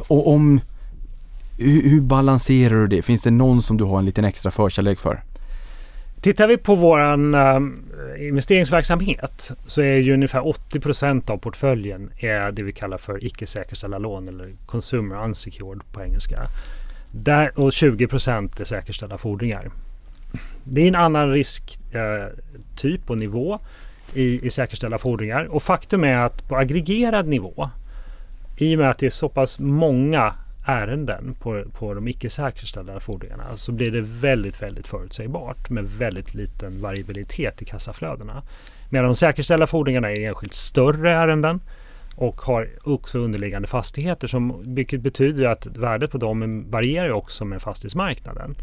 Och 0.08 0.28
om 0.28 0.62
hur, 1.58 1.90
hur 1.90 2.02
balanserar 2.02 2.76
du 2.76 2.88
det? 2.88 3.02
Finns 3.02 3.22
det 3.22 3.32
någon 3.32 3.62
som 3.62 3.78
du 3.78 3.84
har 3.84 4.00
en 4.00 4.06
liten 4.06 4.26
extra 4.26 4.52
förkärlek 4.52 5.00
för? 5.00 5.24
Tittar 6.22 6.48
vi 6.48 6.58
på 6.58 6.76
våran 6.76 7.36
ehm, 7.36 7.86
investeringsverksamhet 8.20 9.52
så 9.66 9.82
är 9.82 9.98
ju 9.98 10.14
ungefär 10.14 10.48
80 10.48 10.80
procent 10.80 11.30
av 11.30 11.38
portföljen 11.38 12.12
är 12.18 12.52
det 12.52 12.64
vi 12.64 12.72
kallar 12.72 12.98
för 12.98 13.26
icke 13.26 13.48
säkerställda 13.48 13.98
lån 13.98 14.28
eller 14.28 14.54
consumer 14.66 15.24
unsecured 15.24 15.82
på 15.92 16.02
engelska. 16.02 16.48
Där, 17.12 17.60
och 17.60 17.74
20 17.74 18.08
procent 18.08 18.60
är 18.60 18.66
säkerställda 18.66 19.18
fordringar. 19.18 19.72
Det 20.64 20.82
är 20.82 20.88
en 20.88 20.96
annan 20.96 21.32
risktyp 21.32 21.82
eh, 22.84 23.12
och 23.12 23.18
nivå 23.18 23.60
i, 24.14 24.46
i 24.46 24.50
säkerställda 24.50 24.98
fordringar 24.98 25.46
och 25.46 25.64
faktum 25.64 26.04
är 26.04 26.18
att 26.18 26.48
på 26.48 26.58
aggregerad 26.58 27.28
nivå 27.28 27.70
i 28.58 28.76
och 28.76 28.80
med 28.80 28.90
att 28.90 28.98
det 28.98 29.06
är 29.06 29.10
så 29.10 29.30
pass 29.30 29.60
många 29.60 30.34
ärenden 30.66 31.36
på, 31.40 31.64
på 31.74 31.94
de 31.94 32.08
icke 32.08 32.30
säkerställda 32.30 33.00
fordringarna 33.00 33.58
så 33.58 33.72
blir 33.72 33.92
det 33.92 34.02
väldigt, 34.02 34.62
väldigt 34.62 34.88
förutsägbart 34.88 35.70
med 35.70 35.84
väldigt 35.84 36.34
liten 36.34 36.82
variabilitet 36.82 37.62
i 37.62 37.66
kassaflödena. 37.66 38.44
Medan 38.90 39.06
de 39.06 39.16
säkerställda 39.16 39.68
fordringarna 39.68 40.12
är 40.12 40.20
enskilt 40.20 40.54
större 40.54 41.12
ärenden 41.12 41.62
och 42.16 42.42
har 42.42 42.70
också 42.84 43.20
underliggande 43.20 43.68
fastigheter 43.68 44.28
som, 44.28 44.76
vilket 44.76 45.02
betyder 45.02 45.48
att 45.48 45.66
värdet 45.66 46.12
på 46.12 46.18
dem 46.18 46.66
varierar 46.70 47.12
också 47.12 47.46
med 47.46 47.62
fastighetsmarknaden. 47.62 48.56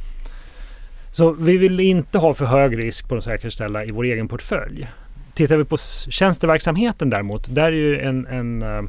Så 1.13 1.33
vi 1.33 1.57
vill 1.57 1.81
inte 1.81 2.19
ha 2.19 2.35
för 2.35 2.45
hög 2.47 2.79
risk 2.79 3.09
på 3.09 3.15
de 3.15 3.23
säkerställda 3.23 3.85
i 3.85 3.91
vår 3.91 4.05
egen 4.05 4.29
portfölj. 4.29 4.89
Tittar 5.35 5.57
vi 5.57 5.65
på 5.65 5.77
tjänsteverksamheten 6.09 7.11
däremot, 7.11 7.55
där 7.55 7.67
är 7.67 7.73
ju 7.73 8.01
en, 8.01 8.27
en 8.27 8.63
eh, 8.63 8.83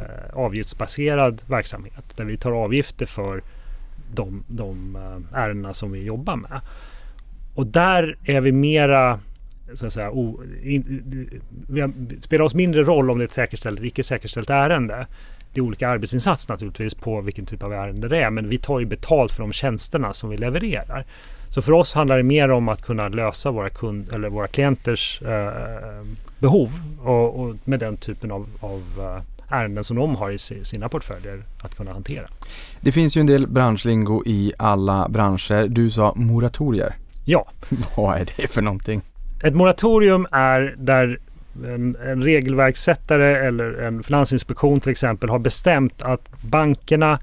eh, 0.00 0.38
avgiftsbaserad 0.38 1.42
verksamhet 1.46 2.04
där 2.16 2.24
vi 2.24 2.36
tar 2.36 2.52
avgifter 2.52 3.06
för 3.06 3.42
de, 4.14 4.44
de 4.46 4.96
eh, 4.96 5.38
ärendena 5.38 5.74
som 5.74 5.92
vi 5.92 6.02
jobbar 6.02 6.36
med. 6.36 6.60
Och 7.54 7.66
där 7.66 8.16
är 8.24 8.40
vi 8.40 8.52
mera 8.52 9.20
så 9.74 9.86
att 9.86 9.92
säga, 9.92 10.10
o, 10.10 10.40
in, 10.62 11.02
vi 11.68 11.92
spelar 12.20 12.44
oss 12.44 12.54
mindre 12.54 12.82
roll 12.82 13.10
om 13.10 13.18
det 13.18 13.24
är 13.24 13.26
ett 13.26 13.32
säkerställt 13.32 13.78
eller 13.78 13.88
icke 13.88 14.02
säkerställt 14.02 14.50
ärende. 14.50 15.06
Det 15.52 15.60
är 15.60 15.64
olika 15.64 15.88
arbetsinsats 15.88 16.48
naturligtvis 16.48 16.94
på 16.94 17.20
vilken 17.20 17.46
typ 17.46 17.62
av 17.62 17.72
ärende 17.72 18.08
det 18.08 18.22
är 18.22 18.30
men 18.30 18.48
vi 18.48 18.58
tar 18.58 18.80
ju 18.80 18.86
betalt 18.86 19.32
för 19.32 19.42
de 19.42 19.52
tjänsterna 19.52 20.12
som 20.12 20.30
vi 20.30 20.36
levererar. 20.36 21.04
Så 21.48 21.62
för 21.62 21.72
oss 21.72 21.94
handlar 21.94 22.16
det 22.16 22.22
mer 22.22 22.50
om 22.50 22.68
att 22.68 22.82
kunna 22.82 23.08
lösa 23.08 23.50
våra, 23.50 23.70
kund, 23.70 24.12
eller 24.12 24.28
våra 24.28 24.46
klienters 24.46 25.22
eh, 25.22 26.04
behov 26.38 26.70
och, 27.02 27.40
och, 27.40 27.56
med 27.64 27.80
den 27.80 27.96
typen 27.96 28.30
av, 28.30 28.46
av 28.60 28.82
eh, 28.98 29.22
ärenden 29.50 29.84
som 29.84 29.96
de 29.96 30.16
har 30.16 30.30
i 30.30 30.38
sina 30.38 30.88
portföljer 30.88 31.44
att 31.62 31.74
kunna 31.74 31.92
hantera. 31.92 32.28
Det 32.80 32.92
finns 32.92 33.16
ju 33.16 33.20
en 33.20 33.26
del 33.26 33.46
branschlingo 33.46 34.22
i 34.26 34.52
alla 34.58 35.08
branscher. 35.08 35.68
Du 35.68 35.90
sa 35.90 36.12
moratorier. 36.16 36.96
Ja. 37.24 37.50
Vad 37.96 38.20
är 38.20 38.28
det 38.36 38.48
för 38.48 38.62
någonting? 38.62 39.02
Ett 39.42 39.54
moratorium 39.54 40.26
är 40.30 40.74
där 40.78 41.18
en, 41.64 41.96
en 41.96 42.22
regelverkssättare 42.22 43.46
eller 43.46 43.72
en 43.72 44.02
finansinspektion 44.02 44.80
till 44.80 44.90
exempel 44.90 45.30
har 45.30 45.38
bestämt 45.38 46.02
att 46.02 46.42
bankerna 46.42 47.18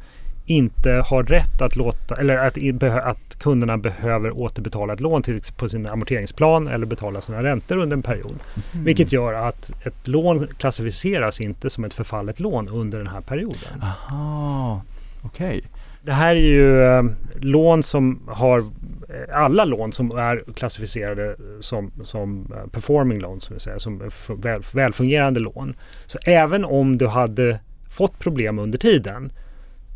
inte 0.47 0.91
har 0.91 1.23
rätt 1.23 1.61
att 1.61 1.75
låta 1.75 2.15
eller 2.15 2.37
att, 2.37 2.57
att 2.83 3.39
kunderna 3.39 3.77
behöver 3.77 4.37
återbetala 4.37 4.93
ett 4.93 4.99
lån 4.99 5.23
till, 5.23 5.41
på 5.57 5.69
sin 5.69 5.87
amorteringsplan 5.87 6.67
eller 6.67 6.85
betala 6.85 7.21
sina 7.21 7.43
räntor 7.43 7.77
under 7.77 7.97
en 7.97 8.03
period. 8.03 8.35
Mm. 8.73 8.85
Vilket 8.85 9.11
gör 9.11 9.33
att 9.33 9.71
ett 9.85 10.07
lån 10.07 10.47
klassificeras 10.47 11.41
inte 11.41 11.69
som 11.69 11.83
ett 11.83 11.93
förfallet 11.93 12.39
lån 12.39 12.67
under 12.67 12.97
den 12.97 13.07
här 13.07 13.21
perioden. 13.21 13.81
Aha, 13.81 14.81
okej. 15.21 15.47
Okay. 15.47 15.61
Det 16.01 16.13
här 16.13 16.35
är 16.35 16.39
ju 16.39 16.83
eh, 16.83 17.03
lån 17.39 17.83
som 17.83 18.19
har 18.27 18.59
eh, 18.59 19.37
alla 19.37 19.65
lån 19.65 19.91
som 19.91 20.11
är 20.11 20.43
klassificerade 20.55 21.35
som, 21.59 21.91
som 22.03 22.53
eh, 22.55 22.69
performing 22.69 23.19
loans, 23.19 23.43
som, 23.43 23.59
säga, 23.59 23.79
som 23.79 24.11
väl, 24.27 24.61
välfungerande 24.73 25.39
lån. 25.39 25.73
Så 26.05 26.17
även 26.23 26.65
om 26.65 26.97
du 26.97 27.07
hade 27.07 27.59
fått 27.89 28.19
problem 28.19 28.59
under 28.59 28.77
tiden 28.77 29.31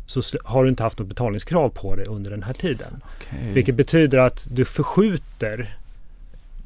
så 0.06 0.22
har 0.44 0.64
du 0.64 0.70
inte 0.70 0.82
haft 0.82 0.98
något 0.98 1.08
betalningskrav 1.08 1.68
på 1.68 1.96
dig 1.96 2.06
under 2.06 2.30
den 2.30 2.42
här 2.42 2.54
tiden. 2.54 3.02
Okay. 3.16 3.52
Vilket 3.52 3.74
betyder 3.74 4.18
att 4.18 4.48
du 4.50 4.64
förskjuter 4.64 5.76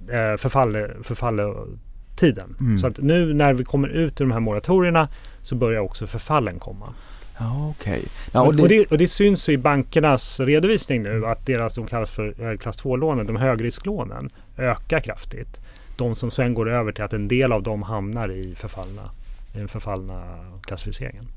eh, 0.09 0.37
förfalletiden. 0.37 2.57
Mm. 2.61 2.79
Så 2.79 2.87
att 2.87 2.99
nu 2.99 3.35
när 3.35 3.55
vi 3.55 3.65
kommer 3.65 3.89
ut 3.89 4.21
ur 4.21 4.25
de 4.25 4.33
här 4.33 4.41
moratorierna 4.41 5.09
så 5.43 5.55
börjar 5.55 5.81
också 5.81 6.07
förfallen 6.07 6.59
komma. 6.59 6.95
Ja, 7.39 7.69
okay. 7.69 8.03
ja, 8.33 8.43
och, 8.43 8.55
det... 8.55 8.63
Och, 8.63 8.69
det, 8.69 8.87
och, 8.87 8.99
det, 8.99 9.09
syns 9.09 9.49
i 9.49 9.57
bankernas 9.57 10.41
redovisning 10.41 11.03
nu 11.03 11.27
att 11.27 11.47
deras, 11.47 11.75
de 11.75 11.87
kallas 11.87 12.11
för 12.11 12.57
klass 12.57 12.83
2-lånen, 12.83 13.27
de 13.27 13.37
högrisklånen, 13.37 14.31
ökar 14.57 15.01
kraftigt. 15.01 15.61
de 15.97 16.15
som 16.15 16.31
sen 16.31 16.55
går 16.55 16.69
över 16.69 16.93
till 16.93 17.05
att 17.05 17.13
en 17.13 17.29
del 17.29 17.53
av 17.53 17.63
dem 17.63 17.83
hamnar 17.83 18.31
i 18.31 18.55
förfallna, 18.55 19.11
i 19.55 19.59
den 19.59 19.69
förfallna 19.69 20.23
klassificeringen. 20.63 21.29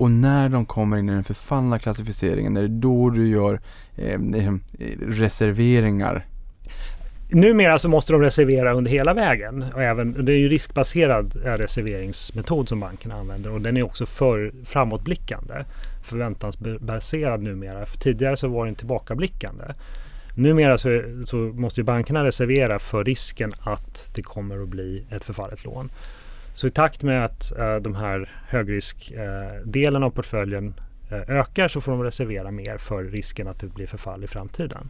Och 0.00 0.10
när 0.10 0.48
de 0.48 0.66
kommer 0.66 0.96
in 0.96 1.08
i 1.08 1.12
den 1.12 1.24
förfallna 1.24 1.78
klassificeringen, 1.78 2.56
är 2.56 2.62
det 2.62 2.68
då 2.68 3.10
du 3.10 3.28
gör 3.28 3.60
eh, 3.96 4.14
eh, 4.14 4.54
reserveringar? 5.00 6.26
Numera 7.30 7.78
så 7.78 7.88
måste 7.88 8.12
de 8.12 8.22
reservera 8.22 8.72
under 8.72 8.90
hela 8.90 9.14
vägen. 9.14 9.64
Och 9.74 9.82
även, 9.82 10.24
det 10.24 10.32
är 10.32 10.36
ju 10.36 10.48
riskbaserad 10.48 11.36
eh, 11.44 11.52
reserveringsmetod 11.52 12.68
som 12.68 12.80
bankerna 12.80 13.14
använder 13.14 13.52
och 13.52 13.60
den 13.60 13.76
är 13.76 13.82
också 13.82 14.06
för 14.06 14.52
framåtblickande. 14.64 15.64
Förväntansbaserad 16.04 17.42
numera. 17.42 17.86
För 17.86 17.98
tidigare 17.98 18.36
så 18.36 18.48
var 18.48 18.66
den 18.66 18.74
tillbakablickande. 18.74 19.64
Numera 20.34 20.78
så, 20.78 21.02
så 21.26 21.36
måste 21.36 21.82
bankerna 21.82 22.24
reservera 22.24 22.78
för 22.78 23.04
risken 23.04 23.52
att 23.60 24.04
det 24.14 24.22
kommer 24.22 24.62
att 24.62 24.68
bli 24.68 25.04
ett 25.10 25.24
förfallet 25.24 25.64
lån. 25.64 25.90
Så 26.60 26.66
i 26.66 26.70
takt 26.70 27.02
med 27.02 27.24
att 27.24 27.58
eh, 27.58 27.76
de 27.76 27.94
här 27.94 28.30
högriskdelen 28.48 30.02
eh, 30.02 30.06
av 30.06 30.10
portföljen 30.10 30.74
eh, 31.10 31.36
ökar 31.38 31.68
så 31.68 31.80
får 31.80 31.92
de 31.92 32.02
reservera 32.02 32.50
mer 32.50 32.78
för 32.78 33.04
risken 33.04 33.48
att 33.48 33.60
det 33.60 33.66
blir 33.66 33.86
förfall 33.86 34.24
i 34.24 34.26
framtiden. 34.26 34.88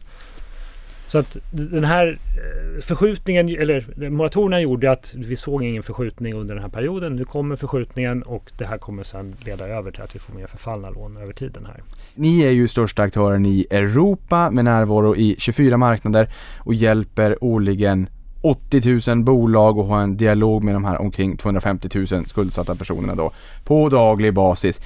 Så 1.07 1.17
att 1.17 1.37
den 1.51 1.83
här 1.83 2.07
eh, 2.07 2.81
förskjutningen, 2.81 3.49
eller 3.49 4.09
moratorierna 4.09 4.61
gjorde 4.61 4.91
att 4.91 5.15
vi 5.17 5.35
såg 5.35 5.63
ingen 5.63 5.83
förskjutning 5.83 6.33
under 6.33 6.55
den 6.55 6.63
här 6.63 6.71
perioden. 6.71 7.15
Nu 7.15 7.25
kommer 7.25 7.55
förskjutningen 7.55 8.23
och 8.23 8.51
det 8.57 8.65
här 8.65 8.77
kommer 8.77 9.03
sedan 9.03 9.35
leda 9.45 9.67
över 9.67 9.91
till 9.91 10.01
att 10.01 10.15
vi 10.15 10.19
får 10.19 10.33
mer 10.33 10.47
förfallna 10.47 10.89
lån 10.89 11.17
över 11.17 11.33
tiden 11.33 11.65
här. 11.65 11.83
Ni 12.15 12.41
är 12.41 12.51
ju 12.51 12.67
största 12.67 13.03
aktören 13.03 13.45
i 13.45 13.67
Europa 13.69 14.51
med 14.51 14.65
närvaro 14.65 15.15
i 15.15 15.35
24 15.37 15.77
marknader 15.77 16.33
och 16.57 16.73
hjälper 16.73 17.43
årligen 17.43 18.07
80 18.41 19.09
000 19.15 19.23
bolag 19.23 19.77
och 19.77 19.85
ha 19.85 20.01
en 20.01 20.17
dialog 20.17 20.63
med 20.63 20.75
de 20.75 20.85
här 20.85 21.01
omkring 21.01 21.37
250 21.37 21.89
000 22.11 22.27
skuldsatta 22.27 22.75
personerna 22.75 23.15
då 23.15 23.31
på 23.63 23.89
daglig 23.89 24.33
basis. 24.33 24.81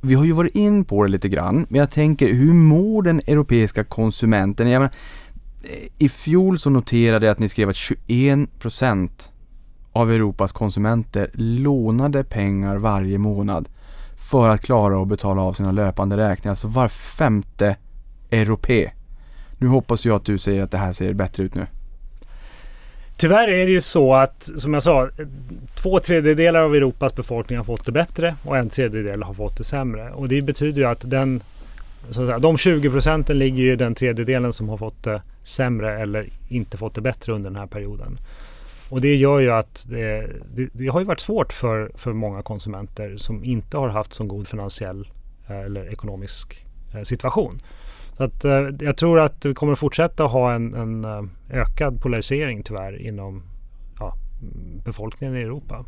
Vi 0.00 0.14
har 0.14 0.24
ju 0.24 0.32
varit 0.32 0.54
in 0.54 0.84
på 0.84 1.02
det 1.02 1.10
lite 1.10 1.28
grann, 1.28 1.66
men 1.68 1.78
jag 1.78 1.90
tänker 1.90 2.34
hur 2.34 2.54
mår 2.54 3.02
den 3.02 3.20
europeiska 3.26 3.84
konsumenten? 3.84 4.70
Jag 4.70 4.80
menar, 4.80 4.94
eh, 5.62 5.88
I 5.98 6.08
fjol 6.08 6.58
så 6.58 6.70
noterade 6.70 7.26
jag 7.26 7.32
att 7.32 7.38
ni 7.38 7.48
skrev 7.48 7.68
att 7.68 7.76
21% 7.76 9.30
av 9.92 10.12
Europas 10.12 10.52
konsumenter 10.52 11.30
lånade 11.34 12.24
pengar 12.24 12.76
varje 12.76 13.18
månad 13.18 13.68
för 14.16 14.48
att 14.48 14.60
klara 14.60 15.02
att 15.02 15.08
betala 15.08 15.42
av 15.42 15.52
sina 15.52 15.72
löpande 15.72 16.16
räkningar. 16.16 16.50
Alltså 16.50 16.68
var 16.68 16.88
femte 16.88 17.76
europe. 18.30 18.92
Nu 19.58 19.66
hoppas 19.66 20.04
jag 20.04 20.16
att 20.16 20.24
du 20.24 20.38
säger 20.38 20.62
att 20.62 20.70
det 20.70 20.78
här 20.78 20.92
ser 20.92 21.12
bättre 21.12 21.42
ut 21.42 21.54
nu. 21.54 21.66
Tyvärr 23.20 23.48
är 23.48 23.66
det 23.66 23.72
ju 23.72 23.80
så 23.80 24.14
att, 24.14 24.50
som 24.56 24.74
jag 24.74 24.82
sa, 24.82 25.08
två 25.74 26.00
tredjedelar 26.00 26.60
av 26.60 26.74
Europas 26.74 27.14
befolkning 27.14 27.58
har 27.58 27.64
fått 27.64 27.86
det 27.86 27.92
bättre 27.92 28.34
och 28.44 28.56
en 28.56 28.68
tredjedel 28.68 29.22
har 29.22 29.34
fått 29.34 29.56
det 29.56 29.64
sämre. 29.64 30.10
Och 30.10 30.28
det 30.28 30.42
betyder 30.42 30.80
ju 30.80 30.88
att 30.88 31.10
den, 31.10 31.42
så 32.10 32.22
att 32.22 32.26
säga, 32.26 32.38
de 32.38 32.58
20 32.58 32.90
procenten 32.90 33.38
ligger 33.38 33.62
ju 33.62 33.72
i 33.72 33.76
den 33.76 33.94
tredjedelen 33.94 34.52
som 34.52 34.68
har 34.68 34.76
fått 34.76 35.02
det 35.02 35.22
sämre 35.44 36.00
eller 36.00 36.26
inte 36.48 36.76
fått 36.76 36.94
det 36.94 37.00
bättre 37.00 37.32
under 37.32 37.50
den 37.50 37.58
här 37.58 37.66
perioden. 37.66 38.18
Och 38.88 39.00
det 39.00 39.16
gör 39.16 39.38
ju 39.38 39.50
att 39.50 39.86
det, 39.88 40.26
det, 40.54 40.68
det, 40.72 40.86
har 40.86 41.00
ju 41.00 41.06
varit 41.06 41.20
svårt 41.20 41.52
för, 41.52 41.90
för 41.94 42.12
många 42.12 42.42
konsumenter 42.42 43.16
som 43.16 43.44
inte 43.44 43.76
har 43.76 43.88
haft 43.88 44.14
så 44.14 44.24
god 44.24 44.48
finansiell 44.48 45.08
eh, 45.48 45.60
eller 45.60 45.92
ekonomisk 45.92 46.64
eh, 46.94 47.02
situation. 47.02 47.58
Så 48.20 48.24
att, 48.24 48.44
eh, 48.44 48.68
jag 48.80 48.96
tror 48.96 49.20
att 49.20 49.46
vi 49.46 49.54
kommer 49.54 49.72
att 49.72 49.78
fortsätta 49.78 50.24
ha 50.24 50.52
en, 50.52 50.74
en 50.74 51.04
eh, 51.04 51.22
ökad 51.50 52.00
polarisering 52.00 52.62
tyvärr 52.62 53.06
inom 53.06 53.42
ja, 53.98 54.14
befolkningen 54.84 55.36
i 55.36 55.40
Europa. 55.40 55.84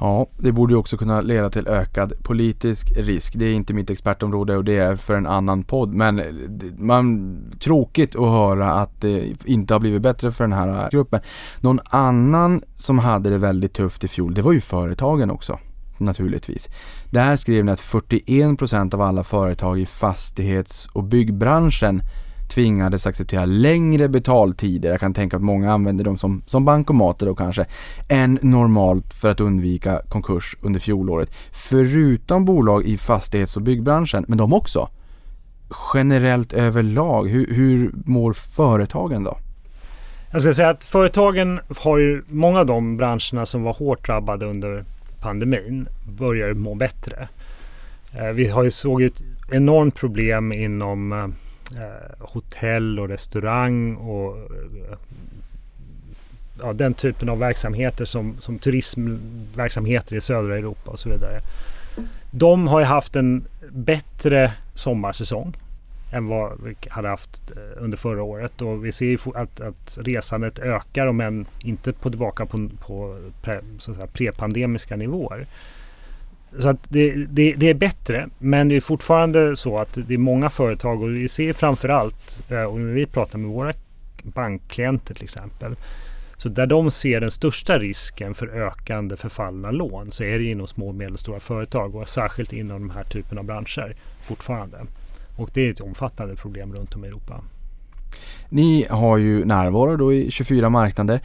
Ja, 0.00 0.26
det 0.38 0.52
borde 0.52 0.72
ju 0.72 0.78
också 0.78 0.96
kunna 0.96 1.20
leda 1.20 1.50
till 1.50 1.68
ökad 1.68 2.12
politisk 2.22 2.92
risk. 2.96 3.32
Det 3.36 3.44
är 3.44 3.52
inte 3.52 3.74
mitt 3.74 3.90
expertområde 3.90 4.56
och 4.56 4.64
det 4.64 4.76
är 4.76 4.96
för 4.96 5.14
en 5.14 5.26
annan 5.26 5.64
podd. 5.64 5.94
Men 5.94 6.18
eh, 6.18 6.26
man, 6.76 7.36
tråkigt 7.60 8.16
att 8.16 8.30
höra 8.30 8.72
att 8.72 9.00
det 9.00 9.32
inte 9.44 9.74
har 9.74 9.80
blivit 9.80 10.02
bättre 10.02 10.32
för 10.32 10.44
den 10.44 10.52
här 10.52 10.90
gruppen. 10.90 11.20
Någon 11.60 11.80
annan 11.84 12.62
som 12.76 12.98
hade 12.98 13.30
det 13.30 13.38
väldigt 13.38 13.72
tufft 13.74 14.04
i 14.04 14.08
fjol, 14.08 14.34
det 14.34 14.42
var 14.42 14.52
ju 14.52 14.60
företagen 14.60 15.30
också. 15.30 15.58
Naturligtvis. 15.98 16.68
Där 17.10 17.36
skrev 17.36 17.64
ni 17.64 17.72
att 17.72 17.80
41% 17.80 18.94
av 18.94 19.00
alla 19.00 19.24
företag 19.24 19.80
i 19.80 19.86
fastighets 19.86 20.86
och 20.92 21.04
byggbranschen 21.04 22.02
tvingades 22.48 23.06
acceptera 23.06 23.44
längre 23.44 24.08
betaltider, 24.08 24.90
jag 24.90 25.00
kan 25.00 25.14
tänka 25.14 25.36
att 25.36 25.42
många 25.42 25.72
använder 25.72 26.04
dem 26.04 26.18
som, 26.18 26.42
som 26.46 26.64
bankomater 26.64 27.26
då 27.26 27.34
kanske, 27.34 27.66
än 28.08 28.38
normalt 28.42 29.14
för 29.14 29.30
att 29.30 29.40
undvika 29.40 30.02
konkurs 30.08 30.56
under 30.60 30.80
fjolåret. 30.80 31.30
Förutom 31.52 32.44
bolag 32.44 32.84
i 32.84 32.96
fastighets 32.96 33.56
och 33.56 33.62
byggbranschen, 33.62 34.24
men 34.28 34.38
de 34.38 34.52
också. 34.52 34.88
Generellt 35.94 36.52
överlag, 36.52 37.28
hur, 37.28 37.54
hur 37.54 37.92
mår 38.04 38.32
företagen 38.32 39.24
då? 39.24 39.38
Jag 40.30 40.42
ska 40.42 40.54
säga 40.54 40.68
att 40.68 40.84
företagen 40.84 41.60
har 41.78 41.98
ju, 41.98 42.22
många 42.28 42.60
av 42.60 42.66
de 42.66 42.96
branscherna 42.96 43.46
som 43.46 43.62
var 43.62 43.74
hårt 43.74 44.06
drabbade 44.06 44.46
under 44.46 44.84
pandemin 45.20 45.88
börjar 46.04 46.54
må 46.54 46.74
bättre. 46.74 47.28
Eh, 48.12 48.28
vi 48.28 48.48
har 48.48 48.62
ju 48.62 48.70
såg 48.70 49.02
ett 49.02 49.22
enormt 49.50 49.94
problem 49.94 50.52
inom 50.52 51.12
eh, 51.12 51.24
eh, 51.82 52.18
hotell 52.18 53.00
och 53.00 53.08
restaurang 53.08 53.94
och 53.94 54.50
ja, 56.62 56.72
den 56.72 56.94
typen 56.94 57.28
av 57.28 57.38
verksamheter 57.38 58.04
som, 58.04 58.36
som 58.40 58.58
turismverksamheter 58.58 60.16
i 60.16 60.20
södra 60.20 60.58
Europa 60.58 60.90
och 60.90 60.98
så 60.98 61.08
vidare. 61.08 61.40
De 62.30 62.68
har 62.68 62.80
ju 62.80 62.86
haft 62.86 63.16
en 63.16 63.44
bättre 63.70 64.52
sommarsäsong 64.74 65.56
än 66.12 66.26
vad 66.26 66.60
vi 66.64 66.76
hade 66.88 67.08
haft 67.08 67.50
eh, 67.50 67.82
under 67.82 67.96
förra 67.96 68.22
året 68.22 68.62
och 68.62 68.84
vi 68.84 68.92
ser 68.92 69.06
ju 69.06 69.18
att, 69.34 69.60
att 69.60 69.98
resandet 70.00 70.58
ökar 70.58 71.06
om 71.06 71.20
än 71.20 71.46
inte 71.58 71.92
på 71.92 72.10
tillbaka 72.10 72.46
på, 72.46 72.68
på 72.80 73.18
pre, 73.42 73.60
så 73.78 73.90
att 73.90 73.96
säga, 73.96 74.06
prepandemiska 74.06 74.96
nivåer. 74.96 75.46
Så 76.58 76.68
att 76.68 76.78
det, 76.88 77.14
det, 77.14 77.52
det, 77.52 77.70
är 77.70 77.74
bättre, 77.74 78.28
men 78.38 78.68
det 78.68 78.76
är 78.76 78.80
fortfarande 78.80 79.56
så 79.56 79.78
att 79.78 79.98
det 80.08 80.14
är 80.14 80.18
många 80.18 80.50
företag 80.50 81.02
och 81.02 81.14
vi 81.14 81.28
ser 81.28 81.52
framförallt, 81.52 82.40
allt, 82.50 82.72
och 82.72 82.80
när 82.80 82.92
vi 82.92 83.06
pratar 83.06 83.38
med 83.38 83.50
våra 83.50 83.72
bankklienter 84.22 85.14
till 85.14 85.24
exempel, 85.24 85.76
så 86.36 86.48
där 86.48 86.66
de 86.66 86.90
ser 86.90 87.20
den 87.20 87.30
största 87.30 87.78
risken 87.78 88.34
för 88.34 88.48
ökande 88.48 89.16
förfallna 89.16 89.70
lån 89.70 90.10
så 90.10 90.24
är 90.24 90.38
det 90.38 90.44
inom 90.44 90.66
små 90.66 90.88
och 90.88 90.94
medelstora 90.94 91.40
företag 91.40 91.94
och 91.94 92.08
särskilt 92.08 92.52
inom 92.52 92.88
de 92.88 92.90
här 92.90 93.04
typen 93.04 93.38
av 93.38 93.44
branscher 93.44 93.96
fortfarande. 94.22 94.78
Och 95.38 95.50
det 95.54 95.66
är 95.66 95.70
ett 95.70 95.80
omfattande 95.80 96.36
problem 96.36 96.74
runt 96.74 96.94
om 96.94 97.04
i 97.04 97.08
Europa. 97.08 97.44
Ni 98.48 98.86
har 98.90 99.16
ju 99.16 99.44
närvaro 99.44 99.96
då 99.96 100.12
i 100.12 100.30
24 100.30 100.70
marknader. 100.70 101.20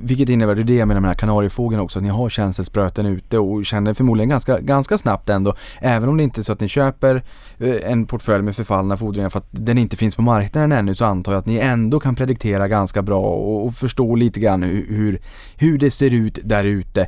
Vilket 0.00 0.28
innebär, 0.28 0.54
det 0.54 0.62
är 0.62 0.64
det 0.64 0.74
jag 0.74 0.88
menar 0.88 1.00
med 1.00 1.08
den 1.08 1.14
här 1.14 1.18
kanariefågeln 1.18 1.80
också, 1.80 1.98
att 1.98 2.02
ni 2.02 2.08
har 2.08 2.28
känselspröten 2.28 3.06
ute 3.06 3.38
och 3.38 3.66
känner 3.66 3.94
förmodligen 3.94 4.28
ganska, 4.28 4.60
ganska 4.60 4.98
snabbt 4.98 5.28
ändå. 5.28 5.54
Även 5.80 6.08
om 6.08 6.16
det 6.16 6.22
inte 6.22 6.40
är 6.40 6.42
så 6.42 6.52
att 6.52 6.60
ni 6.60 6.68
köper 6.68 7.22
eh, 7.58 7.92
en 7.92 8.06
portfölj 8.06 8.42
med 8.42 8.56
förfallna 8.56 8.96
fordringar 8.96 9.28
för 9.28 9.38
att 9.38 9.48
den 9.50 9.78
inte 9.78 9.96
finns 9.96 10.16
på 10.16 10.22
marknaden 10.22 10.72
ännu 10.72 10.94
så 10.94 11.04
antar 11.04 11.32
jag 11.32 11.38
att 11.38 11.46
ni 11.46 11.56
ändå 11.56 12.00
kan 12.00 12.16
prediktera 12.16 12.68
ganska 12.68 13.02
bra 13.02 13.20
och, 13.20 13.66
och 13.66 13.74
förstå 13.74 14.14
lite 14.14 14.40
grann 14.40 14.62
hur, 14.62 15.20
hur 15.56 15.78
det 15.78 15.90
ser 15.90 16.14
ut 16.14 16.38
där 16.44 16.64
ute. 16.64 17.06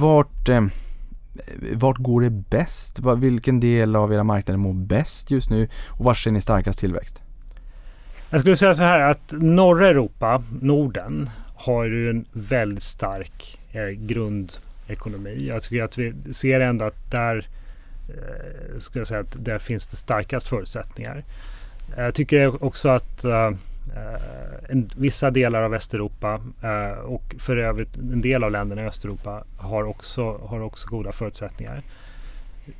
Vart 0.00 0.48
eh, 0.48 0.62
Eh, 1.36 1.78
vart 1.78 1.98
går 1.98 2.20
det 2.20 2.30
bäst? 2.30 2.98
Vilken 3.16 3.60
del 3.60 3.96
av 3.96 4.12
era 4.12 4.24
marknader 4.24 4.58
mår 4.58 4.74
bäst 4.74 5.30
just 5.30 5.50
nu 5.50 5.68
och 5.88 6.04
var 6.04 6.14
ser 6.14 6.30
ni 6.30 6.40
starkast 6.40 6.78
tillväxt? 6.78 7.22
Jag 8.30 8.40
skulle 8.40 8.56
säga 8.56 8.74
så 8.74 8.82
här 8.82 9.00
att 9.00 9.32
norra 9.32 9.88
Europa, 9.88 10.42
Norden, 10.60 11.30
har 11.56 11.84
ju 11.84 12.10
en 12.10 12.24
väldigt 12.32 12.82
stark 12.82 13.58
eh, 13.72 13.88
grundekonomi. 13.88 15.46
Jag 15.48 15.62
tycker 15.62 15.84
att 15.84 15.98
vi 15.98 16.14
ser 16.34 16.60
ändå 16.60 16.84
att 16.84 17.10
där, 17.10 17.48
eh, 18.08 18.78
ska 18.78 18.98
jag 18.98 19.06
säga 19.06 19.20
att 19.20 19.44
där 19.44 19.58
finns 19.58 19.86
det 19.86 19.96
starkast 19.96 20.48
förutsättningar. 20.48 21.24
Jag 21.96 22.14
tycker 22.14 22.64
också 22.64 22.88
att 22.88 23.24
eh, 23.24 23.50
Eh, 23.96 24.70
en, 24.70 24.90
vissa 24.96 25.30
delar 25.30 25.62
av 25.62 25.70
Västeuropa 25.70 26.40
eh, 26.62 26.98
och 26.98 27.34
för 27.38 27.56
övrigt 27.56 27.96
en 27.96 28.20
del 28.20 28.44
av 28.44 28.50
länderna 28.50 28.82
i 28.82 28.86
Östeuropa 28.86 29.44
har 29.56 29.84
också, 29.84 30.38
har 30.38 30.60
också 30.60 30.88
goda 30.88 31.12
förutsättningar. 31.12 31.82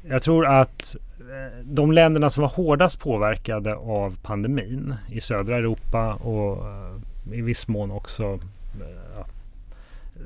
Jag 0.08 0.22
tror 0.22 0.46
att 0.46 0.96
eh, 1.20 1.64
de 1.64 1.92
länderna 1.92 2.30
som 2.30 2.40
var 2.40 2.48
hårdast 2.48 3.00
påverkade 3.00 3.74
av 3.74 4.18
pandemin 4.22 4.94
i 5.08 5.20
södra 5.20 5.56
Europa 5.56 6.14
och 6.14 6.68
eh, 6.68 7.38
i 7.38 7.40
viss 7.40 7.68
mån 7.68 7.90
också 7.90 8.38
ja, 9.16 9.26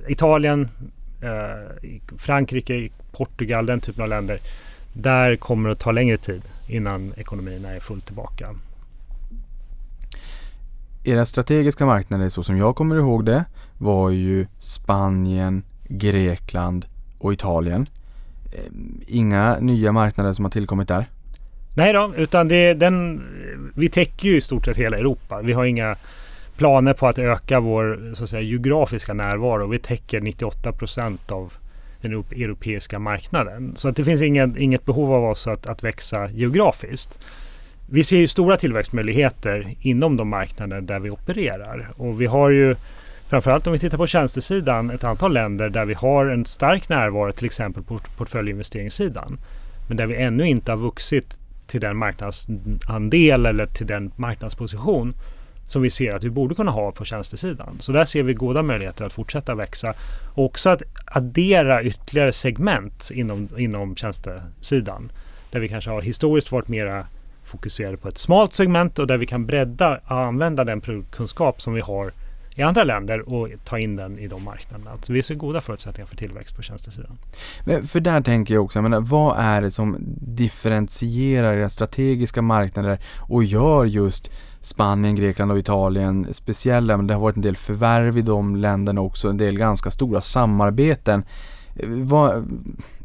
Italien, 0.08 0.68
Frankrike, 2.18 2.88
Portugal, 3.12 3.66
den 3.66 3.80
typen 3.80 4.02
av 4.02 4.08
länder. 4.08 4.38
Där 4.92 5.37
kommer 5.37 5.68
det 5.68 5.72
att 5.72 5.78
ta 5.80 5.92
längre 5.92 6.16
tid 6.16 6.42
innan 6.68 7.12
ekonomierna 7.16 7.70
är 7.70 7.80
fullt 7.80 8.06
tillbaka 8.06 8.54
era 11.04 11.26
strategiska 11.26 11.86
marknader 11.86 12.28
så 12.28 12.42
som 12.42 12.56
jag 12.56 12.76
kommer 12.76 12.96
ihåg 12.96 13.24
det 13.24 13.44
var 13.78 14.10
ju 14.10 14.46
Spanien, 14.58 15.62
Grekland 15.88 16.86
och 17.18 17.32
Italien. 17.32 17.88
Ehm, 18.52 19.00
inga 19.06 19.58
nya 19.60 19.92
marknader 19.92 20.32
som 20.32 20.44
har 20.44 20.52
tillkommit 20.52 20.88
där? 20.88 21.10
Nej 21.76 21.92
då, 21.92 22.12
utan 22.16 22.48
det 22.48 22.74
den, 22.74 23.22
vi 23.74 23.88
täcker 23.88 24.28
ju 24.28 24.36
i 24.36 24.40
stort 24.40 24.64
sett 24.64 24.76
hela 24.76 24.96
Europa. 24.98 25.40
Vi 25.42 25.52
har 25.52 25.64
inga 25.64 25.96
planer 26.56 26.92
på 26.92 27.06
att 27.06 27.18
öka 27.18 27.60
vår 27.60 28.14
så 28.14 28.24
att 28.24 28.30
säga, 28.30 28.42
geografiska 28.42 29.14
närvaro. 29.14 29.66
Vi 29.66 29.78
täcker 29.78 30.20
98 30.20 30.72
procent 30.72 31.30
av 31.30 31.52
den 32.00 32.12
europeiska 32.12 32.98
marknaden. 32.98 33.72
Så 33.76 33.88
att 33.88 33.96
det 33.96 34.04
finns 34.04 34.22
inget, 34.22 34.56
inget 34.56 34.84
behov 34.84 35.12
av 35.12 35.24
oss 35.24 35.46
att, 35.46 35.66
att 35.66 35.84
växa 35.84 36.30
geografiskt. 36.30 37.18
Vi 37.87 38.05
ser 38.05 38.16
ju 38.16 38.29
stora 38.29 38.57
tillväxtmöjligheter 38.57 39.75
inom 39.81 40.16
de 40.16 40.29
marknader 40.29 40.81
där 40.81 40.99
vi 40.99 41.11
opererar. 41.11 41.88
Och 41.97 42.20
vi 42.20 42.27
har 42.27 42.51
ju 42.51 42.77
framförallt 43.29 43.66
om 43.66 43.73
vi 43.73 43.79
tittar 43.79 43.99
på 43.99 44.07
tjänstesidan 44.07 44.90
ett 44.90 45.05
antal 45.05 45.33
länder 45.33 45.68
där 45.68 45.85
vi 45.85 45.94
har 45.94 46.27
en 46.27 46.47
stark 46.47 46.88
närvaro 46.88 47.33
till 47.33 47.47
exempel 47.47 47.83
på 47.83 47.99
portföljinvesteringssidan. 48.16 49.38
Men 49.88 49.97
där 49.97 50.07
vi 50.07 50.16
ännu 50.16 50.49
inte 50.49 50.73
har 50.73 50.79
vuxit 50.79 51.38
till 51.66 51.81
den 51.81 51.97
marknadsandel 51.97 53.47
eller 53.47 53.66
till 53.66 53.87
den 53.87 54.12
marknadsposition 54.16 55.14
som 55.66 55.83
vi 55.83 55.90
ser 55.90 56.16
att 56.16 56.25
vi 56.25 56.31
borde 56.31 56.55
kunna 56.55 56.70
ha 56.70 56.92
på 56.92 57.05
tjänstesidan. 57.05 57.77
Så 57.81 57.92
där 57.92 58.05
ser 58.05 58.23
vi 58.23 58.35
goda 58.35 58.62
möjligheter 58.62 59.05
att 59.05 59.12
fortsätta 59.12 59.55
växa 59.55 59.94
och 60.35 60.44
också 60.44 60.70
att 60.70 60.83
addera 61.05 61.83
ytterligare 61.83 62.33
segment 62.33 63.11
inom, 63.14 63.49
inom 63.59 63.97
tjänstesidan. 63.97 65.12
Där 65.51 65.61
vi 65.61 65.68
kanske 65.68 65.90
har 65.90 66.03
historiskt 66.03 66.53
varit 66.53 66.68
mera 66.68 67.07
fokuserade 67.44 67.96
på 67.96 68.09
ett 68.09 68.18
smalt 68.18 68.54
segment 68.54 68.98
och 68.98 69.07
där 69.07 69.18
vi 69.18 69.26
kan 69.26 69.46
bredda 69.46 70.00
och 70.04 70.20
använda 70.20 70.64
den 70.64 70.80
produktkunskap 70.80 71.62
som 71.62 71.74
vi 71.74 71.80
har 71.80 72.12
i 72.57 72.62
andra 72.62 72.85
länder 72.85 73.28
och 73.28 73.48
ta 73.64 73.78
in 73.78 73.96
den 73.96 74.18
i 74.18 74.28
de 74.28 74.44
marknaderna. 74.44 74.90
Så 75.02 75.12
vi 75.12 75.22
ser 75.22 75.35
goda 75.35 75.61
förutsättningar 75.61 76.07
för 76.07 76.16
tillväxt 76.16 76.57
på 76.57 76.62
tjänstesidan. 76.62 77.18
Men 77.64 77.85
för 77.85 78.00
där 78.00 78.20
tänker 78.20 78.54
jag 78.54 78.64
också, 78.64 78.78
jag 78.78 78.83
menar, 78.83 79.00
vad 79.00 79.38
är 79.38 79.62
det 79.62 79.70
som 79.70 79.96
differentierar 80.20 81.54
era 81.54 81.68
strategiska 81.68 82.42
marknader 82.42 82.98
och 83.20 83.44
gör 83.44 83.85
just 83.85 84.30
Spanien, 84.61 85.14
Grekland 85.14 85.52
och 85.52 85.59
Italien 85.59 86.35
speciella? 86.35 86.96
Men 86.96 87.07
det 87.07 87.14
har 87.14 87.20
varit 87.20 87.37
en 87.37 87.42
del 87.42 87.57
förvärv 87.57 88.18
i 88.18 88.22
de 88.22 88.57
länderna 88.57 89.00
också, 89.00 89.28
en 89.28 89.37
del 89.37 89.59
ganska 89.59 89.90
stora 89.90 90.20
samarbeten. 90.20 91.24
Eh, 91.76 91.88
vad, 91.88 92.44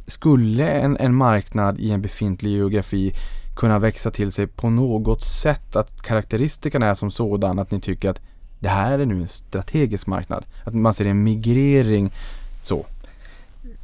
skulle 0.07 0.67
en, 0.67 0.97
en 0.97 1.15
marknad 1.15 1.79
i 1.79 1.91
en 1.91 2.01
befintlig 2.01 2.51
geografi 2.51 3.13
kunna 3.59 3.79
växa 3.79 4.09
till 4.09 4.31
sig 4.31 4.47
på 4.47 4.69
något 4.69 5.23
sätt? 5.23 5.75
Att 5.75 6.01
karaktäristiken 6.01 6.83
är 6.83 6.93
som 6.93 7.11
sådan 7.11 7.59
att 7.59 7.71
ni 7.71 7.81
tycker 7.81 8.09
att 8.09 8.21
det 8.59 8.69
här 8.69 8.99
är 8.99 9.05
nu 9.05 9.21
en 9.21 9.27
strategisk 9.27 10.07
marknad. 10.07 10.45
Att 10.63 10.73
man 10.73 10.93
ser 10.93 11.05
en 11.05 11.23
migrering 11.23 12.11
så. 12.61 12.85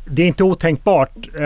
Det 0.06 0.24
är 0.24 0.28
inte 0.28 0.44
otänkbart. 0.44 1.16
Eh, 1.40 1.46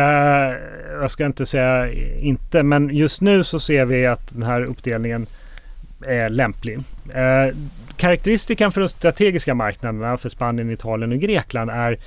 jag 1.02 1.12
ska 1.12 1.26
inte 1.26 1.46
säga 1.46 1.92
inte, 2.20 2.64
men 2.64 2.96
just 2.96 3.22
nu 3.22 3.44
så 3.44 3.60
ser 3.60 3.86
vi 3.86 4.06
att 4.06 4.30
den 4.30 4.44
här 4.44 4.64
uppdelningen 4.64 5.28
är 6.02 6.30
lämplig. 6.30 6.80
Eh, 7.14 7.56
karaktäristiken 7.96 8.72
för 8.72 8.82
de 8.82 8.90
strategiska 8.90 9.54
marknaderna 9.54 10.18
för 10.18 10.30
Spanien, 10.30 10.72
Italien 10.72 11.12
och 11.12 11.20
Grekland 11.20 11.70
är 11.70 11.98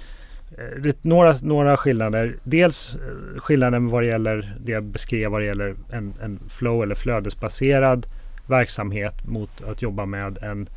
eh, 0.58 0.94
några, 1.02 1.34
några 1.42 1.76
skillnader. 1.76 2.36
Dels 2.44 2.94
eh, 2.94 3.40
skillnaden 3.40 3.88
vad 3.88 4.02
det 4.02 4.06
gäller 4.06 4.56
det 4.60 4.72
jag 4.72 4.84
beskrev 4.84 5.30
vad 5.30 5.40
det 5.40 5.46
gäller 5.46 5.74
en, 5.92 6.14
en 6.22 6.40
flow 6.48 6.82
eller 6.82 6.94
flödesbaserad 6.94 8.06
verksamhet 8.46 9.28
mot 9.28 9.62
att 9.62 9.82
jobba 9.82 10.06
med 10.06 10.38
en 10.38 10.68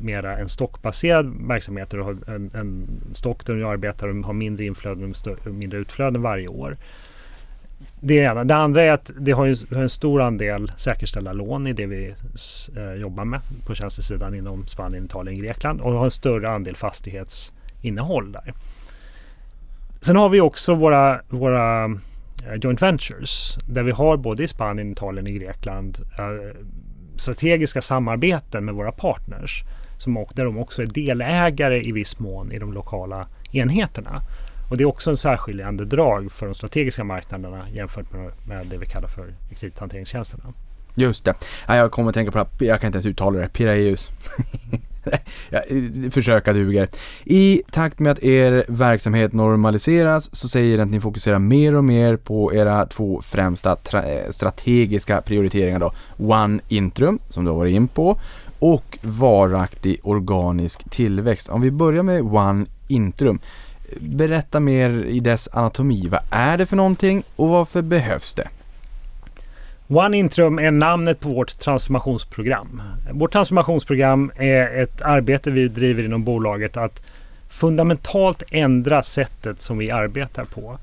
mera 0.00 0.38
en 0.38 0.48
stockbaserad 0.48 1.36
verksamhet 1.48 1.90
där 1.90 1.98
du 1.98 2.04
har 2.04 2.16
en, 2.26 2.50
en 2.54 2.86
stock 3.12 3.46
där 3.46 3.54
du 3.54 3.66
arbetar 3.66 4.08
och 4.08 4.16
har 4.24 4.32
mindre 4.32 4.64
inflöden 4.64 5.14
och 5.46 5.54
mindre 5.54 5.78
utflöden 5.78 6.22
varje 6.22 6.48
år. 6.48 6.76
Det 8.00 8.14
ena. 8.14 8.44
Det 8.44 8.54
andra 8.54 8.82
är 8.82 8.92
att 8.92 9.10
det 9.18 9.32
har, 9.32 9.46
ju, 9.46 9.56
en 9.70 9.88
stor 9.88 10.22
andel 10.22 10.72
säkerställda 10.76 11.32
lån 11.32 11.66
i 11.66 11.72
det 11.72 11.86
vi 11.86 12.14
eh, 12.76 12.92
jobbar 12.92 13.24
med 13.24 13.40
på 13.66 13.74
tjänstesidan 13.74 14.34
inom 14.34 14.66
Spanien, 14.66 15.04
Italien, 15.04 15.38
Grekland 15.38 15.80
och 15.80 15.92
har 15.92 16.04
en 16.04 16.10
större 16.10 16.50
andel 16.50 16.76
fastighetsinnehåll 16.76 18.32
där. 18.32 18.54
Sen 20.06 20.16
har 20.16 20.28
vi 20.28 20.40
också 20.40 20.74
våra, 20.74 21.20
våra 21.28 21.84
eh, 21.84 22.54
joint 22.60 22.82
ventures 22.82 23.58
där 23.66 23.82
vi 23.82 23.90
har 23.90 24.16
både 24.16 24.44
i 24.44 24.48
Spanien, 24.48 24.92
Italien 24.92 25.26
och 25.26 25.32
Grekland 25.32 25.98
eh, 26.18 26.56
strategiska 27.16 27.82
samarbeten 27.82 28.64
med 28.64 28.74
våra 28.74 28.92
partners 28.92 29.64
som, 29.98 30.26
där 30.34 30.44
de 30.44 30.58
också 30.58 30.82
är 30.82 30.86
delägare 30.86 31.82
i 31.82 31.92
viss 31.92 32.18
mån 32.18 32.52
i 32.52 32.58
de 32.58 32.72
lokala 32.72 33.28
enheterna. 33.52 34.22
Och 34.70 34.76
det 34.76 34.84
är 34.84 34.88
också 34.88 35.10
en 35.10 35.16
särskiljande 35.16 35.84
drag 35.84 36.32
för 36.32 36.46
de 36.46 36.54
strategiska 36.54 37.04
marknaderna 37.04 37.70
jämfört 37.70 38.12
med, 38.12 38.32
med 38.48 38.66
det 38.66 38.78
vi 38.78 38.86
kallar 38.86 39.08
för 39.08 39.34
kredithanteringstjänsterna. 39.58 40.52
Just 40.94 41.24
det. 41.24 41.34
jag 41.68 41.90
kommer 41.90 42.08
att 42.08 42.14
tänka 42.14 42.32
på 42.32 42.38
det, 42.38 42.44
här, 42.44 42.66
jag 42.66 42.80
kan 42.80 42.88
inte 42.88 42.96
ens 42.96 43.06
uttala 43.06 43.38
det, 43.38 43.48
Piraeus. 43.48 44.10
ja, 45.50 45.58
eh, 45.58 46.10
försöka 46.10 46.52
duger. 46.52 46.88
I 47.24 47.62
takt 47.70 47.98
med 47.98 48.12
att 48.12 48.22
er 48.22 48.64
verksamhet 48.68 49.32
normaliseras 49.32 50.36
så 50.36 50.48
säger 50.48 50.78
den 50.78 50.86
att 50.86 50.92
ni 50.92 51.00
fokuserar 51.00 51.38
mer 51.38 51.76
och 51.76 51.84
mer 51.84 52.16
på 52.16 52.54
era 52.54 52.86
två 52.86 53.20
främsta 53.22 53.76
eh, 53.92 54.30
strategiska 54.30 55.20
prioriteringar 55.20 55.78
då. 55.78 55.92
One 56.18 56.60
Intrum, 56.68 57.18
som 57.30 57.44
du 57.44 57.50
har 57.50 57.58
varit 57.58 57.74
in 57.74 57.88
på, 57.88 58.18
och 58.58 58.98
varaktig 59.02 60.00
organisk 60.02 60.90
tillväxt. 60.90 61.48
Om 61.48 61.60
vi 61.60 61.70
börjar 61.70 62.02
med 62.02 62.22
One 62.22 62.66
Intrum. 62.88 63.38
Berätta 64.00 64.60
mer 64.60 65.04
i 65.04 65.20
dess 65.20 65.48
anatomi. 65.52 66.08
Vad 66.08 66.20
är 66.30 66.58
det 66.58 66.66
för 66.66 66.76
någonting 66.76 67.22
och 67.36 67.48
varför 67.48 67.82
behövs 67.82 68.34
det? 68.34 68.48
One 69.88 70.16
Intrum 70.16 70.58
är 70.58 70.70
namnet 70.70 71.20
på 71.20 71.28
vårt 71.28 71.58
transformationsprogram. 71.58 72.82
Vårt 73.12 73.32
transformationsprogram 73.32 74.32
är 74.36 74.82
ett 74.82 75.02
arbete 75.02 75.50
vi 75.50 75.68
driver 75.68 76.02
inom 76.02 76.24
bolaget 76.24 76.76
att 76.76 77.02
fundamentalt 77.48 78.42
ändra 78.50 79.02
sättet 79.02 79.60
som 79.60 79.78
vi 79.78 79.90
arbetar 79.90 80.44
på. 80.44 80.78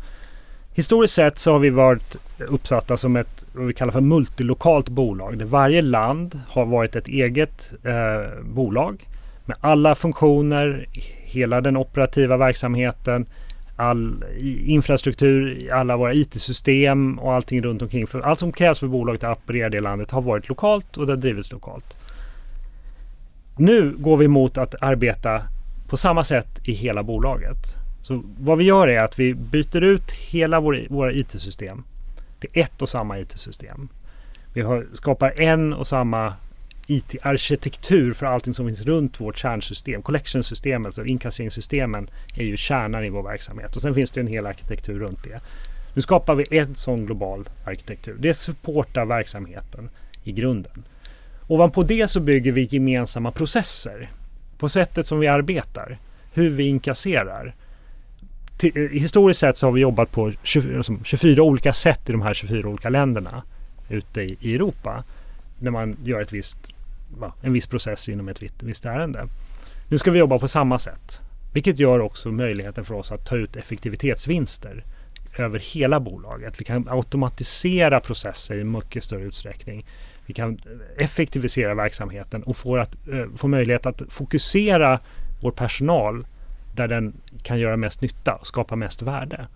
Historiskt 0.73 1.13
sett 1.13 1.39
så 1.39 1.51
har 1.51 1.59
vi 1.59 1.69
varit 1.69 2.17
uppsatta 2.37 2.97
som 2.97 3.15
ett 3.15 3.45
vad 3.53 3.65
vi 3.65 3.73
kallar 3.73 3.91
för 3.91 4.01
multilokalt 4.01 4.89
bolag 4.89 5.37
där 5.37 5.45
varje 5.45 5.81
land 5.81 6.41
har 6.47 6.65
varit 6.65 6.95
ett 6.95 7.07
eget 7.07 7.73
eh, 7.83 8.43
bolag 8.43 9.07
med 9.45 9.57
alla 9.61 9.95
funktioner, 9.95 10.87
hela 11.23 11.61
den 11.61 11.77
operativa 11.77 12.37
verksamheten, 12.37 13.25
all 13.75 14.23
infrastruktur, 14.65 15.69
alla 15.73 15.97
våra 15.97 16.13
IT-system 16.13 17.19
och 17.19 17.33
allting 17.33 17.61
runt 17.61 17.81
omkring. 17.81 18.07
För 18.07 18.21
allt 18.21 18.39
som 18.39 18.51
krävs 18.51 18.79
för 18.79 18.87
bolaget 18.87 19.23
att 19.23 19.37
operera 19.37 19.69
det 19.69 19.79
landet 19.79 20.11
har 20.11 20.21
varit 20.21 20.49
lokalt 20.49 20.97
och 20.97 21.05
det 21.05 21.11
har 21.11 21.17
drivits 21.17 21.51
lokalt. 21.51 21.97
Nu 23.57 23.95
går 23.97 24.17
vi 24.17 24.27
mot 24.27 24.57
att 24.57 24.75
arbeta 24.81 25.41
på 25.89 25.97
samma 25.97 26.23
sätt 26.23 26.59
i 26.63 26.73
hela 26.73 27.03
bolaget. 27.03 27.75
Så 28.01 28.23
vad 28.39 28.57
vi 28.57 28.63
gör 28.63 28.87
är 28.87 29.01
att 29.01 29.19
vi 29.19 29.33
byter 29.33 29.81
ut 29.81 30.11
hela 30.11 30.59
vår, 30.59 30.87
våra 30.89 31.13
IT-system 31.13 31.83
till 32.39 32.49
ett 32.53 32.81
och 32.81 32.89
samma 32.89 33.19
IT-system. 33.19 33.89
Vi 34.53 34.61
har, 34.61 34.85
skapar 34.93 35.39
en 35.41 35.73
och 35.73 35.87
samma 35.87 36.33
IT-arkitektur 36.87 38.13
för 38.13 38.25
allting 38.25 38.53
som 38.53 38.67
finns 38.67 38.81
runt 38.81 39.21
vårt 39.21 39.37
kärnsystem. 39.37 40.01
Collection-systemet, 40.01 40.85
alltså 40.85 41.05
inkasseringssystemen, 41.05 42.09
är 42.35 42.43
ju 42.43 42.57
kärnan 42.57 43.05
i 43.05 43.09
vår 43.09 43.23
verksamhet. 43.23 43.75
Och 43.75 43.81
sen 43.81 43.93
finns 43.93 44.11
det 44.11 44.19
en 44.19 44.27
hel 44.27 44.45
arkitektur 44.45 44.99
runt 44.99 45.23
det. 45.23 45.41
Nu 45.93 46.01
skapar 46.01 46.35
vi 46.35 46.57
en 46.57 46.75
sån 46.75 47.05
global 47.05 47.49
arkitektur. 47.65 48.15
Det 48.19 48.33
supportar 48.33 49.05
verksamheten 49.05 49.89
i 50.23 50.31
grunden. 50.31 50.83
Ovanpå 51.47 51.83
det 51.83 52.07
så 52.07 52.19
bygger 52.19 52.51
vi 52.51 52.67
gemensamma 52.71 53.31
processer 53.31 54.09
på 54.57 54.69
sättet 54.69 55.05
som 55.05 55.19
vi 55.19 55.27
arbetar. 55.27 55.97
Hur 56.33 56.49
vi 56.49 56.63
inkasserar 56.63 57.55
till, 58.57 58.77
eh, 58.77 58.89
historiskt 58.89 59.39
sett 59.39 59.57
så 59.57 59.67
har 59.67 59.71
vi 59.71 59.81
jobbat 59.81 60.11
på 60.11 60.31
24 60.43 61.43
olika 61.43 61.73
sätt 61.73 62.09
i 62.09 62.11
de 62.11 62.21
här 62.21 62.33
24 62.33 62.67
olika 62.67 62.89
länderna 62.89 63.43
ute 63.89 64.21
i, 64.21 64.37
i 64.41 64.55
Europa. 64.55 65.03
När 65.63 65.71
man 65.71 65.97
gör 66.03 66.21
ett 66.21 66.33
visst, 66.33 66.73
va, 67.17 67.33
en 67.41 67.53
viss 67.53 67.67
process 67.67 68.09
inom 68.09 68.29
ett 68.29 68.41
visst, 68.59 68.85
ärende. 68.85 69.27
Nu 69.87 69.97
ska 69.97 70.11
vi 70.11 70.19
jobba 70.19 70.39
på 70.39 70.47
samma 70.47 70.79
sätt. 70.79 71.21
Vilket 71.53 71.79
gör 71.79 71.99
också 71.99 72.31
möjligheten 72.31 72.85
för 72.85 72.95
oss 72.95 73.11
att 73.11 73.25
ta 73.25 73.35
ut 73.35 73.55
effektivitetsvinster 73.55 74.83
över 75.37 75.59
hela 75.59 75.99
bolaget. 75.99 76.61
Vi 76.61 76.65
kan 76.65 76.89
automatisera 76.89 77.99
processer 77.99 78.55
i 78.55 78.63
mycket 78.63 79.03
större 79.03 79.23
utsträckning. 79.23 79.85
Vi 80.25 80.33
kan 80.33 80.59
effektivisera 80.97 81.75
verksamheten 81.75 82.43
och 82.43 82.57
få, 82.57 82.77
att, 82.77 83.07
eh, 83.07 83.25
få 83.37 83.47
möjlighet 83.47 83.85
att 83.85 84.01
fokusera 84.09 84.99
vår 85.41 85.51
personal 85.51 86.27
där 86.75 86.87
den 86.87 87.13
kan 87.43 87.59
göra 87.59 87.77
mest 87.77 88.01
nytta 88.01 88.35
och 88.35 88.47
skapa 88.47 88.75
mest 88.75 89.01
värde. 89.01 89.47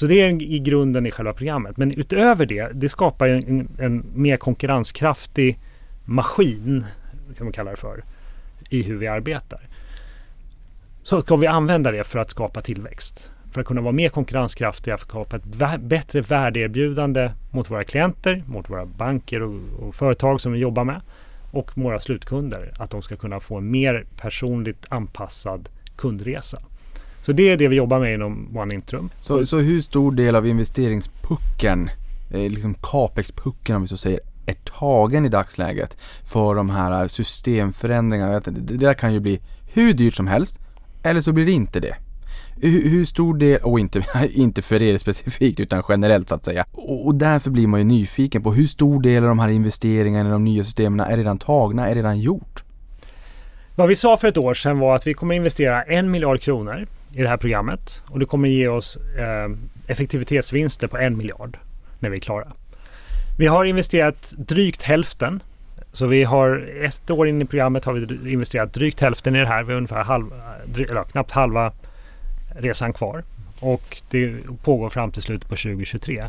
Så 0.00 0.06
det 0.06 0.20
är 0.20 0.42
i 0.42 0.58
grunden 0.58 1.06
i 1.06 1.10
själva 1.10 1.32
programmet. 1.32 1.76
Men 1.76 1.92
utöver 1.92 2.46
det, 2.46 2.68
det 2.72 2.88
skapar 2.88 3.28
en, 3.28 3.68
en 3.78 4.04
mer 4.14 4.36
konkurrenskraftig 4.36 5.58
maskin 6.04 6.84
kan 7.36 7.46
man 7.46 7.52
kalla 7.52 7.70
det 7.70 7.76
för, 7.76 8.04
i 8.68 8.82
hur 8.82 8.96
vi 8.96 9.06
arbetar. 9.06 9.60
Så 11.02 11.20
ska 11.20 11.36
vi 11.36 11.46
använda 11.46 11.90
det 11.90 12.04
för 12.04 12.18
att 12.18 12.30
skapa 12.30 12.62
tillväxt. 12.62 13.30
För 13.52 13.60
att 13.60 13.66
kunna 13.66 13.80
vara 13.80 13.92
mer 13.92 14.08
konkurrenskraftiga, 14.08 14.96
för 14.96 15.04
att 15.04 15.10
skapa 15.10 15.36
ett 15.36 15.44
vä- 15.44 15.88
bättre 15.88 16.20
värdeerbjudande 16.20 17.30
mot 17.50 17.70
våra 17.70 17.84
klienter, 17.84 18.42
mot 18.46 18.70
våra 18.70 18.86
banker 18.86 19.42
och, 19.42 19.60
och 19.80 19.94
företag 19.94 20.40
som 20.40 20.52
vi 20.52 20.58
jobbar 20.58 20.84
med 20.84 21.00
och 21.50 21.78
våra 21.78 22.00
slutkunder. 22.00 22.72
Att 22.78 22.90
de 22.90 23.02
ska 23.02 23.16
kunna 23.16 23.40
få 23.40 23.56
en 23.56 23.70
mer 23.70 24.06
personligt 24.20 24.86
anpassad 24.88 25.68
kundresa. 25.96 26.62
Så 27.22 27.32
det 27.32 27.48
är 27.50 27.56
det 27.56 27.68
vi 27.68 27.76
jobbar 27.76 28.00
med 28.00 28.14
inom 28.14 28.56
One 28.56 28.74
Intrum. 28.74 29.10
Så, 29.18 29.46
så 29.46 29.58
hur 29.58 29.80
stor 29.80 30.12
del 30.12 30.36
av 30.36 30.46
investeringspucken, 30.46 31.90
eh, 32.30 32.50
liksom 32.50 32.74
capex-pucken 32.74 33.76
om 33.76 33.82
vi 33.82 33.88
så 33.88 33.96
säger, 33.96 34.20
är 34.46 34.54
tagen 34.54 35.26
i 35.26 35.28
dagsläget 35.28 35.96
för 36.24 36.54
de 36.54 36.70
här 36.70 37.08
systemförändringarna? 37.08 38.36
Att 38.36 38.44
Det 38.44 38.50
det 38.50 38.76
där 38.76 38.94
kan 38.94 39.12
ju 39.12 39.20
bli 39.20 39.40
hur 39.72 39.92
dyrt 39.92 40.14
som 40.14 40.26
helst, 40.26 40.58
eller 41.02 41.20
så 41.20 41.32
blir 41.32 41.46
det 41.46 41.52
inte 41.52 41.80
det. 41.80 41.96
Hur, 42.62 42.88
hur 42.88 43.04
stor 43.04 43.34
del, 43.34 43.60
och 43.62 43.80
inte, 43.80 44.02
inte 44.30 44.62
för 44.62 44.82
er 44.82 44.98
specifikt 44.98 45.60
utan 45.60 45.82
generellt 45.88 46.28
så 46.28 46.34
att 46.34 46.44
säga. 46.44 46.64
Och, 46.72 47.06
och 47.06 47.14
därför 47.14 47.50
blir 47.50 47.66
man 47.66 47.80
ju 47.80 47.84
nyfiken 47.84 48.42
på 48.42 48.52
hur 48.52 48.66
stor 48.66 49.02
del 49.02 49.22
av 49.22 49.28
de 49.28 49.38
här 49.38 49.48
investeringarna 49.48 50.28
i 50.28 50.32
de 50.32 50.44
nya 50.44 50.64
systemen 50.64 51.00
är 51.00 51.16
redan 51.16 51.38
tagna, 51.38 51.88
är 51.88 51.94
redan 51.94 52.20
gjort? 52.20 52.64
Vad 53.74 53.88
vi 53.88 53.96
sa 53.96 54.16
för 54.16 54.28
ett 54.28 54.38
år 54.38 54.54
sedan 54.54 54.78
var 54.78 54.96
att 54.96 55.06
vi 55.06 55.14
kommer 55.14 55.34
investera 55.34 55.82
en 55.82 56.10
miljard 56.10 56.40
kronor 56.40 56.86
i 57.12 57.22
det 57.22 57.28
här 57.28 57.36
programmet 57.36 58.02
och 58.06 58.18
det 58.18 58.26
kommer 58.26 58.48
ge 58.48 58.68
oss 58.68 58.96
eh, 58.96 59.50
effektivitetsvinster 59.86 60.86
på 60.86 60.98
en 60.98 61.16
miljard 61.16 61.58
när 61.98 62.10
vi 62.10 62.16
är 62.16 62.20
klara. 62.20 62.52
Vi 63.38 63.46
har 63.46 63.64
investerat 63.64 64.34
drygt 64.36 64.82
hälften. 64.82 65.42
Så 65.92 66.06
vi 66.06 66.24
har 66.24 66.68
ett 66.80 67.10
år 67.10 67.28
in 67.28 67.42
i 67.42 67.44
programmet 67.44 67.84
har 67.84 67.92
vi 67.92 68.32
investerat 68.32 68.72
drygt 68.72 69.00
hälften 69.00 69.36
i 69.36 69.38
det 69.38 69.46
här. 69.46 69.62
Vi 69.62 69.72
har 69.72 69.76
ungefär 69.76 70.02
halv, 70.02 70.30
dry, 70.66 70.84
eller, 70.84 71.04
knappt 71.04 71.30
halva 71.30 71.72
resan 72.48 72.92
kvar. 72.92 73.22
Och 73.60 74.02
det 74.10 74.34
pågår 74.62 74.90
fram 74.90 75.12
till 75.12 75.22
slutet 75.22 75.48
på 75.48 75.56
2023. 75.56 76.24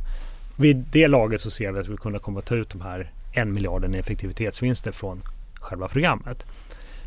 Vid 0.56 0.86
det 0.92 1.08
laget 1.08 1.42
så 1.42 1.52
ser 1.52 1.72
vi 1.72 1.80
att 1.80 1.88
vi 1.88 1.98
kommer 1.98 2.20
kunna 2.20 2.42
ta 2.42 2.56
ut 2.56 2.70
de 2.70 2.82
här 2.82 3.12
en 3.32 3.54
miljarden 3.54 3.96
i 3.96 3.98
effektivitetsvinster 3.98 4.92
från 4.92 5.22
själva 5.54 5.88
programmet. 5.88 6.46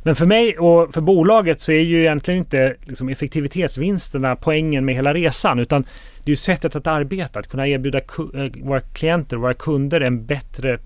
Men 0.07 0.15
för 0.15 0.27
mig 0.27 0.59
och 0.59 0.95
för 0.95 1.01
bolaget 1.01 1.61
så 1.61 1.73
är 1.73 1.81
ju 1.81 2.01
egentligen 2.01 2.39
inte 2.39 2.77
liksom 2.83 3.09
effektivitetsvinsterna 3.09 4.37
poängen 4.37 4.85
med 4.85 4.95
hela 4.95 5.15
resan 5.15 5.59
utan 5.59 5.83
det 5.83 6.27
är 6.27 6.31
ju 6.31 6.37
sättet 6.37 6.77
att 6.77 6.87
arbeta, 6.87 7.39
att 7.39 7.49
kunna 7.49 7.69
erbjuda 7.69 7.99
eh, 7.99 8.63
våra 8.63 8.81
klienter, 8.81 9.37
våra 9.37 9.55
kunder 9.55 10.01
en 10.01 10.27
bättre 10.27 10.79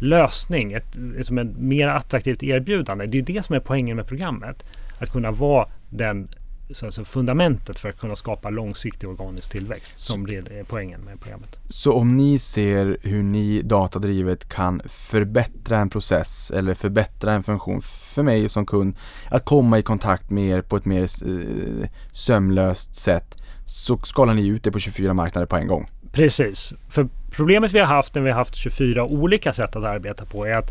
lösning, 0.00 0.72
ett, 0.72 0.96
liksom 1.16 1.38
ett 1.38 1.56
mer 1.56 1.88
attraktivt 1.88 2.42
erbjudande. 2.42 3.06
Det 3.06 3.16
är 3.16 3.18
ju 3.18 3.34
det 3.34 3.44
som 3.44 3.54
är 3.54 3.60
poängen 3.60 3.96
med 3.96 4.06
programmet. 4.06 4.64
Att 4.98 5.10
kunna 5.10 5.30
vara 5.30 5.68
den 5.90 6.28
så 6.70 6.86
alltså 6.86 7.04
fundamentet 7.04 7.78
för 7.78 7.88
att 7.88 7.98
kunna 7.98 8.16
skapa 8.16 8.50
långsiktig 8.50 9.08
organisk 9.08 9.50
tillväxt 9.50 9.98
som 9.98 10.22
blir 10.22 10.52
eh, 10.52 10.64
poängen 10.66 11.00
med 11.00 11.20
programmet. 11.20 11.58
Så 11.68 11.92
om 11.92 12.16
ni 12.16 12.38
ser 12.38 12.96
hur 13.02 13.22
ni 13.22 13.62
datadrivet 13.62 14.48
kan 14.48 14.82
förbättra 14.84 15.78
en 15.78 15.90
process 15.90 16.50
eller 16.50 16.74
förbättra 16.74 17.32
en 17.32 17.42
funktion 17.42 17.80
för 18.14 18.22
mig 18.22 18.48
som 18.48 18.66
kund 18.66 18.96
att 19.30 19.44
komma 19.44 19.78
i 19.78 19.82
kontakt 19.82 20.30
med 20.30 20.48
er 20.48 20.62
på 20.62 20.76
ett 20.76 20.84
mer 20.84 21.02
eh, 21.02 21.88
sömlöst 22.12 22.96
sätt 22.96 23.36
så 23.64 23.98
skalar 23.98 24.34
ni 24.34 24.46
ut 24.46 24.64
det 24.64 24.72
på 24.72 24.78
24 24.78 25.14
marknader 25.14 25.46
på 25.46 25.56
en 25.56 25.66
gång. 25.66 25.86
Precis. 26.12 26.74
För 26.88 27.08
problemet 27.30 27.72
vi 27.72 27.78
har 27.78 27.86
haft 27.86 28.14
när 28.14 28.22
vi 28.22 28.30
har 28.30 28.38
haft 28.38 28.54
24 28.54 29.04
olika 29.04 29.52
sätt 29.52 29.76
att 29.76 29.84
arbeta 29.84 30.24
på 30.24 30.46
är 30.46 30.54
att 30.54 30.70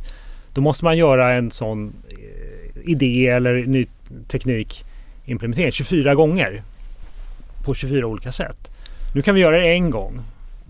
då 0.53 0.61
måste 0.61 0.85
man 0.85 0.97
göra 0.97 1.33
en 1.33 1.51
sån 1.51 1.93
eh, 2.09 2.89
idé 2.91 3.27
eller 3.27 3.65
ny 3.65 3.87
teknik 4.27 4.85
implementering 5.25 5.71
24 5.71 6.15
gånger 6.15 6.63
på 7.65 7.73
24 7.73 8.07
olika 8.07 8.31
sätt. 8.31 8.69
Nu 9.15 9.21
kan 9.21 9.35
vi 9.35 9.41
göra 9.41 9.57
det 9.57 9.73
en 9.73 9.89
gång 9.89 10.21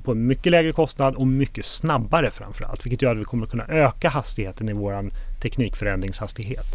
på 0.04 0.12
en 0.12 0.28
mycket 0.28 0.52
lägre 0.52 0.72
kostnad 0.72 1.16
och 1.16 1.28
mycket 1.28 1.66
snabbare 1.66 2.32
framför 2.32 2.66
allt. 2.66 2.86
Vilket 2.86 3.02
gör 3.02 3.12
att 3.12 3.22
vi 3.22 3.24
kommer 3.24 3.46
kunna 3.46 3.66
öka 3.68 4.10
hastigheten 4.10 4.70
i 4.70 4.74
vår 4.74 5.10
teknikförändringshastighet. 5.42 6.66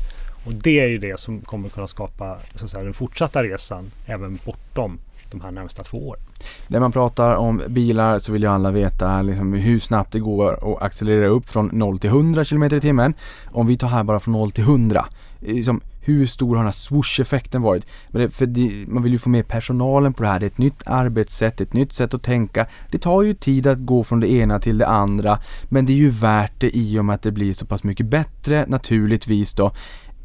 Och 0.47 0.55
det 0.55 0.81
är 0.81 0.87
ju 0.87 0.99
det 0.99 1.21
som 1.21 1.41
kommer 1.41 1.69
kunna 1.69 1.87
skapa 1.87 2.38
så 2.55 2.64
att 2.64 2.71
säga, 2.71 2.85
den 2.85 2.93
fortsatta 2.93 3.43
resan 3.43 3.91
även 4.07 4.38
bortom 4.45 4.99
de 5.31 5.41
här 5.41 5.51
närmsta 5.51 5.85
två 5.85 6.09
åren. 6.09 6.23
När 6.67 6.81
man 6.81 6.93
pratar 6.93 7.37
om 7.37 7.62
bilar 7.69 8.19
så 8.19 8.33
vill 8.33 8.43
ju 8.43 8.49
alla 8.49 8.71
veta 8.71 9.23
liksom 9.23 9.53
hur 9.53 9.79
snabbt 9.79 10.12
det 10.12 10.21
går 10.21 10.75
att 10.75 10.83
accelerera 10.83 11.27
upp 11.27 11.49
från 11.49 11.71
0 11.73 11.99
till 11.99 12.11
100 12.11 12.45
km 12.45 12.62
i 12.62 12.81
timmen. 12.81 13.14
Om 13.47 13.67
vi 13.67 13.77
tar 13.77 13.88
här 13.88 14.03
bara 14.03 14.21
från 14.21 14.33
0 14.33 14.51
till 14.51 14.64
100. 14.64 15.07
Liksom, 15.41 15.81
hur 16.09 16.27
stor 16.27 16.49
har 16.49 16.57
den 16.57 16.64
här 16.64 16.73
swoosh-effekten 16.73 17.62
varit? 17.62 17.87
Men 18.09 18.23
det, 18.23 18.31
för 18.31 18.47
det, 18.47 18.85
man 18.88 19.03
vill 19.03 19.12
ju 19.12 19.18
få 19.18 19.29
med 19.29 19.49
personalen 19.49 20.12
på 20.12 20.23
det 20.23 20.29
här. 20.29 20.40
Det 20.40 20.47
är 20.47 20.51
ett 20.51 20.59
nytt 20.59 20.83
arbetssätt, 20.87 21.61
ett 21.61 21.73
nytt 21.73 21.92
sätt 21.92 22.14
att 22.14 22.23
tänka. 22.23 22.66
Det 22.90 22.99
tar 22.99 23.23
ju 23.23 23.35
tid 23.35 23.66
att 23.66 23.79
gå 23.79 24.05
från 24.05 24.21
det 24.21 24.33
ena 24.33 24.59
till 24.59 24.79
det 24.79 24.87
andra. 24.87 25.38
Men 25.68 25.87
det 25.87 25.92
är 25.92 25.97
ju 25.97 26.11
värt 26.11 26.53
det 26.59 26.77
i 26.77 26.99
och 26.99 27.05
med 27.05 27.14
att 27.14 27.23
det 27.23 27.33
blir 27.33 27.55
så 27.55 27.66
pass 27.66 27.85
mycket 27.85 28.07
bättre 28.07 28.64
naturligtvis 28.68 29.53
då. 29.53 29.73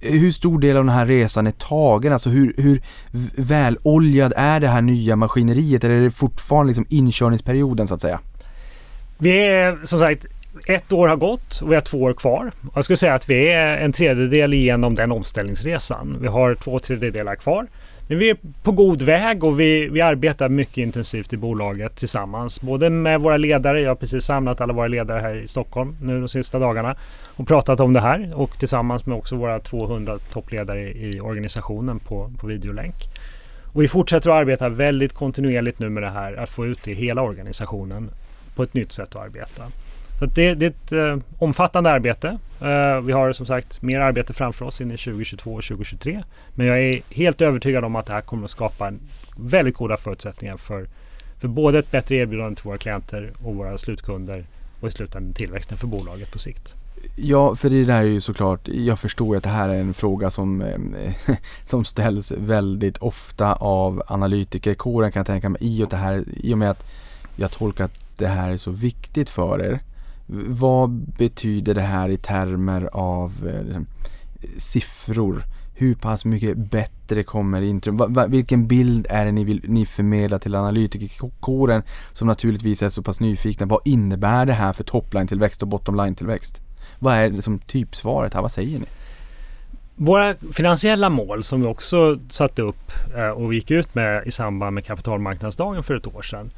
Hur 0.02 0.32
stor 0.32 0.60
del 0.60 0.78
av 0.78 0.84
den 0.84 0.94
här 0.94 1.06
resan 1.06 1.48
är 1.48 1.52
tagen? 1.52 2.14
Alltså 2.14 2.30
hur, 2.30 2.54
hur 2.58 2.82
väloljad 3.36 4.34
är 4.36 4.60
det 4.60 4.68
här 4.68 4.82
nya 4.82 5.16
maskineriet? 5.16 5.84
Eller 5.84 5.96
är 5.96 6.02
det 6.02 6.12
fortfarande 6.12 6.68
liksom 6.68 6.86
inkörningsperioden 6.90 7.88
så 7.88 7.94
att 7.94 8.02
säga? 8.02 8.20
Vi 9.18 9.48
är 9.48 9.80
som 9.84 10.00
sagt 10.00 10.26
ett 10.68 10.92
år 10.92 11.08
har 11.08 11.16
gått 11.16 11.62
och 11.62 11.72
vi 11.72 11.76
har 11.76 11.82
två 11.82 12.02
år 12.02 12.14
kvar. 12.14 12.52
Jag 12.76 12.84
skulle 12.84 12.98
säga 12.98 13.14
att 13.14 13.30
vi 13.30 13.50
är 13.50 13.78
en 13.78 13.94
tredjedel 13.94 14.54
igenom 14.54 14.96
den 14.96 15.12
omställningsresan. 15.12 16.18
Vi 16.22 16.28
har 16.28 16.56
två 16.56 16.80
tredjedelar 16.80 17.36
kvar. 17.36 17.68
Men 18.08 18.20
vi 18.20 18.30
är 18.30 18.38
på 18.64 18.72
god 18.72 19.02
väg 19.02 19.44
och 19.44 19.60
vi, 19.60 19.88
vi 19.88 20.02
arbetar 20.02 20.50
mycket 20.50 20.78
intensivt 20.78 21.34
i 21.34 21.38
bolaget 21.38 21.96
tillsammans. 21.96 22.62
Både 22.62 22.90
med 22.90 23.22
våra 23.22 23.38
ledare, 23.38 23.82
jag 23.82 23.90
har 23.90 23.96
precis 23.96 24.24
samlat 24.24 24.62
alla 24.62 24.74
våra 24.74 24.88
ledare 24.88 25.20
här 25.22 25.36
i 25.36 25.48
Stockholm 25.48 25.96
nu 26.02 26.20
de 26.20 26.28
sista 26.28 26.60
dagarna 26.60 26.96
och 27.24 27.48
pratat 27.48 27.80
om 27.80 27.94
det 27.94 28.02
här 28.02 28.32
och 28.36 28.60
tillsammans 28.60 29.06
med 29.06 29.18
också 29.18 29.36
våra 29.36 29.60
200 29.60 30.18
toppledare 30.32 30.80
i, 30.80 31.16
i 31.16 31.20
organisationen 31.20 32.00
på, 32.00 32.32
på 32.40 32.48
videolänk. 32.48 32.96
Och 33.74 33.82
vi 33.82 33.88
fortsätter 33.88 34.30
att 34.30 34.36
arbeta 34.36 34.70
väldigt 34.70 35.14
kontinuerligt 35.14 35.80
nu 35.80 35.90
med 35.90 36.04
det 36.04 36.10
här, 36.10 36.34
att 36.34 36.50
få 36.50 36.66
ut 36.66 36.84
det 36.84 36.92
i 36.92 36.94
hela 36.94 37.22
organisationen 37.22 38.10
på 38.56 38.64
ett 38.64 38.74
nytt 38.74 38.92
sätt 38.92 39.16
att 39.16 39.26
arbeta. 39.26 39.64
Så 40.20 40.26
det, 40.26 40.54
det 40.54 40.66
är 40.66 40.70
ett 40.70 40.92
eh, 40.92 41.24
omfattande 41.40 41.92
arbete. 41.92 42.38
Eh, 42.62 43.02
vi 43.02 43.12
har 43.12 43.34
som 43.34 43.46
sagt 43.46 43.82
mer 43.82 44.00
arbete 44.00 44.34
framför 44.34 44.66
oss 44.66 44.82
in 44.82 44.92
i 44.92 44.98
2022 44.98 45.54
och 45.54 45.64
2023. 45.64 46.24
Men 46.56 46.68
jag 46.68 46.80
är 46.80 47.02
helt 47.10 47.42
övertygad 47.42 47.86
om 47.86 47.96
att 47.96 48.06
det 48.06 48.14
här 48.14 48.22
kommer 48.22 48.46
att 48.46 48.52
skapa 48.52 48.94
väldigt 49.38 49.76
goda 49.76 49.98
förutsättningar 49.98 50.58
för, 50.58 50.88
för 51.40 51.48
både 51.48 51.80
ett 51.80 51.92
bättre 51.92 52.16
erbjudande 52.16 52.56
till 52.56 52.66
våra 52.66 52.78
klienter 52.78 53.34
och 53.44 53.56
våra 53.56 53.78
slutkunder 53.78 54.44
och 54.82 54.88
i 54.88 54.92
slutändan 54.92 55.34
tillväxten 55.34 55.78
för 55.78 55.88
bolaget 55.88 56.32
på 56.32 56.40
sikt. 56.40 56.74
Ja, 57.16 57.56
för 57.56 57.70
det 57.70 57.86
där 57.86 58.00
är 58.00 58.04
ju 58.04 58.22
såklart, 58.22 58.68
jag 58.68 59.00
förstår 59.00 59.38
att 59.38 59.44
det 59.44 59.50
här 59.50 59.70
är 59.70 59.80
en 59.80 59.94
fråga 59.94 60.30
som, 60.30 60.62
eh, 60.62 61.14
som 61.66 61.86
ställs 61.86 62.32
väldigt 62.32 62.98
ofta 62.98 63.54
av 63.54 64.04
analytikerkåren 64.08 65.12
kan 65.12 65.20
jag 65.20 65.28
tänka 65.28 65.50
mig 65.50 65.62
i 65.62 65.84
och, 65.84 65.90
det 65.90 65.98
här, 65.98 66.24
i 66.34 66.54
och 66.54 66.58
med 66.58 66.70
att 66.70 66.86
jag 67.36 67.52
tolkar 67.52 67.86
att 67.86 68.00
det 68.18 68.28
här 68.28 68.50
är 68.50 68.58
så 68.58 68.72
viktigt 68.72 69.30
för 69.30 69.62
er. 69.62 69.80
Vad 70.48 70.90
betyder 71.18 71.74
det 71.74 71.82
här 71.82 72.10
i 72.10 72.18
termer 72.18 72.90
av 72.94 73.32
eh, 73.48 73.64
liksom, 73.64 73.88
siffror? 74.58 75.44
Hur 75.76 75.96
pass 75.96 76.26
mycket 76.26 76.58
bättre 76.58 77.24
kommer 77.24 77.62
Intrum? 77.62 77.98
Va, 77.98 78.08
va, 78.10 78.28
vilken 78.28 78.68
bild 78.68 79.08
är 79.10 79.26
det 79.26 79.32
ni 79.32 79.44
vill 79.44 79.62
ni 79.68 79.86
förmedla 79.86 80.40
till 80.40 80.56
analytikerkåren 80.56 81.84
som 82.14 82.28
naturligtvis 82.28 82.84
är 82.84 82.90
så 82.90 83.02
pass 83.02 83.20
nyfikna? 83.20 83.66
Vad 83.66 83.82
innebär 83.86 84.46
det 84.46 84.54
här 84.54 84.74
för 84.74 84.84
topline-tillväxt 84.84 85.62
och 85.62 85.68
bottomline-tillväxt? 85.68 86.62
Vad 87.00 87.14
är 87.14 87.30
liksom 87.30 87.60
typsvaret 87.60 88.34
här? 88.34 88.42
Vad 88.42 88.52
säger 88.52 88.80
ni? 88.80 88.86
Våra 89.96 90.36
finansiella 90.54 91.10
mål 91.10 91.44
som 91.44 91.62
vi 91.62 91.68
också 91.68 92.20
satte 92.30 92.62
upp 92.62 92.92
eh, 93.16 93.30
och 93.30 93.54
gick 93.54 93.72
ut 93.72 93.96
med 93.96 94.28
i 94.28 94.32
samband 94.32 94.74
med 94.74 94.86
kapitalmarknadsdagen 94.86 95.84
för 95.84 95.96
ett 95.96 96.08
år 96.08 96.22
sedan 96.22 96.52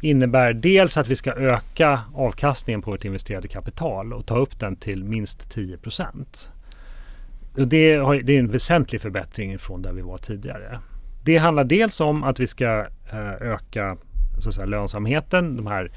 innebär 0.00 0.52
dels 0.52 0.96
att 0.96 1.08
vi 1.08 1.16
ska 1.16 1.32
öka 1.32 2.00
avkastningen 2.14 2.82
på 2.82 2.90
vårt 2.90 3.04
investerade 3.04 3.48
kapital 3.48 4.12
och 4.12 4.26
ta 4.26 4.38
upp 4.38 4.60
den 4.60 4.76
till 4.76 5.04
minst 5.04 5.56
10% 5.56 6.48
det, 7.54 7.96
har, 7.96 8.14
det 8.14 8.36
är 8.36 8.38
en 8.38 8.48
väsentlig 8.48 9.00
förbättring 9.00 9.58
från 9.58 9.82
där 9.82 9.92
vi 9.92 10.02
var 10.02 10.18
tidigare. 10.18 10.80
Det 11.24 11.36
handlar 11.36 11.64
dels 11.64 12.00
om 12.00 12.24
att 12.24 12.40
vi 12.40 12.46
ska 12.46 12.86
eh, 13.12 13.32
öka 13.40 13.96
så 14.38 14.48
att 14.48 14.54
säga, 14.54 14.66
lönsamheten. 14.66 15.56
De 15.56 15.66
här 15.66 15.90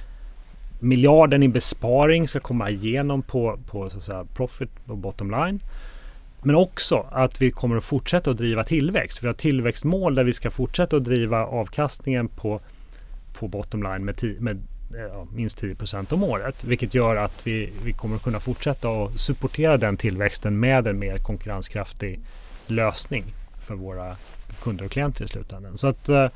miljarden 0.79 1.43
i 1.43 1.47
besparing 1.47 2.27
ska 2.27 2.39
komma 2.39 2.69
igenom 2.69 3.21
på, 3.21 3.59
på 3.67 3.89
så 3.89 3.97
att 3.97 4.03
säga, 4.03 4.25
profit 4.35 4.69
och 4.87 4.97
bottom 4.97 5.31
line. 5.31 5.59
Men 6.41 6.55
också 6.55 7.05
att 7.11 7.41
vi 7.41 7.51
kommer 7.51 7.77
att 7.77 7.83
fortsätta 7.83 8.31
att 8.31 8.37
driva 8.37 8.63
tillväxt. 8.63 9.23
Vi 9.23 9.27
har 9.27 9.33
tillväxtmål 9.33 10.15
där 10.15 10.23
vi 10.23 10.33
ska 10.33 10.51
fortsätta 10.51 10.97
att 10.97 11.03
driva 11.03 11.45
avkastningen 11.45 12.27
på, 12.27 12.61
på 13.33 13.47
bottom 13.47 13.83
line 13.83 14.05
med, 14.05 14.15
ti- 14.15 14.39
med 14.39 14.61
eh, 14.95 15.01
ja, 15.01 15.27
minst 15.33 15.61
10% 15.61 16.13
om 16.13 16.23
året. 16.23 16.63
Vilket 16.63 16.93
gör 16.93 17.15
att 17.15 17.47
vi, 17.47 17.69
vi 17.83 17.93
kommer 17.93 18.17
kunna 18.17 18.39
fortsätta 18.39 18.89
att 18.89 19.19
supportera 19.19 19.77
den 19.77 19.97
tillväxten 19.97 20.59
med 20.59 20.87
en 20.87 20.99
mer 20.99 21.17
konkurrenskraftig 21.17 22.19
lösning 22.67 23.23
för 23.61 23.75
våra 23.75 24.15
kunder 24.61 24.85
och 24.85 24.91
klienter 24.91 25.25
i 25.25 25.27
slutändan. 25.27 25.77
Så 25.77 25.87
att 25.87 26.09
eh, 26.09 26.27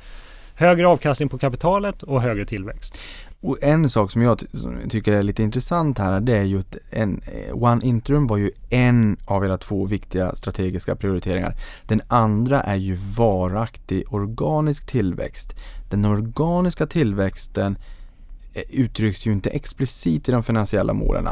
högre 0.54 0.86
avkastning 0.86 1.28
på 1.28 1.38
kapitalet 1.38 2.02
och 2.02 2.22
högre 2.22 2.46
tillväxt. 2.46 2.98
Och 3.40 3.62
en 3.62 3.90
sak 3.90 4.10
som 4.10 4.22
jag 4.22 4.42
tycker 4.88 5.12
är 5.12 5.22
lite 5.22 5.42
intressant 5.42 5.98
här, 5.98 6.20
det 6.20 6.36
är 6.36 6.44
ju 6.44 6.60
att 6.60 6.76
en, 6.90 7.22
eh, 7.26 7.62
One 7.62 7.84
Interim 7.84 8.26
var 8.26 8.36
ju 8.36 8.50
en 8.70 9.16
av 9.24 9.44
era 9.44 9.58
två 9.58 9.84
viktiga 9.84 10.34
strategiska 10.34 10.96
prioriteringar. 10.96 11.56
Den 11.86 12.02
andra 12.08 12.60
är 12.60 12.76
ju 12.76 12.94
varaktig 12.94 14.04
organisk 14.14 14.86
tillväxt. 14.86 15.54
Den 15.90 16.04
organiska 16.04 16.86
tillväxten 16.86 17.78
eh, 18.54 18.62
uttrycks 18.70 19.26
ju 19.26 19.32
inte 19.32 19.50
explicit 19.50 20.28
i 20.28 20.32
de 20.32 20.42
finansiella 20.42 20.92
målen. 20.92 21.28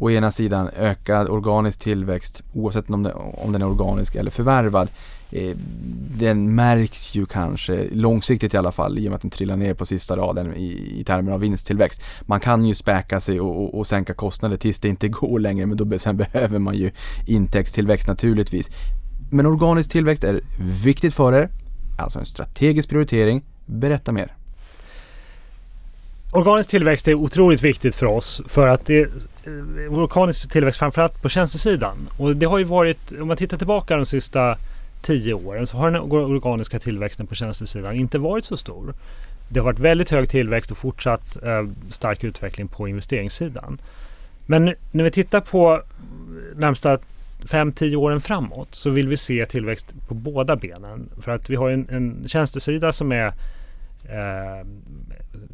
Å 0.00 0.10
ena 0.10 0.30
sidan 0.32 0.68
ökad 0.76 1.28
organisk 1.28 1.78
tillväxt 1.80 2.42
oavsett 2.54 2.90
om, 2.90 3.02
det, 3.02 3.12
om 3.14 3.52
den 3.52 3.62
är 3.62 3.66
organisk 3.66 4.14
eller 4.14 4.30
förvärvad 4.30 4.88
eh, 5.30 5.56
den 6.18 6.54
märks 6.54 7.14
ju 7.14 7.26
kanske 7.26 7.84
långsiktigt 7.92 8.54
i 8.54 8.56
alla 8.56 8.72
fall 8.72 8.98
i 8.98 9.06
och 9.06 9.10
med 9.10 9.16
att 9.16 9.22
den 9.22 9.30
trillar 9.30 9.56
ner 9.56 9.74
på 9.74 9.86
sista 9.86 10.16
raden 10.16 10.54
i, 10.56 11.00
i 11.00 11.04
termer 11.04 11.32
av 11.32 11.40
vinsttillväxt. 11.40 12.02
Man 12.22 12.40
kan 12.40 12.64
ju 12.64 12.74
späka 12.74 13.20
sig 13.20 13.40
och, 13.40 13.64
och, 13.64 13.78
och 13.78 13.86
sänka 13.86 14.14
kostnader 14.14 14.56
tills 14.56 14.80
det 14.80 14.88
inte 14.88 15.08
går 15.20 15.38
längre 15.38 15.66
men 15.66 15.76
då 15.76 15.98
sen 15.98 16.16
behöver 16.16 16.58
man 16.58 16.76
ju 16.76 16.90
intäktstillväxt 17.26 18.08
naturligtvis. 18.08 18.70
Men 19.30 19.46
organisk 19.46 19.90
tillväxt 19.90 20.24
är 20.24 20.40
viktigt 20.84 21.14
för 21.14 21.32
er, 21.32 21.48
alltså 21.98 22.18
en 22.18 22.24
strategisk 22.24 22.88
prioritering. 22.88 23.42
Berätta 23.66 24.12
mer. 24.12 24.36
Organisk 26.32 26.70
tillväxt 26.70 27.08
är 27.08 27.14
otroligt 27.14 27.62
viktigt 27.62 27.94
för 27.94 28.06
oss 28.06 28.42
för 28.46 28.68
att 28.68 28.86
det 28.86 29.08
Eh, 29.44 29.98
organisk 29.98 30.50
tillväxt 30.50 30.78
framförallt 30.78 31.22
på 31.22 31.28
tjänstesidan. 31.28 32.08
Och 32.18 32.36
det 32.36 32.46
har 32.46 32.58
ju 32.58 32.64
varit, 32.64 33.12
om 33.20 33.28
man 33.28 33.36
tittar 33.36 33.58
tillbaka 33.58 33.96
de 33.96 34.06
sista 34.06 34.56
tio 35.02 35.34
åren 35.34 35.66
så 35.66 35.76
har 35.76 35.90
den 35.90 36.00
organiska 36.12 36.78
tillväxten 36.78 37.26
på 37.26 37.34
tjänstesidan 37.34 37.94
inte 37.94 38.18
varit 38.18 38.44
så 38.44 38.56
stor. 38.56 38.94
Det 39.48 39.60
har 39.60 39.64
varit 39.64 39.78
väldigt 39.78 40.10
hög 40.10 40.30
tillväxt 40.30 40.70
och 40.70 40.78
fortsatt 40.78 41.42
eh, 41.42 41.64
stark 41.90 42.24
utveckling 42.24 42.68
på 42.68 42.88
investeringssidan. 42.88 43.80
Men 44.46 44.74
när 44.92 45.04
vi 45.04 45.10
tittar 45.10 45.40
på 45.40 45.82
närmsta 46.56 46.98
5-10 47.42 47.94
åren 47.94 48.20
framåt 48.20 48.74
så 48.74 48.90
vill 48.90 49.08
vi 49.08 49.16
se 49.16 49.46
tillväxt 49.46 49.86
på 50.08 50.14
båda 50.14 50.56
benen. 50.56 51.08
För 51.20 51.32
att 51.32 51.50
vi 51.50 51.56
har 51.56 51.70
en, 51.70 51.88
en 51.90 52.28
tjänstesida 52.28 52.92
som 52.92 53.12
är 53.12 53.26
eh, 54.04 54.66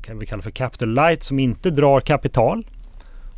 kan 0.02 0.18
vi 0.18 0.26
kalla 0.26 0.42
för 0.42 0.50
capital 0.50 0.94
light 0.94 1.22
som 1.22 1.38
inte 1.38 1.70
drar 1.70 2.00
kapital 2.00 2.64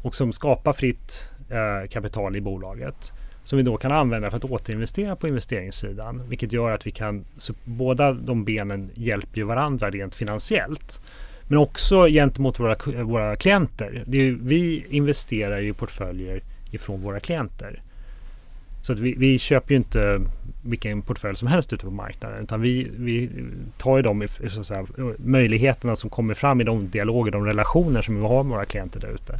och 0.02 0.14
som 0.14 0.32
skapar 0.32 0.72
fritt 0.72 1.24
eh, 1.50 1.88
kapital 1.88 2.36
i 2.36 2.40
bolaget 2.40 3.12
som 3.48 3.56
vi 3.56 3.62
då 3.62 3.76
kan 3.76 3.92
använda 3.92 4.30
för 4.30 4.36
att 4.36 4.44
återinvestera 4.44 5.16
på 5.16 5.28
investeringssidan. 5.28 6.22
Vilket 6.28 6.52
gör 6.52 6.70
att 6.70 6.86
vi 6.86 6.90
kan, 6.90 7.24
så 7.38 7.54
båda 7.64 8.12
de 8.12 8.44
benen 8.44 8.90
hjälper 8.94 9.38
ju 9.38 9.44
varandra 9.44 9.90
rent 9.90 10.14
finansiellt. 10.14 11.00
Men 11.46 11.58
också 11.58 12.06
gentemot 12.06 12.60
våra, 12.60 13.02
våra 13.02 13.36
klienter. 13.36 14.04
Är, 14.06 14.38
vi 14.42 14.84
investerar 14.90 15.60
i 15.60 15.72
portföljer 15.72 16.42
ifrån 16.70 17.02
våra 17.02 17.20
klienter. 17.20 17.82
Så 18.82 18.92
att 18.92 18.98
vi, 18.98 19.14
vi, 19.18 19.38
köper 19.38 19.70
ju 19.70 19.76
inte 19.76 20.20
vilken 20.62 21.02
portfölj 21.02 21.36
som 21.36 21.48
helst 21.48 21.72
ute 21.72 21.84
på 21.84 21.90
marknaden. 21.90 22.42
Utan 22.42 22.60
vi, 22.60 22.90
vi 22.96 23.30
tar 23.78 23.96
ju 23.96 24.02
de 24.02 24.28
så 24.48 24.60
att 24.60 24.66
säga, 24.66 24.86
möjligheterna 25.18 25.96
som 25.96 26.10
kommer 26.10 26.34
fram 26.34 26.60
i 26.60 26.64
de 26.64 26.88
dialoger, 26.88 27.32
de 27.32 27.44
relationer 27.46 28.02
som 28.02 28.16
vi 28.16 28.22
har 28.22 28.44
med 28.44 28.52
våra 28.52 28.64
klienter 28.64 29.00
där 29.00 29.14
ute. 29.14 29.38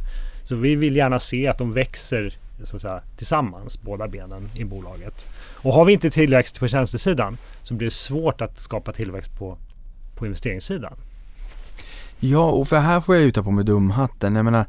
Så 0.49 0.55
vi 0.55 0.75
vill 0.75 0.95
gärna 0.95 1.19
se 1.19 1.47
att 1.47 1.57
de 1.57 1.73
växer 1.73 2.37
så 2.63 2.75
att 2.75 2.81
säga, 2.81 3.01
tillsammans, 3.17 3.81
båda 3.81 4.07
benen 4.07 4.49
i 4.53 4.63
bolaget. 4.63 5.25
Och 5.53 5.73
har 5.73 5.85
vi 5.85 5.93
inte 5.93 6.09
tillväxt 6.09 6.59
på 6.59 6.67
tjänstesidan 6.67 7.37
så 7.63 7.73
blir 7.73 7.87
det 7.87 7.93
svårt 7.93 8.41
att 8.41 8.59
skapa 8.59 8.91
tillväxt 8.91 9.39
på, 9.39 9.57
på 10.15 10.25
investeringssidan. 10.25 10.93
Ja, 12.19 12.51
och 12.51 12.67
för 12.67 12.79
här 12.79 13.01
får 13.01 13.15
jag 13.15 13.23
ju 13.23 13.31
ta 13.31 13.43
på 13.43 13.51
mig 13.51 13.65
dumhatten. 13.65 14.35
Jag 14.35 14.45
menar, 14.45 14.65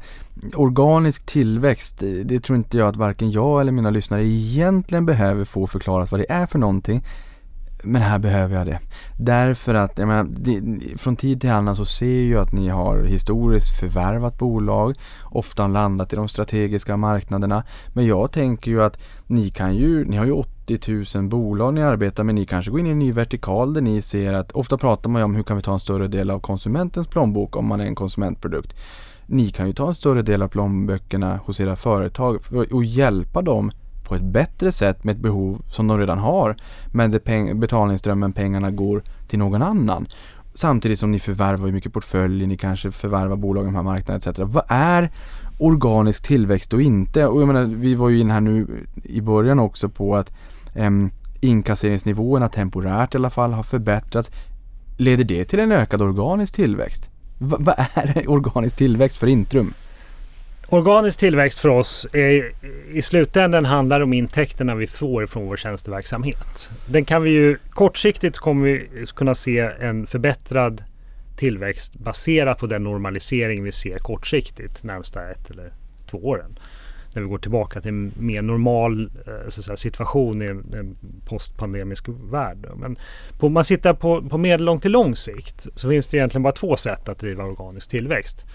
organisk 0.55 1.25
tillväxt, 1.25 2.03
det 2.23 2.39
tror 2.39 2.57
inte 2.57 2.77
jag 2.77 2.87
att 2.87 2.95
varken 2.95 3.31
jag 3.31 3.61
eller 3.61 3.71
mina 3.71 3.89
lyssnare 3.89 4.23
egentligen 4.25 5.05
behöver 5.05 5.45
få 5.45 5.67
förklarat 5.67 6.11
vad 6.11 6.19
det 6.19 6.31
är 6.31 6.45
för 6.45 6.59
någonting. 6.59 7.03
Men 7.83 8.01
här 8.01 8.19
behöver 8.19 8.55
jag 8.55 8.67
det. 8.67 8.79
Därför 9.17 9.73
att, 9.73 9.97
jag 9.97 10.07
menar, 10.07 10.97
från 10.97 11.15
tid 11.15 11.41
till 11.41 11.49
annan 11.49 11.75
så 11.75 11.85
ser 11.85 12.31
jag 12.31 12.41
att 12.41 12.51
ni 12.51 12.69
har 12.69 13.03
historiskt 13.03 13.79
förvärvat 13.79 14.37
bolag, 14.37 14.95
ofta 15.23 15.67
landat 15.67 16.13
i 16.13 16.15
de 16.15 16.27
strategiska 16.27 16.97
marknaderna. 16.97 17.63
Men 17.93 18.05
jag 18.05 18.31
tänker 18.31 18.71
ju 18.71 18.83
att 18.83 18.97
ni 19.27 19.49
kan 19.49 19.75
ju, 19.75 20.05
ni 20.05 20.17
har 20.17 20.25
ju 20.25 20.31
80 20.31 21.17
000 21.17 21.29
bolag 21.29 21.73
ni 21.73 21.83
arbetar 21.83 22.23
med, 22.23 22.35
ni 22.35 22.45
kanske 22.45 22.71
går 22.71 22.79
in 22.79 22.87
i 22.87 22.89
en 22.89 22.99
ny 22.99 23.11
vertikal 23.11 23.73
där 23.73 23.81
ni 23.81 24.01
ser 24.01 24.33
att, 24.33 24.51
ofta 24.51 24.77
pratar 24.77 25.09
man 25.09 25.19
ju 25.19 25.23
om 25.23 25.35
hur 25.35 25.43
kan 25.43 25.57
vi 25.57 25.63
ta 25.63 25.73
en 25.73 25.79
större 25.79 26.07
del 26.07 26.31
av 26.31 26.39
konsumentens 26.39 27.07
plånbok 27.07 27.55
om 27.55 27.65
man 27.65 27.81
är 27.81 27.85
en 27.85 27.95
konsumentprodukt. 27.95 28.75
Ni 29.25 29.49
kan 29.49 29.67
ju 29.67 29.73
ta 29.73 29.87
en 29.87 29.95
större 29.95 30.21
del 30.21 30.41
av 30.41 30.47
plånböckerna 30.47 31.39
hos 31.45 31.59
era 31.59 31.75
företag 31.75 32.39
och 32.71 32.83
hjälpa 32.83 33.41
dem 33.41 33.71
på 34.11 34.15
ett 34.15 34.21
bättre 34.21 34.71
sätt 34.71 35.03
med 35.03 35.15
ett 35.15 35.21
behov 35.21 35.61
som 35.67 35.87
de 35.87 35.97
redan 35.97 36.17
har. 36.19 36.55
Men 36.91 37.19
peng 37.19 37.59
betalningsströmmen, 37.59 38.33
pengarna 38.33 38.71
går 38.71 39.03
till 39.27 39.39
någon 39.39 39.61
annan. 39.61 40.07
Samtidigt 40.53 40.99
som 40.99 41.11
ni 41.11 41.19
förvärvar 41.19 41.71
mycket 41.71 41.93
portföljer, 41.93 42.47
ni 42.47 42.57
kanske 42.57 42.91
förvärvar 42.91 43.35
bolag 43.35 43.63
i 43.63 43.65
de 43.65 43.75
här 43.75 43.83
marknaderna 43.83 44.31
etc. 44.31 44.53
Vad 44.53 44.63
är 44.67 45.11
organisk 45.59 46.23
tillväxt 46.23 46.73
och 46.73 46.81
inte? 46.81 47.27
Och 47.27 47.41
jag 47.41 47.47
menar, 47.47 47.63
vi 47.63 47.95
var 47.95 48.09
ju 48.09 48.19
in 48.19 48.31
här 48.31 48.41
nu 48.41 48.85
i 49.03 49.21
början 49.21 49.59
också 49.59 49.89
på 49.89 50.15
att 50.15 50.31
um, 50.75 51.09
inkasseringsnivåerna 51.39 52.49
temporärt 52.49 53.15
i 53.15 53.17
alla 53.17 53.29
fall 53.29 53.53
har 53.53 53.63
förbättrats. 53.63 54.31
Leder 54.97 55.23
det 55.23 55.45
till 55.45 55.59
en 55.59 55.71
ökad 55.71 56.01
organisk 56.01 56.55
tillväxt? 56.55 57.09
Vad 57.37 57.75
är 57.77 58.29
organisk 58.29 58.77
tillväxt 58.77 59.17
för 59.17 59.27
Intrum? 59.27 59.73
Organisk 60.73 61.19
tillväxt 61.19 61.59
för 61.59 61.69
oss 61.69 62.07
är, 62.13 62.51
i 62.93 63.01
slutändan 63.01 63.65
handlar 63.65 64.01
om 64.01 64.13
intäkterna 64.13 64.75
vi 64.75 64.87
får 64.87 65.25
från 65.25 65.45
vår 65.45 65.57
tjänsteverksamhet. 65.57 66.69
Den 66.85 67.05
kan 67.05 67.23
vi 67.23 67.29
ju 67.29 67.57
kortsiktigt 67.69 68.37
kommer 68.37 68.65
vi 68.65 69.05
kunna 69.15 69.35
se 69.35 69.59
en 69.59 70.07
förbättrad 70.07 70.83
tillväxt 71.37 71.95
baserat 71.95 72.57
på 72.57 72.67
den 72.67 72.83
normalisering 72.83 73.63
vi 73.63 73.71
ser 73.71 73.97
kortsiktigt 73.97 74.83
närmsta 74.83 75.31
ett 75.31 75.49
eller 75.49 75.73
två 76.09 76.17
åren. 76.17 76.59
När 77.13 77.21
vi 77.21 77.27
går 77.27 77.37
tillbaka 77.37 77.81
till 77.81 77.89
en 77.89 78.13
mer 78.19 78.41
normal 78.41 79.11
eh, 79.27 79.49
säga, 79.49 79.77
situation 79.77 80.41
i 80.41 80.45
en 80.45 80.97
postpandemisk 81.25 82.05
värld. 82.31 82.67
Men 82.75 82.97
om 83.39 83.53
man 83.53 83.63
tittar 83.63 83.93
på, 83.93 84.29
på 84.29 84.37
medellång 84.37 84.79
till 84.79 84.91
lång 84.91 85.15
sikt 85.15 85.67
så 85.75 85.89
finns 85.89 86.07
det 86.07 86.17
egentligen 86.17 86.43
bara 86.43 86.53
två 86.53 86.75
sätt 86.75 87.09
att 87.09 87.19
driva 87.19 87.43
organisk 87.43 87.89
tillväxt. 87.89 88.45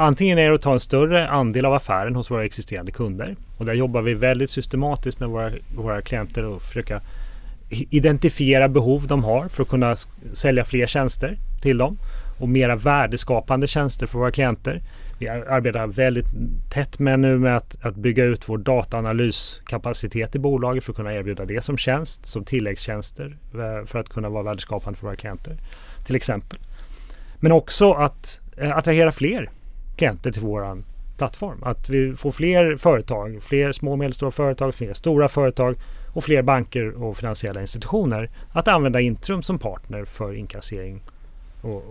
Antingen 0.00 0.38
är 0.38 0.48
det 0.48 0.54
att 0.54 0.62
ta 0.62 0.72
en 0.72 0.80
större 0.80 1.28
andel 1.28 1.66
av 1.66 1.74
affären 1.74 2.16
hos 2.16 2.30
våra 2.30 2.44
existerande 2.44 2.92
kunder. 2.92 3.36
Och 3.56 3.64
där 3.64 3.74
jobbar 3.74 4.02
vi 4.02 4.14
väldigt 4.14 4.50
systematiskt 4.50 5.20
med 5.20 5.28
våra, 5.28 5.50
våra 5.76 6.02
klienter 6.02 6.44
och 6.44 6.62
försöka 6.62 7.00
identifiera 7.70 8.68
behov 8.68 9.06
de 9.06 9.24
har 9.24 9.48
för 9.48 9.62
att 9.62 9.68
kunna 9.68 9.96
sälja 10.32 10.64
fler 10.64 10.86
tjänster 10.86 11.38
till 11.62 11.78
dem 11.78 11.98
och 12.40 12.48
mera 12.48 12.76
värdeskapande 12.76 13.66
tjänster 13.66 14.06
för 14.06 14.18
våra 14.18 14.30
klienter. 14.30 14.82
Vi 15.18 15.28
arbetar 15.28 15.86
väldigt 15.86 16.26
tätt 16.70 16.98
med 16.98 17.20
nu 17.20 17.38
med 17.38 17.56
att, 17.56 17.76
att 17.82 17.96
bygga 17.96 18.24
ut 18.24 18.48
vår 18.48 18.58
dataanalyskapacitet 18.58 20.34
i 20.34 20.38
bolaget 20.38 20.84
för 20.84 20.92
att 20.92 20.96
kunna 20.96 21.14
erbjuda 21.14 21.44
det 21.44 21.64
som 21.64 21.78
tjänst, 21.78 22.26
som 22.26 22.44
tilläggstjänster 22.44 23.36
eh, 23.54 23.86
för 23.86 23.98
att 23.98 24.08
kunna 24.08 24.28
vara 24.28 24.42
värdeskapande 24.42 24.98
för 24.98 25.06
våra 25.06 25.16
klienter. 25.16 25.56
Till 26.06 26.16
exempel. 26.16 26.58
Men 27.40 27.52
också 27.52 27.92
att 27.92 28.40
eh, 28.56 28.76
attrahera 28.76 29.12
fler 29.12 29.50
klienter 29.98 30.32
till 30.32 30.42
våran 30.42 30.84
plattform. 31.16 31.62
Att 31.62 31.88
vi 31.88 32.16
får 32.16 32.32
fler 32.32 32.76
företag, 32.76 33.38
fler 33.42 33.72
små 33.72 33.92
och 33.92 33.98
medelstora 33.98 34.30
företag, 34.30 34.74
fler 34.74 34.94
stora 34.94 35.28
företag 35.28 35.76
och 36.12 36.24
fler 36.24 36.42
banker 36.42 37.02
och 37.02 37.16
finansiella 37.16 37.60
institutioner 37.60 38.30
att 38.52 38.68
använda 38.68 39.00
Intrum 39.00 39.42
som 39.42 39.58
partner 39.58 40.04
för 40.04 40.34
inkassering 40.34 41.02
och, 41.62 41.82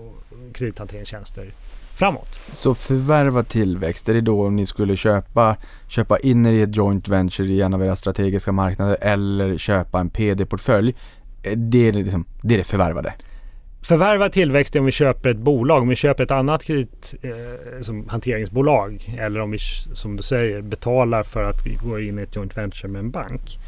kredithanteringstjänster 0.53 1.51
framåt. 1.95 2.39
Så 2.51 2.75
förvärva 2.75 3.43
tillväxt, 3.43 4.09
är 4.09 4.13
det 4.13 4.21
då 4.21 4.45
om 4.45 4.55
ni 4.55 4.65
skulle 4.65 4.97
köpa, 4.97 5.55
köpa 5.87 6.19
in 6.19 6.45
er 6.45 6.51
i 6.51 6.61
ett 6.61 6.75
joint 6.75 7.07
venture 7.07 7.47
i 7.47 7.61
en 7.61 7.73
av 7.73 7.83
era 7.83 7.95
strategiska 7.95 8.51
marknader 8.51 8.97
eller 9.01 9.57
köpa 9.57 9.99
en 9.99 10.09
PD-portfölj? 10.09 10.95
Det 11.55 11.87
är, 11.87 11.93
liksom, 11.93 12.25
det 12.41 12.53
är 12.53 12.57
det 12.57 12.63
förvärvade? 12.63 13.13
Förvärva 13.81 14.29
tillväxt 14.29 14.75
är 14.75 14.79
om 14.79 14.85
vi 14.85 14.91
köper 14.91 15.29
ett 15.29 15.37
bolag, 15.37 15.81
om 15.81 15.89
vi 15.89 15.95
köper 15.95 16.23
ett 16.23 16.31
annat 16.31 16.63
kredit, 16.63 17.13
eh, 17.21 17.31
eller 19.17 19.39
om 19.39 19.51
vi 19.51 19.57
som 19.93 20.15
du 20.17 20.23
säger 20.23 20.61
betalar 20.61 21.23
för 21.23 21.43
att 21.43 21.65
vi 21.65 21.73
går 21.73 22.01
in 22.01 22.19
i 22.19 22.21
ett 22.21 22.35
joint 22.35 22.57
venture 22.57 22.87
med 22.87 22.99
en 22.99 23.11
bank. 23.11 23.59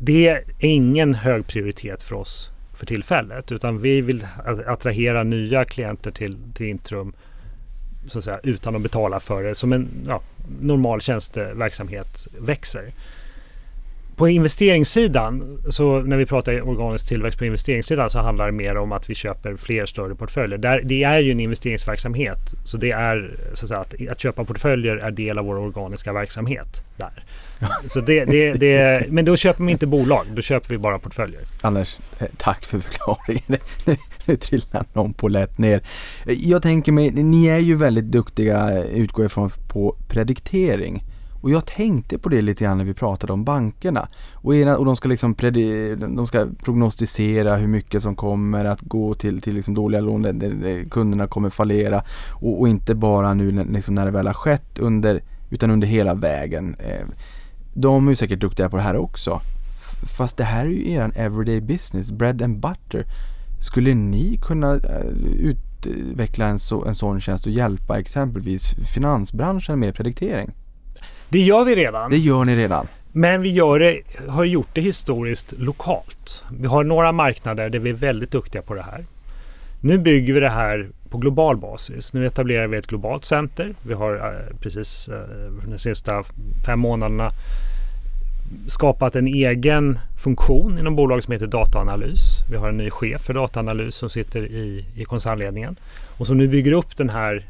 Det 0.00 0.28
är 0.28 0.44
ingen 0.58 1.14
hög 1.14 1.46
prioritet 1.46 2.02
för 2.02 2.16
oss 2.16 2.50
för 2.74 2.86
tillfället 2.86 3.52
utan 3.52 3.80
vi 3.80 4.00
vill 4.00 4.26
attrahera 4.66 5.22
nya 5.22 5.64
klienter 5.64 6.10
till, 6.10 6.36
till 6.54 6.66
Intrum 6.66 7.12
så 8.06 8.18
att 8.18 8.24
säga, 8.24 8.40
utan 8.42 8.76
att 8.76 8.82
betala 8.82 9.20
för 9.20 9.44
det 9.44 9.54
som 9.54 9.72
en 9.72 9.88
ja, 10.06 10.20
normal 10.60 11.00
tjänsteverksamhet 11.00 12.28
växer. 12.38 12.92
På 14.16 14.28
investeringssidan, 14.28 15.62
så 15.68 16.00
när 16.00 16.16
vi 16.16 16.26
pratar 16.26 16.68
organisk 16.68 17.08
tillväxt 17.08 17.38
på 17.38 17.44
investeringssidan 17.44 18.10
så 18.10 18.18
handlar 18.18 18.46
det 18.46 18.52
mer 18.52 18.76
om 18.76 18.92
att 18.92 19.10
vi 19.10 19.14
köper 19.14 19.56
fler 19.56 19.86
större 19.86 20.14
portföljer. 20.14 20.58
Där, 20.58 20.82
det 20.84 21.02
är 21.02 21.18
ju 21.18 21.30
en 21.30 21.40
investeringsverksamhet. 21.40 22.54
Så 22.64 22.76
det 22.76 22.90
är 22.90 23.36
så 23.54 23.64
att, 23.64 23.68
säga, 23.68 23.80
att, 23.80 24.12
att 24.12 24.20
köpa 24.20 24.44
portföljer 24.44 24.96
är 24.96 25.10
del 25.10 25.38
av 25.38 25.44
vår 25.44 25.58
organiska 25.58 26.12
verksamhet 26.12 26.82
där. 26.96 27.24
Så 27.88 28.00
det, 28.00 28.24
det, 28.24 28.52
det, 28.52 29.06
men 29.08 29.24
då 29.24 29.36
köper 29.36 29.64
vi 29.64 29.72
inte 29.72 29.86
bolag, 29.86 30.26
då 30.34 30.42
köper 30.42 30.68
vi 30.68 30.78
bara 30.78 30.98
portföljer. 30.98 31.40
Anders, 31.60 31.98
eh, 32.18 32.26
tack 32.36 32.64
för 32.64 32.80
förklaringen. 32.80 33.60
Nu, 33.84 33.96
nu 34.24 34.36
trillar 34.36 34.84
någon 34.92 35.14
på 35.14 35.28
lätt 35.28 35.58
ner. 35.58 35.80
Jag 36.26 36.62
tänker 36.62 36.92
mig, 36.92 37.10
ni 37.10 37.46
är 37.46 37.58
ju 37.58 37.74
väldigt 37.74 38.04
duktiga, 38.04 38.84
utgår 38.84 39.26
ifrån, 39.26 39.50
på 39.68 39.96
prediktering. 40.08 41.04
Och 41.44 41.50
jag 41.50 41.66
tänkte 41.66 42.18
på 42.18 42.28
det 42.28 42.42
lite 42.42 42.64
grann 42.64 42.78
när 42.78 42.84
vi 42.84 42.94
pratade 42.94 43.32
om 43.32 43.44
bankerna. 43.44 44.08
Och, 44.34 44.54
ena, 44.54 44.76
och 44.76 44.84
de, 44.84 44.96
ska 44.96 45.08
liksom 45.08 45.34
predi, 45.34 45.94
de 45.94 46.26
ska 46.26 46.46
prognostisera 46.64 47.56
hur 47.56 47.66
mycket 47.66 48.02
som 48.02 48.16
kommer 48.16 48.64
att 48.64 48.80
gå 48.80 49.14
till, 49.14 49.40
till 49.40 49.54
liksom 49.54 49.74
dåliga 49.74 50.00
lån, 50.00 50.22
där, 50.22 50.32
där 50.32 50.84
kunderna 50.90 51.26
kommer 51.26 51.50
fallera. 51.50 52.02
Och, 52.32 52.60
och, 52.60 52.68
inte 52.68 52.94
bara 52.94 53.34
nu 53.34 53.64
liksom 53.64 53.94
när 53.94 54.04
det 54.04 54.10
väl 54.10 54.26
har 54.26 54.34
skett, 54.34 54.78
under, 54.78 55.22
utan 55.50 55.70
under 55.70 55.86
hela 55.86 56.14
vägen. 56.14 56.76
Eh, 56.78 57.06
de 57.74 58.06
är 58.06 58.12
ju 58.12 58.16
säkert 58.16 58.40
duktiga 58.40 58.68
på 58.68 58.76
det 58.76 58.82
här 58.82 58.96
också. 58.96 59.40
Fast 60.16 60.36
det 60.36 60.44
här 60.44 60.64
är 60.64 60.70
ju 60.70 60.92
eran 60.92 61.12
everyday 61.16 61.60
business, 61.60 62.12
bread 62.12 62.42
and 62.42 62.60
butter. 62.60 63.04
Skulle 63.60 63.94
ni 63.94 64.38
kunna 64.42 64.74
eh, 64.74 65.06
utveckla 65.38 66.46
en, 66.46 66.58
så, 66.58 66.84
en 66.84 66.94
sån 66.94 67.20
tjänst 67.20 67.46
och 67.46 67.52
hjälpa 67.52 67.98
exempelvis 67.98 68.74
finansbranschen 68.94 69.80
med 69.80 69.94
prediktering? 69.94 70.52
Det 71.28 71.38
gör 71.38 71.64
vi 71.64 71.76
redan. 71.76 72.10
Det 72.10 72.18
gör 72.18 72.44
ni 72.44 72.56
redan. 72.56 72.86
Men 73.12 73.42
vi 73.42 73.50
gör 73.50 73.78
det, 73.78 74.00
har 74.28 74.44
gjort 74.44 74.68
det 74.72 74.80
historiskt 74.80 75.52
lokalt. 75.58 76.44
Vi 76.58 76.66
har 76.66 76.84
några 76.84 77.12
marknader 77.12 77.70
där 77.70 77.78
vi 77.78 77.90
är 77.90 77.94
väldigt 77.94 78.30
duktiga 78.30 78.62
på 78.62 78.74
det 78.74 78.82
här. 78.82 79.04
Nu 79.80 79.98
bygger 79.98 80.34
vi 80.34 80.40
det 80.40 80.50
här 80.50 80.88
på 81.10 81.18
global 81.18 81.56
basis. 81.56 82.14
Nu 82.14 82.26
etablerar 82.26 82.66
vi 82.66 82.76
ett 82.76 82.86
globalt 82.86 83.24
center. 83.24 83.74
Vi 83.82 83.94
har 83.94 84.14
eh, 84.14 84.56
precis 84.60 85.08
eh, 85.08 85.70
de 85.70 85.78
sista 85.78 86.24
fem 86.66 86.78
månaderna 86.78 87.30
skapat 88.66 89.16
en 89.16 89.26
egen 89.26 89.98
funktion 90.22 90.78
inom 90.78 90.96
bolaget 90.96 91.24
som 91.24 91.32
heter 91.32 91.46
dataanalys. 91.46 92.38
Vi 92.50 92.56
har 92.56 92.68
en 92.68 92.76
ny 92.76 92.90
chef 92.90 93.22
för 93.22 93.34
dataanalys 93.34 93.94
som 93.94 94.10
sitter 94.10 94.40
i, 94.40 94.84
i 94.94 95.04
koncernledningen 95.04 95.76
och 96.18 96.26
som 96.26 96.38
nu 96.38 96.48
bygger 96.48 96.72
upp 96.72 96.96
den 96.96 97.10
här 97.10 97.46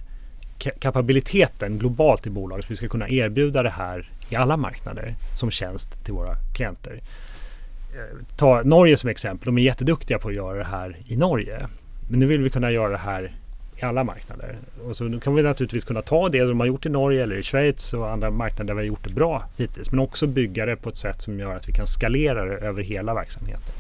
kapabiliteten 0.71 1.79
globalt 1.79 2.27
i 2.27 2.31
bolaget. 2.31 2.65
För 2.65 2.73
vi 2.73 2.77
ska 2.77 2.89
kunna 2.89 3.09
erbjuda 3.09 3.63
det 3.63 3.71
här 3.71 4.11
i 4.29 4.37
alla 4.37 4.57
marknader 4.57 5.15
som 5.37 5.51
tjänst 5.51 6.05
till 6.05 6.15
våra 6.15 6.37
klienter. 6.55 7.01
Eh, 7.95 8.19
ta 8.37 8.63
Norge 8.65 8.97
som 8.97 9.11
exempel. 9.11 9.47
De 9.47 9.59
är 9.59 9.63
jätteduktiga 9.63 10.19
på 10.19 10.29
att 10.29 10.35
göra 10.35 10.59
det 10.59 10.65
här 10.65 10.97
i 11.07 11.17
Norge. 11.17 11.67
Men 12.11 12.21
nu 12.21 12.27
vill 12.27 12.43
vi 12.43 12.51
kunna 12.51 12.71
göra 12.71 12.89
det 12.89 12.97
här 12.97 13.33
i 13.77 13.83
alla 13.83 14.05
marknader. 14.05 14.59
Och 14.89 14.97
så 14.97 15.05
nu 15.05 15.21
kan 15.21 15.35
vi 15.35 15.43
naturligtvis 15.43 15.85
kunna 15.85 16.03
ta 16.03 16.29
det 16.29 16.45
de 16.45 16.61
har 16.61 16.67
gjort 16.67 16.87
i 16.87 16.89
Norge 16.89 17.23
eller 17.23 17.37
i 17.37 17.43
Schweiz 17.43 17.93
och 17.93 18.11
andra 18.11 18.31
marknader 18.31 18.65
där 18.65 18.75
vi 18.75 18.81
har 18.81 18.87
gjort 18.87 19.09
det 19.09 19.15
bra 19.15 19.45
hittills. 19.57 19.91
Men 19.91 20.01
också 20.01 20.27
bygga 20.27 20.67
det 20.67 20.77
på 20.77 20.89
ett 20.89 20.97
sätt 20.97 21.23
som 21.23 21.39
gör 21.39 21.57
att 21.57 21.69
vi 21.69 21.73
kan 21.73 21.87
skalera 21.87 22.45
det 22.45 22.55
över 22.55 22.83
hela 22.83 23.15
verksamheten. 23.15 23.73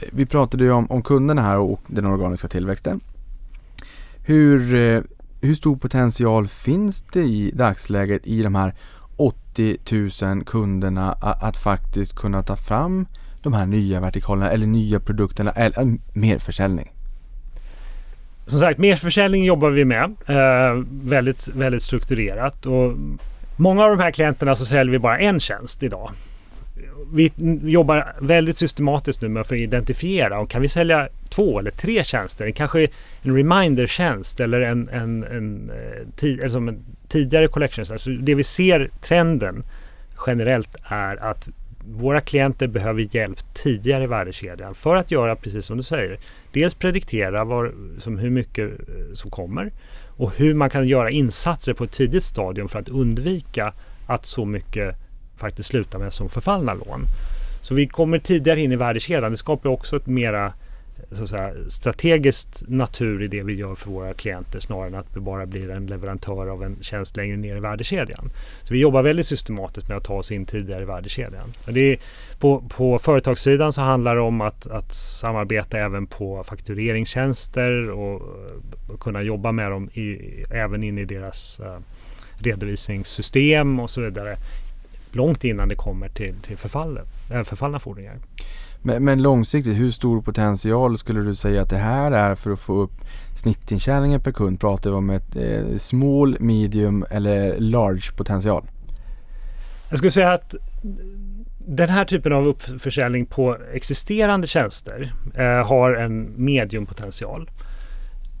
Eh, 0.00 0.08
vi 0.12 0.26
pratade 0.26 0.64
ju 0.64 0.72
om, 0.72 0.90
om 0.90 1.02
kunderna 1.02 1.42
här 1.42 1.58
och 1.58 1.80
den 1.86 2.06
organiska 2.06 2.48
tillväxten. 2.48 3.00
Hur, 4.24 4.74
eh, 4.74 5.02
hur 5.42 5.54
stor 5.54 5.76
potential 5.76 6.48
finns 6.48 7.02
det 7.12 7.20
i 7.20 7.50
dagsläget 7.54 8.26
i 8.26 8.42
de 8.42 8.54
här 8.54 8.74
80 9.16 9.76
000 10.22 10.44
kunderna 10.44 11.12
att, 11.12 11.42
att 11.42 11.56
faktiskt 11.56 12.16
kunna 12.16 12.42
ta 12.42 12.56
fram 12.56 13.06
de 13.42 13.52
här 13.52 13.66
nya 13.66 14.00
vertikalerna 14.00 14.50
eller 14.50 14.66
nya 14.66 15.00
produkterna 15.00 15.50
eller 15.50 15.80
eh, 15.80 15.94
mer 16.12 16.38
försäljning? 16.38 16.92
Som 18.46 18.58
sagt, 18.58 18.78
merförsäljning 18.78 19.44
jobbar 19.44 19.70
vi 19.70 19.84
med. 19.84 20.14
Eh, 20.26 20.84
väldigt, 21.04 21.48
väldigt 21.48 21.82
strukturerat. 21.82 22.66
Och 22.66 22.92
många 23.56 23.84
av 23.84 23.90
de 23.90 24.02
här 24.02 24.10
klienterna 24.10 24.56
så 24.56 24.64
säljer 24.64 24.92
vi 24.92 24.98
bara 24.98 25.18
en 25.18 25.40
tjänst 25.40 25.82
idag. 25.82 26.10
Vi 27.12 27.32
jobbar 27.62 28.12
väldigt 28.20 28.58
systematiskt 28.58 29.22
nu 29.22 29.28
med 29.28 29.40
att 29.40 29.46
få 29.46 29.56
identifiera 29.56 30.40
och 30.40 30.50
kan 30.50 30.62
vi 30.62 30.68
sälja 30.68 31.08
två 31.28 31.58
eller 31.58 31.70
tre 31.70 32.04
tjänster, 32.04 32.50
kanske 32.50 32.88
en 33.22 33.36
reminder-tjänst 33.36 34.40
eller 34.40 34.60
en, 34.60 34.88
en, 34.88 35.24
en, 35.24 35.70
eh, 36.42 36.54
en 36.54 36.84
tidigare 37.08 37.48
collection. 37.48 37.84
Alltså 37.90 38.10
det 38.10 38.34
vi 38.34 38.44
ser 38.44 38.90
trenden 39.00 39.64
generellt 40.26 40.76
är 40.84 41.16
att 41.16 41.48
våra 41.86 42.20
klienter 42.20 42.66
behöver 42.66 43.16
hjälp 43.16 43.54
tidigare 43.54 44.04
i 44.04 44.06
värdekedjan 44.06 44.74
för 44.74 44.96
att 44.96 45.10
göra 45.10 45.36
precis 45.36 45.66
som 45.66 45.76
du 45.76 45.82
säger. 45.82 46.18
Dels 46.52 46.74
prediktera 46.74 47.44
var, 47.44 47.72
som 47.98 48.18
hur 48.18 48.30
mycket 48.30 48.70
eh, 48.70 49.14
som 49.14 49.30
kommer 49.30 49.72
och 50.16 50.36
hur 50.36 50.54
man 50.54 50.70
kan 50.70 50.88
göra 50.88 51.10
insatser 51.10 51.72
på 51.72 51.84
ett 51.84 51.92
tidigt 51.92 52.24
stadium 52.24 52.68
för 52.68 52.78
att 52.78 52.88
undvika 52.88 53.72
att 54.06 54.26
så 54.26 54.44
mycket 54.44 54.96
faktiskt 55.42 55.68
slutar 55.68 55.98
med 55.98 56.12
som 56.12 56.28
förfallna 56.28 56.74
lån. 56.74 57.04
Så 57.62 57.74
vi 57.74 57.86
kommer 57.86 58.18
tidigare 58.18 58.60
in 58.60 58.72
i 58.72 58.76
värdekedjan. 58.76 59.30
Det 59.30 59.36
skapar 59.36 59.70
också 59.70 59.96
ett 59.96 60.06
mera 60.06 60.52
så 61.12 61.22
att 61.22 61.28
säga, 61.28 61.52
strategiskt 61.68 62.62
natur 62.68 63.22
i 63.22 63.28
det 63.28 63.42
vi 63.42 63.54
gör 63.54 63.74
för 63.74 63.90
våra 63.90 64.14
klienter 64.14 64.60
snarare 64.60 64.86
än 64.86 64.94
att 64.94 65.16
vi 65.16 65.20
bara 65.20 65.46
blir 65.46 65.70
en 65.70 65.86
leverantör 65.86 66.46
av 66.46 66.64
en 66.64 66.76
tjänst 66.80 67.16
längre 67.16 67.36
ner 67.36 67.56
i 67.56 67.60
värdekedjan. 67.60 68.30
Så 68.62 68.74
vi 68.74 68.80
jobbar 68.80 69.02
väldigt 69.02 69.26
systematiskt 69.26 69.88
med 69.88 69.96
att 69.96 70.04
ta 70.04 70.14
oss 70.14 70.30
in 70.30 70.46
tidigare 70.46 70.82
i 70.82 70.84
värdekedjan. 70.84 71.52
Och 71.66 71.72
det 71.72 71.80
är, 71.80 71.98
på, 72.38 72.64
på 72.68 72.98
företagssidan 72.98 73.72
så 73.72 73.80
handlar 73.80 74.14
det 74.14 74.20
om 74.20 74.40
att, 74.40 74.66
att 74.66 74.92
samarbeta 74.94 75.78
även 75.78 76.06
på 76.06 76.44
faktureringstjänster 76.44 77.90
och, 77.90 78.22
och 78.88 79.00
kunna 79.00 79.22
jobba 79.22 79.52
med 79.52 79.70
dem 79.70 79.90
i, 79.94 80.18
även 80.50 80.82
in 80.82 80.98
i 80.98 81.04
deras 81.04 81.60
uh, 81.60 81.78
redovisningssystem 82.38 83.80
och 83.80 83.90
så 83.90 84.00
vidare 84.00 84.36
långt 85.14 85.44
innan 85.44 85.68
det 85.68 85.74
kommer 85.74 86.08
till, 86.08 86.34
till 86.34 86.56
förfallet, 86.56 87.06
äh, 87.30 87.42
förfallna 87.42 87.78
fordringar. 87.78 88.18
Men, 88.82 89.04
men, 89.04 89.22
långsiktigt, 89.22 89.78
hur 89.78 89.90
stor 89.90 90.22
potential 90.22 90.98
skulle 90.98 91.20
du 91.20 91.34
säga 91.34 91.62
att 91.62 91.70
det 91.70 91.76
här 91.76 92.12
är 92.12 92.34
för 92.34 92.50
att 92.50 92.60
få 92.60 92.80
upp 92.80 92.92
snittintjäningen 93.36 94.20
per 94.20 94.32
kund? 94.32 94.60
Pratar 94.60 94.90
vi 94.90 94.96
om 94.96 95.10
ett 95.10 95.36
eh, 95.36 95.78
small, 95.78 96.36
medium 96.40 97.04
eller 97.10 97.60
large 97.60 98.12
potential? 98.16 98.64
Jag 99.88 99.98
skulle 99.98 100.10
säga 100.10 100.32
att 100.32 100.54
den 101.66 101.88
här 101.88 102.04
typen 102.04 102.32
av 102.32 102.46
uppförsäljning 102.46 103.26
på 103.26 103.56
existerande 103.72 104.46
tjänster 104.46 105.12
eh, 105.34 105.66
har 105.66 105.94
en 105.94 106.44
mediumpotential. 106.44 107.50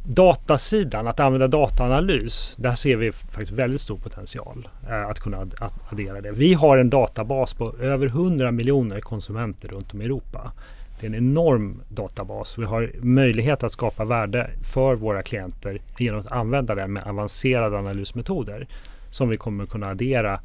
Datasidan, 0.04 1.06
att 1.06 1.20
använda 1.20 1.48
dataanalys, 1.48 2.54
där 2.56 2.74
ser 2.74 2.96
vi 2.96 3.12
faktiskt 3.12 3.52
väldigt 3.52 3.80
stor 3.80 3.96
potential 3.96 4.68
eh, 4.88 5.06
att 5.06 5.20
kunna 5.20 5.46
addera 5.90 6.20
det. 6.20 6.30
Vi 6.30 6.54
har 6.54 6.78
en 6.78 6.90
databas 6.90 7.54
på 7.54 7.74
över 7.80 8.06
100 8.06 8.50
miljoner 8.50 9.00
konsumenter 9.00 9.68
runt 9.68 9.94
om 9.94 10.02
i 10.02 10.04
Europa. 10.04 10.52
Det 11.00 11.06
är 11.06 11.10
en 11.10 11.14
enorm 11.14 11.80
databas. 11.88 12.58
Vi 12.58 12.64
har 12.64 12.90
möjlighet 13.00 13.62
att 13.62 13.72
skapa 13.72 14.04
värde 14.04 14.50
för 14.72 14.94
våra 14.94 15.22
klienter 15.22 15.80
genom 15.98 16.20
att 16.20 16.32
använda 16.32 16.74
den 16.74 16.92
med 16.92 17.06
avancerade 17.06 17.78
analysmetoder 17.78 18.66
som 19.10 19.28
vi 19.28 19.36
kommer 19.36 19.66
kunna 19.66 19.86
addera 19.86 20.40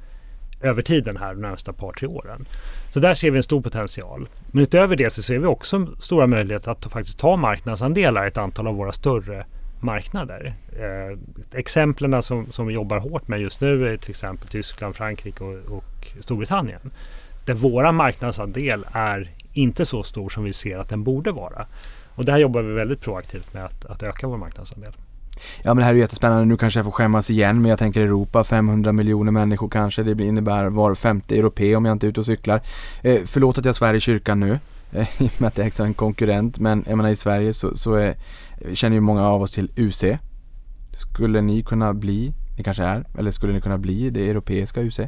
över 0.62 0.82
tiden 0.82 1.18
här 1.18 1.34
de 1.34 1.42
närmsta 1.42 1.74
par, 1.74 1.92
tre 1.92 2.08
åren. 2.08 2.46
Så 2.94 3.00
där 3.00 3.14
ser 3.14 3.32
vi 3.32 3.38
en 3.38 3.44
stor 3.44 3.62
potential. 3.62 4.28
Men 4.52 4.64
utöver 4.64 4.96
det 4.96 5.10
så 5.10 5.22
ser 5.22 5.40
vi 5.40 5.46
också 5.46 5.88
stora 6.00 6.28
möjligheter 6.28 6.72
att 6.72 6.86
faktiskt 6.86 7.20
ta 7.20 7.36
marknadsandelar 7.36 8.26
i 8.26 8.28
ett 8.28 8.38
antal 8.38 8.68
av 8.68 8.76
våra 8.76 8.92
större 8.92 9.46
marknader. 9.80 10.54
Eh, 10.80 11.18
exemplen 11.60 12.24
som, 12.24 12.52
som 12.52 12.68
vi 12.68 12.74
jobbar 12.74 12.98
hårt 12.98 13.28
med 13.28 13.40
just 13.42 13.62
nu 13.62 13.88
är 13.88 13.98
till 13.98 14.10
exempel 14.10 14.48
Tyskland, 14.48 14.96
Frankrike 14.96 15.44
och, 15.44 15.78
och 15.78 16.08
Storbritannien. 16.20 16.92
Där 17.46 17.54
våra 17.54 17.92
marknadsandel 17.92 18.86
är 18.92 19.32
inte 19.54 19.86
så 19.86 20.04
stor 20.04 20.30
som 20.30 20.44
vi 20.44 20.54
ser 20.54 20.78
att 20.78 20.90
den 20.90 21.04
borde 21.04 21.32
vara. 21.32 21.66
Och 22.16 22.26
där 22.26 22.38
jobbar 22.38 22.62
vi 22.62 22.74
väldigt 22.74 23.02
proaktivt 23.02 23.54
med 23.54 23.66
att, 23.66 23.86
att 23.86 24.04
öka 24.04 24.28
vår 24.28 24.38
marknadsandel. 24.38 24.94
Ja 25.64 25.74
men 25.74 25.78
det 25.78 25.84
här 25.84 25.94
är 25.94 25.98
jättespännande. 25.98 26.46
Nu 26.46 26.58
kanske 26.58 26.80
jag 26.80 26.86
får 26.86 26.92
skämmas 26.92 27.30
igen 27.30 27.62
men 27.62 27.70
jag 27.70 27.80
tänker 27.80 28.02
Europa, 28.02 28.44
500 28.44 28.92
miljoner 28.92 29.32
människor 29.32 29.70
kanske. 29.70 30.04
Det 30.04 30.24
innebär 30.24 30.66
var 30.66 30.96
femte 30.96 31.36
europé 31.36 31.76
om 31.76 31.86
jag 31.86 31.96
inte 31.96 32.08
är 32.08 32.10
ute 32.10 32.20
och 32.20 32.26
cyklar. 32.26 32.62
Eh, 33.02 33.20
förlåt 33.26 33.58
att 33.58 33.66
jag 33.66 33.76
svär 33.76 33.94
i 33.94 34.00
kyrkan 34.00 34.40
nu. 34.40 34.60
Eh, 34.92 35.08
I 35.22 35.28
och 35.28 35.42
med 35.42 35.48
att 35.48 35.56
det 35.56 35.80
är 35.80 35.86
en 35.86 35.94
konkurrent. 35.94 36.60
Men 36.60 36.86
jag 36.88 36.98
menar 36.98 37.10
i 37.10 37.16
Sverige 37.16 37.54
så, 37.54 37.78
så 37.78 37.94
är, 37.94 38.16
känner 38.74 38.96
ju 38.96 39.02
många 39.02 39.30
av 39.30 39.42
oss 39.42 39.52
till 39.52 39.72
UC. 39.76 40.04
Skulle 40.94 41.42
ni 41.42 41.64
kunna 41.64 41.94
bli, 41.94 42.34
ni 42.58 42.64
kanske 42.64 42.84
är, 42.84 43.06
eller 43.18 43.32
skulle 43.32 43.54
ni 43.54 43.62
kunna 43.62 43.78
bli 43.78 44.10
det 44.10 44.30
europeiska 44.30 44.82
UC? 44.82 45.00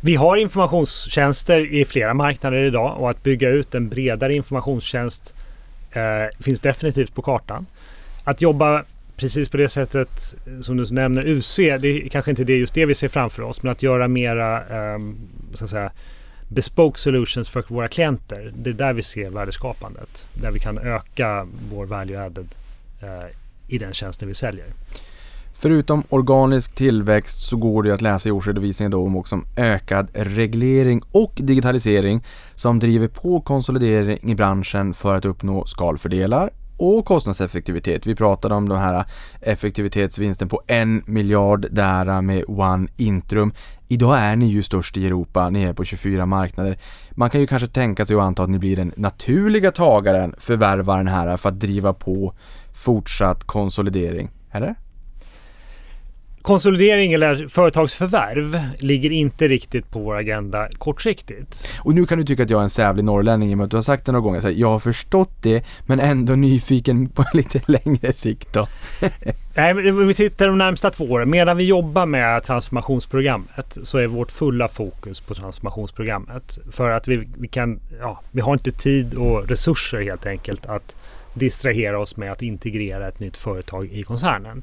Vi 0.00 0.14
har 0.14 0.36
informationstjänster 0.36 1.74
i 1.74 1.84
flera 1.84 2.14
marknader 2.14 2.64
idag 2.64 2.96
och 3.00 3.10
att 3.10 3.22
bygga 3.22 3.48
ut 3.48 3.74
en 3.74 3.88
bredare 3.88 4.34
informationstjänst 4.34 5.34
eh, 5.92 6.42
finns 6.42 6.60
definitivt 6.60 7.14
på 7.14 7.22
kartan. 7.22 7.66
Att 8.24 8.40
jobba 8.40 8.84
precis 9.16 9.48
på 9.48 9.56
det 9.56 9.68
sättet 9.68 10.34
eh, 10.46 10.60
som 10.60 10.76
du 10.76 10.94
nämner 10.94 11.28
UC, 11.28 11.56
det 11.56 11.88
är 11.88 12.08
kanske 12.08 12.30
inte 12.30 12.44
det 12.44 12.56
just 12.56 12.74
det 12.74 12.86
vi 12.86 12.94
ser 12.94 13.08
framför 13.08 13.42
oss, 13.42 13.62
men 13.62 13.72
att 13.72 13.82
göra 13.82 14.08
mera 14.08 14.94
um, 14.94 15.16
så 15.54 15.64
att 15.64 15.70
säga, 15.70 15.92
bespoke 16.48 17.00
solutions 17.00 17.48
för 17.48 17.64
våra 17.68 17.88
klienter. 17.88 18.52
Det 18.56 18.70
är 18.70 18.74
där 18.74 18.92
vi 18.92 19.02
ser 19.02 19.30
värdeskapandet. 19.30 20.26
Där 20.42 20.50
vi 20.50 20.60
kan 20.60 20.78
öka 20.78 21.46
vår 21.70 21.86
value 21.86 22.24
added 22.24 22.48
uh, 23.02 23.08
i 23.68 23.78
den 23.78 23.92
tjänsten 23.92 24.28
vi 24.28 24.34
säljer. 24.34 24.66
Förutom 25.56 26.02
organisk 26.08 26.74
tillväxt 26.74 27.42
så 27.42 27.56
går 27.56 27.82
det 27.82 27.94
att 27.94 28.02
läsa 28.02 28.28
i 28.28 28.32
årsredovisningen 28.32 28.90
då 28.90 29.06
om 29.06 29.16
också 29.16 29.40
ökad 29.56 30.08
reglering 30.12 31.02
och 31.12 31.32
digitalisering 31.36 32.24
som 32.54 32.78
driver 32.78 33.08
på 33.08 33.40
konsolidering 33.40 34.30
i 34.30 34.34
branschen 34.34 34.94
för 34.94 35.14
att 35.14 35.24
uppnå 35.24 35.66
skalfördelar 35.66 36.50
och 36.76 37.04
kostnadseffektivitet. 37.04 38.06
Vi 38.06 38.14
pratade 38.14 38.54
om 38.54 38.68
den 38.68 38.78
här 38.78 39.04
effektivitetsvinsten 39.40 40.48
på 40.48 40.62
en 40.66 41.02
miljard 41.06 41.66
där 41.70 42.22
med 42.22 42.44
One 42.48 42.88
Intrum. 42.96 43.52
Idag 43.88 44.18
är 44.18 44.36
ni 44.36 44.46
ju 44.46 44.62
störst 44.62 44.96
i 44.96 45.06
Europa, 45.06 45.50
ni 45.50 45.62
är 45.62 45.72
på 45.72 45.84
24 45.84 46.26
marknader. 46.26 46.78
Man 47.10 47.30
kan 47.30 47.40
ju 47.40 47.46
kanske 47.46 47.68
tänka 47.68 48.06
sig 48.06 48.16
och 48.16 48.22
anta 48.22 48.42
att 48.42 48.50
ni 48.50 48.58
blir 48.58 48.76
den 48.76 48.92
naturliga 48.96 49.72
tagaren, 49.72 50.34
förvärvaren 50.38 51.08
här 51.08 51.36
för 51.36 51.48
att 51.48 51.60
driva 51.60 51.92
på 51.92 52.34
fortsatt 52.74 53.44
konsolidering. 53.44 54.30
Eller? 54.50 54.74
Konsolidering 56.44 57.12
eller 57.12 57.48
företagsförvärv 57.48 58.60
ligger 58.78 59.10
inte 59.10 59.48
riktigt 59.48 59.90
på 59.90 59.98
vår 59.98 60.16
agenda 60.16 60.68
kortsiktigt. 60.78 61.68
Och 61.78 61.94
nu 61.94 62.06
kan 62.06 62.18
du 62.18 62.24
tycka 62.24 62.42
att 62.42 62.50
jag 62.50 62.58
är 62.58 62.62
en 62.62 62.70
sävlig 62.70 63.04
norrlänning 63.04 63.50
i 63.50 63.54
och 63.54 63.58
med 63.58 63.64
att 63.64 63.70
du 63.70 63.76
har 63.76 63.82
sagt 63.82 64.06
det 64.06 64.12
några 64.12 64.22
gånger. 64.22 64.40
Så 64.40 64.50
jag 64.50 64.70
har 64.70 64.78
förstått 64.78 65.30
det 65.42 65.64
men 65.86 66.00
ändå 66.00 66.34
nyfiken 66.34 67.08
på 67.08 67.24
lite 67.32 67.60
längre 67.66 68.12
sikt 68.12 68.52
då. 68.52 68.66
Nej, 69.54 69.90
om 69.90 70.06
vi 70.06 70.14
tittar 70.14 70.46
de 70.46 70.58
närmsta 70.58 70.90
två 70.90 71.04
åren. 71.04 71.30
Medan 71.30 71.56
vi 71.56 71.64
jobbar 71.64 72.06
med 72.06 72.42
transformationsprogrammet 72.42 73.78
så 73.82 73.98
är 73.98 74.06
vårt 74.06 74.32
fulla 74.32 74.68
fokus 74.68 75.20
på 75.20 75.34
transformationsprogrammet. 75.34 76.58
För 76.72 76.90
att 76.90 77.08
vi, 77.08 77.28
vi 77.38 77.48
kan, 77.48 77.80
ja, 78.00 78.20
vi 78.30 78.40
har 78.40 78.52
inte 78.52 78.72
tid 78.72 79.14
och 79.14 79.48
resurser 79.48 80.00
helt 80.00 80.26
enkelt 80.26 80.66
att 80.66 80.94
distrahera 81.34 81.98
oss 81.98 82.16
med 82.16 82.32
att 82.32 82.42
integrera 82.42 83.08
ett 83.08 83.20
nytt 83.20 83.36
företag 83.36 83.86
i 83.92 84.02
koncernen. 84.02 84.62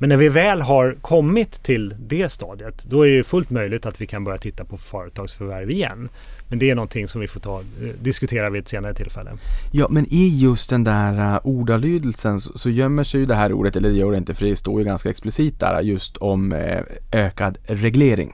Men 0.00 0.08
när 0.08 0.16
vi 0.16 0.28
väl 0.28 0.60
har 0.60 0.96
kommit 1.00 1.62
till 1.62 1.94
det 1.98 2.28
stadiet, 2.28 2.84
då 2.88 3.06
är 3.06 3.10
det 3.10 3.24
fullt 3.24 3.50
möjligt 3.50 3.86
att 3.86 4.00
vi 4.00 4.06
kan 4.06 4.24
börja 4.24 4.38
titta 4.38 4.64
på 4.64 4.76
företagsförvärv 4.76 5.70
igen. 5.70 6.08
Men 6.48 6.58
det 6.58 6.70
är 6.70 6.74
någonting 6.74 7.08
som 7.08 7.20
vi 7.20 7.28
får 7.28 7.40
ta, 7.40 7.58
eh, 7.58 7.88
diskutera 8.00 8.50
vid 8.50 8.62
ett 8.62 8.68
senare 8.68 8.94
tillfälle. 8.94 9.30
Ja, 9.72 9.86
men 9.90 10.06
i 10.10 10.28
just 10.28 10.70
den 10.70 10.84
där 10.84 11.34
uh, 11.34 11.40
ordalydelsen 11.44 12.40
så, 12.40 12.58
så 12.58 12.70
gömmer 12.70 13.04
sig 13.04 13.20
ju 13.20 13.26
det 13.26 13.34
här 13.34 13.52
ordet, 13.52 13.76
eller 13.76 13.88
det 13.88 13.94
gör 13.94 14.10
det 14.10 14.18
inte 14.18 14.34
för 14.34 14.46
det 14.46 14.56
står 14.56 14.80
ju 14.80 14.84
ganska 14.84 15.10
explicit 15.10 15.60
där, 15.60 15.80
just 15.80 16.16
om 16.16 16.52
uh, 16.52 16.82
ökad 17.12 17.58
reglering. 17.66 18.32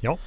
Ja. 0.00 0.18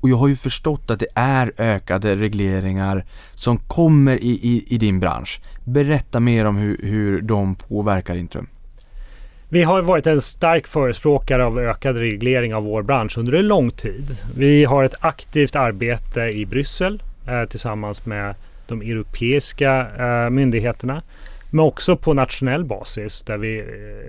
Och 0.00 0.08
jag 0.08 0.16
har 0.16 0.28
ju 0.28 0.36
förstått 0.36 0.90
att 0.90 1.00
det 1.00 1.08
är 1.14 1.52
ökade 1.58 2.16
regleringar 2.16 3.04
som 3.34 3.58
kommer 3.58 4.16
i, 4.16 4.30
i, 4.30 4.64
i 4.68 4.78
din 4.78 5.00
bransch. 5.00 5.40
Berätta 5.64 6.20
mer 6.20 6.44
om 6.44 6.56
hur, 6.56 6.78
hur 6.82 7.20
de 7.20 7.54
påverkar 7.54 8.16
Intrum. 8.16 8.46
Vi 9.50 9.62
har 9.62 9.82
varit 9.82 10.06
en 10.06 10.22
stark 10.22 10.66
förespråkare 10.66 11.44
av 11.44 11.58
ökad 11.58 11.96
reglering 11.96 12.54
av 12.54 12.62
vår 12.62 12.82
bransch 12.82 13.18
under 13.18 13.32
en 13.32 13.48
lång 13.48 13.70
tid. 13.70 14.16
Vi 14.36 14.64
har 14.64 14.84
ett 14.84 14.94
aktivt 15.00 15.56
arbete 15.56 16.20
i 16.20 16.46
Bryssel 16.46 17.02
eh, 17.28 17.44
tillsammans 17.44 18.06
med 18.06 18.34
de 18.66 18.82
europeiska 18.82 19.86
eh, 19.98 20.30
myndigheterna. 20.30 21.02
Men 21.50 21.64
också 21.64 21.96
på 21.96 22.14
nationell 22.14 22.64
basis 22.64 23.22
där 23.22 23.38
vi 23.38 23.58
eh, 23.58 23.64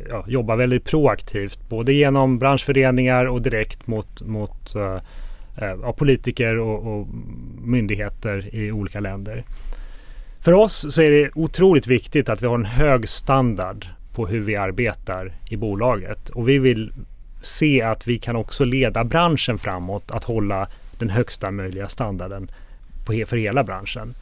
ja, 0.10 0.26
jobbar 0.28 0.56
väldigt 0.56 0.86
proaktivt 0.86 1.70
både 1.70 1.94
genom 1.94 2.40
branschföreningar 2.40 3.26
och 3.26 3.42
direkt 3.42 3.88
mot, 3.88 4.22
mot 4.22 4.76
eh, 4.76 4.98
eh 5.58 5.92
politiker 5.92 6.58
och, 6.58 7.00
och 7.00 7.08
myndigheter 7.62 8.56
i 8.56 8.72
olika 8.72 9.00
länder. 9.00 9.44
För 10.42 10.54
oss 10.54 10.94
så 10.94 11.02
är 11.02 11.12
det 11.12 11.30
otroligt 11.36 11.88
viktigt 11.88 12.30
att 12.30 12.42
vi 12.42 12.48
har 12.48 12.56
en 12.56 12.66
hög 12.66 13.10
standard 13.10 13.86
på 14.20 14.28
hur 14.28 14.42
vi 14.42 14.56
arbetar 14.56 15.32
i 15.50 15.58
bolaget. 15.58 16.30
Och 16.30 16.50
vi 16.50 16.60
vill 16.60 16.92
se 17.42 17.82
att 17.82 18.08
vi 18.08 18.20
kan 18.20 18.36
också 18.36 18.64
leda 18.64 19.04
branschen 19.04 19.58
framåt 19.58 20.12
att 20.12 20.24
hålla 20.24 20.68
den 20.98 21.10
högsta 21.10 21.52
möjliga 21.52 21.88
standarden 21.88 22.52
på, 23.06 23.24
för 23.28 23.38
hela 23.38 23.64
branschen. 23.64 24.16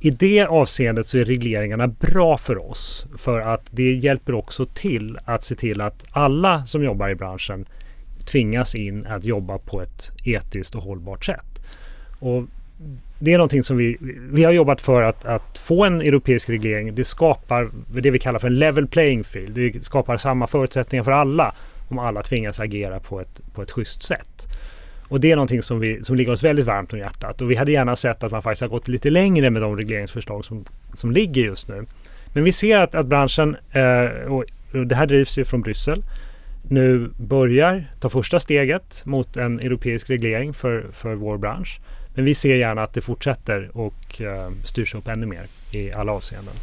I 0.00 0.10
det 0.10 0.44
avseendet 0.44 1.06
så 1.06 1.18
är 1.18 1.24
regleringarna 1.24 1.86
bra 1.86 2.36
för 2.36 2.70
oss 2.70 3.06
för 3.16 3.40
att 3.40 3.62
det 3.70 3.92
hjälper 3.92 4.34
också 4.34 4.66
till 4.66 5.18
att 5.24 5.44
se 5.44 5.54
till 5.54 5.80
att 5.80 6.04
alla 6.10 6.66
som 6.66 6.84
jobbar 6.84 7.08
i 7.08 7.14
branschen 7.14 7.66
tvingas 8.24 8.74
in 8.74 9.06
att 9.06 9.24
jobba 9.24 9.58
på 9.58 9.82
ett 9.82 10.12
etiskt 10.24 10.74
och 10.74 10.82
hållbart 10.82 11.24
sätt. 11.24 11.60
Och 12.18 12.44
det 13.18 13.32
är 13.32 13.38
någonting 13.38 13.62
som 13.62 13.76
vi, 13.76 13.96
vi 14.30 14.44
har 14.44 14.52
jobbat 14.52 14.80
för 14.80 15.02
att, 15.02 15.24
att 15.24 15.58
få 15.58 15.84
en 15.84 16.00
europeisk 16.00 16.48
reglering. 16.48 16.94
Det 16.94 17.04
skapar 17.04 17.70
det 17.86 18.10
vi 18.10 18.18
kallar 18.18 18.38
för 18.38 18.48
en 18.48 18.58
level 18.58 18.86
playing 18.86 19.24
field. 19.24 19.54
Det 19.54 19.84
skapar 19.84 20.16
samma 20.16 20.46
förutsättningar 20.46 21.04
för 21.04 21.12
alla 21.12 21.54
om 21.88 21.98
alla 21.98 22.22
tvingas 22.22 22.60
agera 22.60 23.00
på 23.00 23.20
ett, 23.20 23.40
på 23.54 23.62
ett 23.62 23.70
schysst 23.70 24.02
sätt. 24.02 24.46
Och 25.08 25.20
det 25.20 25.30
är 25.30 25.36
någonting 25.36 25.62
som, 25.62 25.80
vi, 25.80 26.04
som 26.04 26.16
ligger 26.16 26.32
oss 26.32 26.42
väldigt 26.42 26.66
varmt 26.66 26.92
om 26.92 26.98
hjärtat. 26.98 27.40
Och 27.40 27.50
vi 27.50 27.54
hade 27.54 27.72
gärna 27.72 27.96
sett 27.96 28.22
att 28.22 28.32
man 28.32 28.42
faktiskt 28.42 28.60
har 28.60 28.68
gått 28.68 28.88
lite 28.88 29.10
längre 29.10 29.50
med 29.50 29.62
de 29.62 29.76
regleringsförslag 29.76 30.44
som, 30.44 30.64
som 30.94 31.12
ligger 31.12 31.42
just 31.42 31.68
nu. 31.68 31.86
Men 32.32 32.44
vi 32.44 32.52
ser 32.52 32.76
att, 32.76 32.94
att 32.94 33.06
branschen, 33.06 33.56
eh, 33.72 34.32
och 34.32 34.44
det 34.86 34.94
här 34.94 35.06
drivs 35.06 35.38
ju 35.38 35.44
från 35.44 35.60
Bryssel, 35.60 36.02
nu 36.70 37.10
börjar 37.16 37.84
ta 38.00 38.08
första 38.08 38.40
steget 38.40 39.02
mot 39.04 39.36
en 39.36 39.60
europeisk 39.60 40.10
reglering 40.10 40.54
för, 40.54 40.86
för 40.92 41.14
vår 41.14 41.38
bransch. 41.38 41.80
Men 42.18 42.24
vi 42.24 42.34
ser 42.34 42.56
gärna 42.56 42.82
att 42.82 42.92
det 42.92 43.00
fortsätter 43.00 43.70
och 43.74 44.20
eh, 44.20 44.50
styrs 44.64 44.94
upp 44.94 45.08
ännu 45.08 45.26
mer 45.26 45.46
i 45.70 45.92
alla 45.92 46.12
avseenden. 46.12 46.54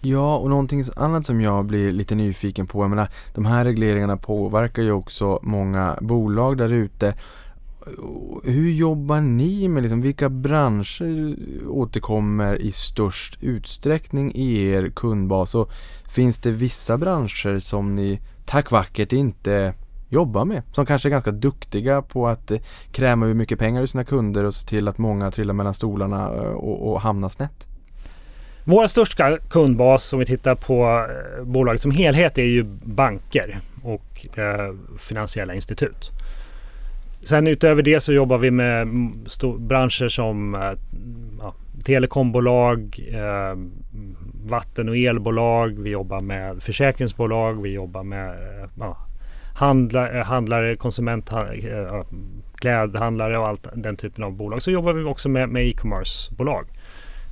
Ja, 0.00 0.36
och 0.36 0.50
någonting 0.50 0.84
annat 0.96 1.26
som 1.26 1.40
jag 1.40 1.64
blir 1.64 1.92
lite 1.92 2.14
nyfiken 2.14 2.66
på, 2.66 2.82
jag 2.82 2.90
menar, 2.90 3.08
de 3.34 3.46
här 3.46 3.64
regleringarna 3.64 4.16
påverkar 4.16 4.82
ju 4.82 4.92
också 4.92 5.40
många 5.42 5.98
bolag 6.00 6.56
där 6.56 6.72
ute. 6.72 7.14
Hur 8.44 8.70
jobbar 8.70 9.20
ni 9.20 9.68
med 9.68 9.82
liksom, 9.82 10.00
vilka 10.00 10.28
branscher 10.28 11.36
återkommer 11.68 12.56
i 12.56 12.72
störst 12.72 13.38
utsträckning 13.42 14.32
i 14.34 14.66
er 14.66 14.90
kundbas? 14.96 15.54
Och 15.54 15.70
finns 16.08 16.38
det 16.38 16.50
vissa 16.50 16.98
branscher 16.98 17.58
som 17.58 17.96
ni 17.96 18.20
tack 18.46 18.70
vackert 18.70 19.12
inte 19.12 19.74
jobbar 20.10 20.44
med. 20.44 20.62
Som 20.72 20.86
kanske 20.86 21.08
är 21.08 21.10
ganska 21.10 21.30
duktiga 21.30 22.02
på 22.02 22.28
att 22.28 22.50
eh, 22.50 22.58
kräma 22.92 23.26
hur 23.26 23.34
mycket 23.34 23.58
pengar 23.58 23.82
ur 23.82 23.86
sina 23.86 24.04
kunder 24.04 24.44
och 24.44 24.54
se 24.54 24.68
till 24.68 24.88
att 24.88 24.98
många 24.98 25.30
trillar 25.30 25.54
mellan 25.54 25.74
stolarna 25.74 26.34
eh, 26.34 26.42
och, 26.42 26.92
och 26.92 27.00
hamnar 27.00 27.28
snett. 27.28 27.66
Vår 28.64 28.86
största 28.86 29.38
kundbas 29.38 30.12
om 30.12 30.18
vi 30.18 30.26
tittar 30.26 30.54
på 30.54 31.06
eh, 31.38 31.44
bolaget 31.44 31.82
som 31.82 31.90
helhet 31.90 32.38
är 32.38 32.42
ju 32.44 32.62
banker 32.82 33.58
och 33.82 34.38
eh, 34.38 34.74
finansiella 34.98 35.54
institut. 35.54 36.10
Sen 37.22 37.46
utöver 37.46 37.82
det 37.82 38.00
så 38.00 38.12
jobbar 38.12 38.38
vi 38.38 38.50
med 38.50 38.82
mm, 38.82 39.24
branscher 39.58 40.08
som 40.08 40.54
eh, 40.54 40.72
ja, 41.40 41.54
telekombolag, 41.84 43.00
eh, 43.12 43.58
vatten 44.44 44.88
och 44.88 44.96
elbolag, 44.96 45.78
vi 45.78 45.90
jobbar 45.90 46.20
med 46.20 46.62
försäkringsbolag, 46.62 47.62
vi 47.62 47.68
jobbar 47.68 48.02
med 48.02 48.34
ja, 48.78 48.96
handla, 49.60 50.10
eh, 50.10 50.24
handlare, 50.24 50.76
konsument, 50.76 51.32
eh, 51.32 52.02
klädhandlare 52.54 53.38
och 53.38 53.48
allt 53.48 53.66
den 53.74 53.96
typen 53.96 54.24
av 54.24 54.32
bolag. 54.32 54.62
Så 54.62 54.70
jobbar 54.70 54.92
vi 54.92 55.04
också 55.04 55.28
med, 55.28 55.48
med 55.48 55.66
e-commerce-bolag. 55.66 56.66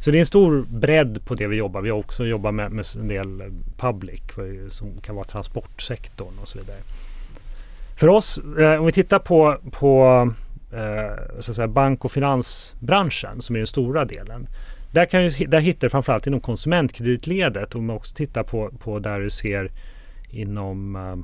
Så 0.00 0.10
det 0.10 0.18
är 0.18 0.20
en 0.20 0.26
stor 0.26 0.66
bredd 0.68 1.24
på 1.24 1.34
det 1.34 1.46
vi 1.46 1.56
jobbar. 1.56 1.80
Vi 1.80 1.90
har 1.90 1.98
också 1.98 2.26
jobbat 2.26 2.54
med, 2.54 2.72
med 2.72 2.86
en 3.00 3.08
del 3.08 3.40
eh, 3.40 3.46
public 3.76 4.20
som 4.70 5.00
kan 5.00 5.14
vara 5.14 5.24
transportsektorn 5.24 6.38
och 6.42 6.48
så 6.48 6.58
vidare. 6.58 6.76
För 7.96 8.08
oss, 8.08 8.38
eh, 8.58 8.80
om 8.80 8.86
vi 8.86 8.92
tittar 8.92 9.18
på, 9.18 9.56
på 9.70 10.22
eh, 10.72 11.40
så 11.40 11.50
att 11.50 11.56
säga 11.56 11.68
bank 11.68 12.04
och 12.04 12.12
finansbranschen 12.12 13.40
som 13.40 13.56
är 13.56 13.60
den 13.60 13.66
stora 13.66 14.04
delen. 14.04 14.46
Där, 14.92 15.06
kan 15.06 15.24
ju, 15.24 15.46
där 15.46 15.60
hittar 15.60 15.86
du 15.86 15.90
framförallt 15.90 16.26
inom 16.26 16.40
konsumentkreditledet 16.40 17.74
om 17.74 17.86
man 17.86 17.96
också 17.96 18.14
tittar 18.14 18.42
på, 18.42 18.70
på 18.78 18.98
där 18.98 19.20
du 19.20 19.30
ser 19.30 19.70
inom 20.30 20.96
Eh, 20.96 21.16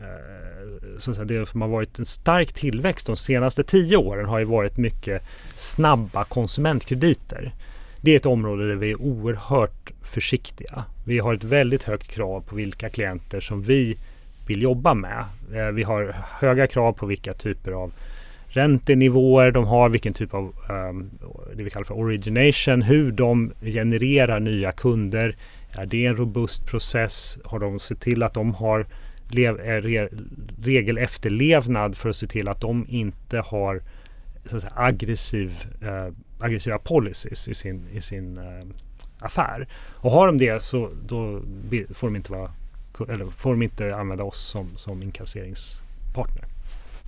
Eh, 0.00 0.98
så 0.98 1.10
att 1.10 1.16
säga, 1.16 1.24
det 1.24 1.46
som 1.46 1.60
har 1.60 1.68
varit 1.68 1.98
en 1.98 2.06
stark 2.06 2.52
tillväxt 2.52 3.06
de 3.06 3.16
senaste 3.16 3.64
tio 3.64 3.96
åren 3.96 4.26
har 4.26 4.38
ju 4.38 4.44
varit 4.44 4.76
mycket 4.76 5.22
snabba 5.54 6.24
konsumentkrediter. 6.24 7.52
Det 8.00 8.12
är 8.12 8.16
ett 8.16 8.26
område 8.26 8.68
där 8.68 8.74
vi 8.74 8.90
är 8.90 9.02
oerhört 9.02 9.92
försiktiga. 10.02 10.84
Vi 11.04 11.18
har 11.18 11.34
ett 11.34 11.44
väldigt 11.44 11.82
högt 11.82 12.06
krav 12.06 12.40
på 12.40 12.56
vilka 12.56 12.88
klienter 12.88 13.40
som 13.40 13.62
vi 13.62 13.96
vill 14.46 14.62
jobba 14.62 14.94
med. 14.94 15.24
Eh, 15.54 15.66
vi 15.66 15.82
har 15.82 16.14
höga 16.40 16.66
krav 16.66 16.92
på 16.92 17.06
vilka 17.06 17.32
typer 17.32 17.72
av 17.72 17.92
räntenivåer 18.48 19.50
de 19.50 19.66
har, 19.66 19.88
vilken 19.88 20.14
typ 20.14 20.34
av 20.34 20.54
ehm, 20.70 21.10
det 21.54 21.62
vi 21.62 21.70
kallar 21.70 21.84
för 21.84 21.98
origination, 21.98 22.82
hur 22.82 23.12
de 23.12 23.52
genererar 23.60 24.40
nya 24.40 24.72
kunder 24.72 25.36
Är 25.72 25.86
det 25.86 26.06
en 26.06 26.16
robust 26.16 26.66
process? 26.66 27.38
Har 27.44 27.58
de 27.58 27.80
sett 27.80 28.00
till 28.00 28.22
att 28.22 28.34
de 28.34 28.54
har 28.54 28.86
lev, 29.28 29.56
re, 29.56 30.08
regelefterlevnad 30.62 31.96
för 31.96 32.10
att 32.10 32.16
se 32.16 32.26
till 32.26 32.48
att 32.48 32.60
de 32.60 32.86
inte 32.88 33.38
har 33.38 33.82
så 34.50 34.56
att 34.56 34.62
säga, 34.62 34.72
aggressiv, 34.76 35.54
eh, 35.82 36.14
aggressiva 36.38 36.78
policies 36.78 37.48
i 37.48 37.54
sin, 37.54 37.82
i 37.92 38.00
sin 38.00 38.38
eh, 38.38 38.66
affär. 39.18 39.68
Och 39.94 40.10
har 40.10 40.26
de 40.26 40.38
det 40.38 40.62
så 40.62 40.90
då 41.06 41.42
får 41.94 42.06
de 42.06 42.16
inte, 42.16 42.32
vara, 42.32 42.50
eller 43.08 43.24
får 43.24 43.50
de 43.50 43.62
inte 43.62 43.96
använda 43.96 44.24
oss 44.24 44.38
som, 44.38 44.66
som 44.76 45.02
inkasseringspartner. 45.02 46.44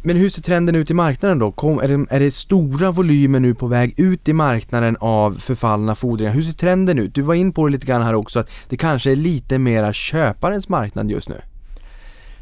Men 0.02 0.16
hur 0.16 0.30
ser 0.30 0.42
trenden 0.42 0.74
ut 0.74 0.90
i 0.90 0.94
marknaden 0.94 1.38
då? 1.38 1.52
Kom, 1.52 1.78
är, 1.78 1.88
det, 1.88 2.06
är 2.10 2.20
det 2.20 2.30
stora 2.30 2.90
volymer 2.90 3.40
nu 3.40 3.54
på 3.54 3.66
väg 3.66 3.94
ut 3.96 4.28
i 4.28 4.32
marknaden 4.32 4.96
av 5.00 5.32
förfallna 5.32 5.94
fordringar? 5.94 6.32
Hur 6.32 6.42
ser 6.42 6.52
trenden 6.52 6.98
ut? 6.98 7.14
Du 7.14 7.22
var 7.22 7.34
in 7.34 7.52
på 7.52 7.66
det 7.66 7.72
lite 7.72 7.86
grann 7.86 8.02
här 8.02 8.14
också 8.14 8.40
att 8.40 8.50
det 8.68 8.76
kanske 8.76 9.12
är 9.12 9.16
lite 9.16 9.58
mera 9.58 9.92
köparens 9.92 10.68
marknad 10.68 11.10
just 11.10 11.28
nu. 11.28 11.40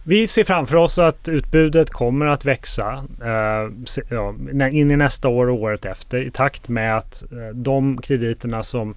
Vi 0.08 0.26
ser 0.26 0.44
framför 0.44 0.76
oss 0.76 0.98
att 0.98 1.28
utbudet 1.28 1.90
kommer 1.90 2.26
att 2.26 2.44
växa 2.44 3.04
eh, 3.24 4.74
in 4.78 4.90
i 4.90 4.96
nästa 4.96 5.28
år 5.28 5.46
och 5.46 5.62
året 5.62 5.84
efter 5.84 6.22
i 6.22 6.30
takt 6.30 6.68
med 6.68 6.96
att 6.98 7.22
eh, 7.22 7.48
de 7.54 7.98
krediterna 8.02 8.62
som 8.62 8.94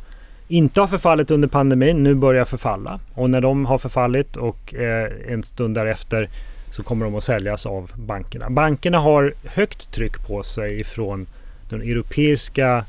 inte 0.48 0.80
har 0.82 0.88
förfallit 0.88 1.32
under 1.32 1.48
pandemin 1.48 2.04
nu 2.04 2.16
börjar 2.16 2.46
förfalla. 2.46 3.00
Och 3.14 3.30
när 3.30 3.42
de 3.42 3.66
har 3.66 3.78
förfallit 3.78 4.36
och 4.36 4.74
eh, 4.74 5.12
en 5.28 5.44
stund 5.44 5.76
därefter 5.76 6.30
så 6.72 6.84
kommer 6.84 7.06
de 7.06 7.16
att 7.16 7.24
säljas 7.24 7.66
av 7.66 7.92
bankerna. 7.96 8.50
Bankerna 8.50 9.00
har 9.00 9.34
högt 9.46 9.92
tryck 9.92 10.28
på 10.28 10.44
sig 10.44 10.80
ifrån 10.80 11.28
den 11.70 11.82
europeiska 11.82 12.86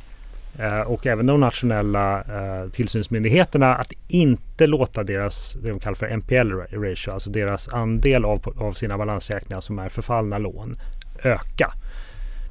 Eh, 0.60 0.80
och 0.80 1.06
även 1.06 1.26
de 1.26 1.40
nationella 1.40 2.20
eh, 2.20 2.70
tillsynsmyndigheterna 2.70 3.74
att 3.76 3.92
inte 4.08 4.66
låta 4.66 5.02
deras, 5.02 5.56
det 5.62 5.68
de 5.68 5.80
kallar 5.80 5.94
för 5.94 6.06
NPL 6.06 6.52
ratio, 6.52 7.10
alltså 7.10 7.30
deras 7.30 7.68
andel 7.68 8.24
av, 8.24 8.54
av 8.56 8.72
sina 8.72 8.98
balansräkningar 8.98 9.60
som 9.60 9.78
är 9.78 9.88
förfallna 9.88 10.38
lån, 10.38 10.74
öka. 11.22 11.72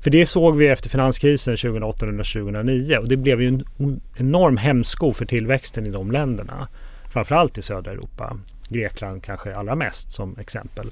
För 0.01 0.10
det 0.10 0.26
såg 0.26 0.57
vi 0.57 0.68
efter 0.68 0.89
finanskrisen 0.89 1.55
2008-2009 1.55 2.97
och 2.97 3.10
det 3.10 3.18
blev 3.18 3.41
ju 3.41 3.47
en 3.47 3.64
en 3.78 4.01
enorm 4.18 4.57
hämsko 4.57 5.14
för 5.14 5.26
tillväxten 5.26 5.86
i 5.86 5.89
de 5.89 6.12
länderna. 6.12 6.68
Framförallt 7.14 7.57
i 7.57 7.62
södra 7.62 7.91
Europa. 7.91 8.38
Grekland 8.70 9.24
kanske 9.24 9.55
allra 9.55 9.76
mest 9.76 10.12
som 10.12 10.38
exempel. 10.39 10.91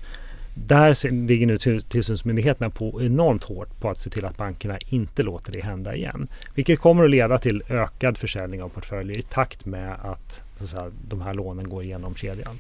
Där 0.65 1.11
ligger 1.11 1.47
nu 1.47 1.57
tillsynsmyndigheterna 1.81 2.69
på 2.69 3.01
enormt 3.01 3.43
hårt 3.43 3.79
på 3.79 3.89
att 3.89 3.97
se 3.97 4.09
till 4.09 4.25
att 4.25 4.37
bankerna 4.37 4.77
inte 4.89 5.23
låter 5.23 5.51
det 5.51 5.63
hända 5.63 5.95
igen. 5.95 6.27
Vilket 6.55 6.79
kommer 6.79 7.03
att 7.03 7.09
leda 7.09 7.37
till 7.37 7.63
ökad 7.69 8.17
försäljning 8.17 8.63
av 8.63 8.69
portföljer 8.69 9.17
i 9.17 9.21
takt 9.21 9.65
med 9.65 9.93
att, 9.93 10.41
så 10.57 10.63
att 10.63 10.69
säga, 10.69 10.91
de 11.07 11.21
här 11.21 11.33
lånen 11.33 11.69
går 11.69 11.83
igenom 11.83 12.15
kedjan. 12.15 12.59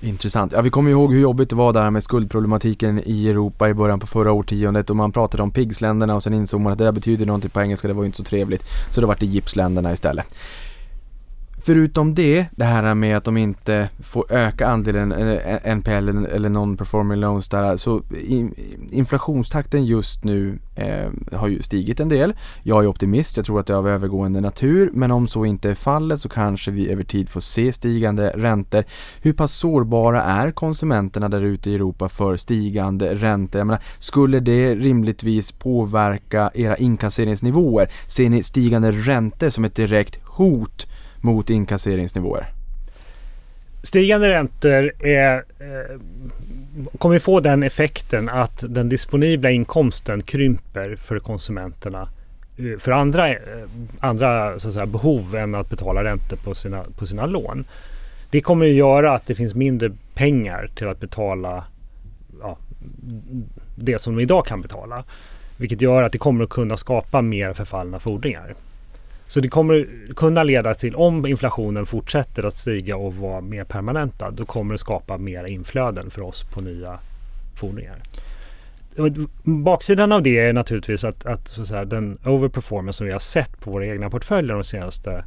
Intressant. 0.00 0.52
Ja, 0.52 0.60
vi 0.60 0.70
kommer 0.70 0.90
ihåg 0.90 1.12
hur 1.12 1.20
jobbigt 1.20 1.50
det 1.50 1.56
var 1.56 1.72
där 1.72 1.90
med 1.90 2.02
skuldproblematiken 2.02 3.02
i 3.06 3.28
Europa 3.28 3.68
i 3.68 3.74
början 3.74 4.00
på 4.00 4.06
förra 4.06 4.32
årtiondet 4.32 4.90
och 4.90 4.96
man 4.96 5.12
pratade 5.12 5.42
om 5.42 5.50
PIGS-länderna 5.50 6.14
och 6.14 6.22
sen 6.22 6.34
insåg 6.34 6.60
man 6.60 6.72
att 6.72 6.78
det 6.78 6.84
där 6.84 6.92
betyder 6.92 7.26
någonting 7.26 7.50
på 7.50 7.60
engelska, 7.60 7.88
det 7.88 7.94
var 7.94 8.02
ju 8.02 8.06
inte 8.06 8.16
så 8.16 8.24
trevligt. 8.24 8.62
Så 8.90 9.00
det 9.00 9.06
vart 9.06 9.20
det 9.20 9.26
GIPS-länderna 9.26 9.92
istället. 9.92 10.34
Förutom 11.66 12.14
det, 12.14 12.46
det 12.56 12.64
här 12.64 12.94
med 12.94 13.16
att 13.16 13.24
de 13.24 13.36
inte 13.36 13.88
får 14.02 14.32
öka 14.32 14.68
andelen 14.68 15.12
eh, 15.12 15.76
NPL 15.76 16.08
eller- 16.08 16.48
non-performing 16.48 17.16
loans 17.16 17.48
där, 17.48 17.76
så 17.76 18.02
inflationstakten 18.90 19.84
just 19.84 20.24
nu 20.24 20.58
eh, 20.76 21.38
har 21.38 21.48
ju 21.48 21.62
stigit 21.62 22.00
en 22.00 22.08
del. 22.08 22.34
Jag 22.62 22.84
är 22.84 22.88
optimist, 22.88 23.36
jag 23.36 23.46
tror 23.46 23.60
att 23.60 23.66
det 23.66 23.72
är 23.72 23.76
av 23.76 23.88
övergående 23.88 24.40
natur, 24.40 24.90
men 24.92 25.10
om 25.10 25.28
så 25.28 25.44
inte 25.44 25.70
är 25.70 25.74
fallet 25.74 26.20
så 26.20 26.28
kanske 26.28 26.70
vi 26.70 26.90
över 26.90 27.02
tid 27.02 27.28
får 27.28 27.40
se 27.40 27.72
stigande 27.72 28.32
räntor. 28.34 28.84
Hur 29.22 29.32
pass 29.32 29.52
sårbara 29.52 30.22
är 30.22 30.50
konsumenterna 30.50 31.28
där 31.28 31.40
ute 31.40 31.70
i 31.70 31.74
Europa 31.74 32.08
för 32.08 32.36
stigande 32.36 33.14
räntor? 33.14 33.58
Jag 33.58 33.66
menar, 33.66 33.82
skulle 33.98 34.40
det 34.40 34.74
rimligtvis 34.74 35.52
påverka 35.52 36.50
era 36.54 36.76
inkasseringsnivåer? 36.76 37.88
Ser 38.08 38.30
ni 38.30 38.42
stigande 38.42 38.90
räntor 38.90 39.50
som 39.50 39.64
ett 39.64 39.74
direkt 39.74 40.18
hot 40.24 40.86
mot 41.24 41.50
inkasseringsnivåer? 41.50 42.46
Stigande 43.82 44.28
räntor 44.28 44.92
är, 45.06 45.44
eh, 45.58 45.98
kommer 46.98 47.18
få 47.18 47.40
den 47.40 47.62
effekten 47.62 48.28
att 48.28 48.64
den 48.68 48.88
disponibla 48.88 49.50
inkomsten 49.50 50.22
krymper 50.22 50.96
för 50.96 51.18
konsumenterna 51.18 52.08
eh, 52.56 52.78
för 52.78 52.92
andra, 52.92 53.28
eh, 53.28 53.36
andra 54.00 54.58
så 54.58 54.68
att 54.68 54.74
säga, 54.74 54.86
behov 54.86 55.36
än 55.36 55.54
att 55.54 55.70
betala 55.70 56.04
räntor 56.04 56.36
på 56.36 56.54
sina, 56.54 56.84
på 56.98 57.06
sina 57.06 57.26
lån. 57.26 57.64
Det 58.30 58.40
kommer 58.40 58.66
att 58.66 58.72
göra 58.72 59.14
att 59.14 59.26
det 59.26 59.34
finns 59.34 59.54
mindre 59.54 59.92
pengar 60.14 60.70
till 60.74 60.88
att 60.88 61.00
betala 61.00 61.64
ja, 62.40 62.58
det 63.76 63.98
som 63.98 64.16
de 64.16 64.22
idag 64.22 64.46
kan 64.46 64.60
betala. 64.60 65.04
Vilket 65.56 65.80
gör 65.80 66.02
att 66.02 66.12
det 66.12 66.18
kommer 66.18 66.44
att 66.44 66.50
kunna 66.50 66.76
skapa 66.76 67.22
mer 67.22 67.52
förfallna 67.52 67.98
fordringar. 67.98 68.54
Så 69.34 69.40
det 69.40 69.48
kommer 69.48 69.88
kunna 70.16 70.42
leda 70.42 70.74
till, 70.74 70.94
om 70.94 71.26
inflationen 71.26 71.86
fortsätter 71.86 72.42
att 72.42 72.56
stiga 72.56 72.96
och 72.96 73.14
vara 73.14 73.40
mer 73.40 73.64
permanenta, 73.64 74.30
då 74.30 74.44
kommer 74.44 74.74
det 74.74 74.78
skapa 74.78 75.18
mer 75.18 75.44
inflöden 75.44 76.10
för 76.10 76.22
oss 76.22 76.42
på 76.42 76.60
nya 76.60 76.98
fordringar. 77.56 77.96
Baksidan 79.42 80.12
av 80.12 80.22
det 80.22 80.38
är 80.38 80.52
naturligtvis 80.52 81.04
att, 81.04 81.26
att, 81.26 81.48
så 81.48 81.62
att 81.62 81.68
säga, 81.68 81.84
den 81.84 82.18
overperformance 82.24 82.96
som 82.96 83.06
vi 83.06 83.12
har 83.12 83.20
sett 83.20 83.60
på 83.60 83.70
våra 83.70 83.86
egna 83.86 84.10
portföljer 84.10 84.54
de 84.54 84.64
senaste 84.64 85.24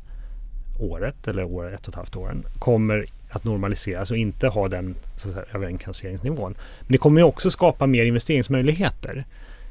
året 0.79 1.27
eller 1.27 1.43
år, 1.43 1.73
ett 1.73 1.87
och 1.87 1.89
ett 1.89 1.95
halvt 1.95 2.15
åren 2.15 2.43
kommer 2.59 3.05
att 3.29 3.43
normaliseras 3.43 4.11
och 4.11 4.17
inte 4.17 4.47
ha 4.47 4.67
den 4.67 4.95
så 5.17 5.29
överinkasseringsnivån. 5.53 6.55
Men 6.79 6.91
det 6.91 6.97
kommer 6.97 7.21
ju 7.21 7.25
också 7.25 7.51
skapa 7.51 7.87
mer 7.87 8.03
investeringsmöjligheter. 8.03 9.25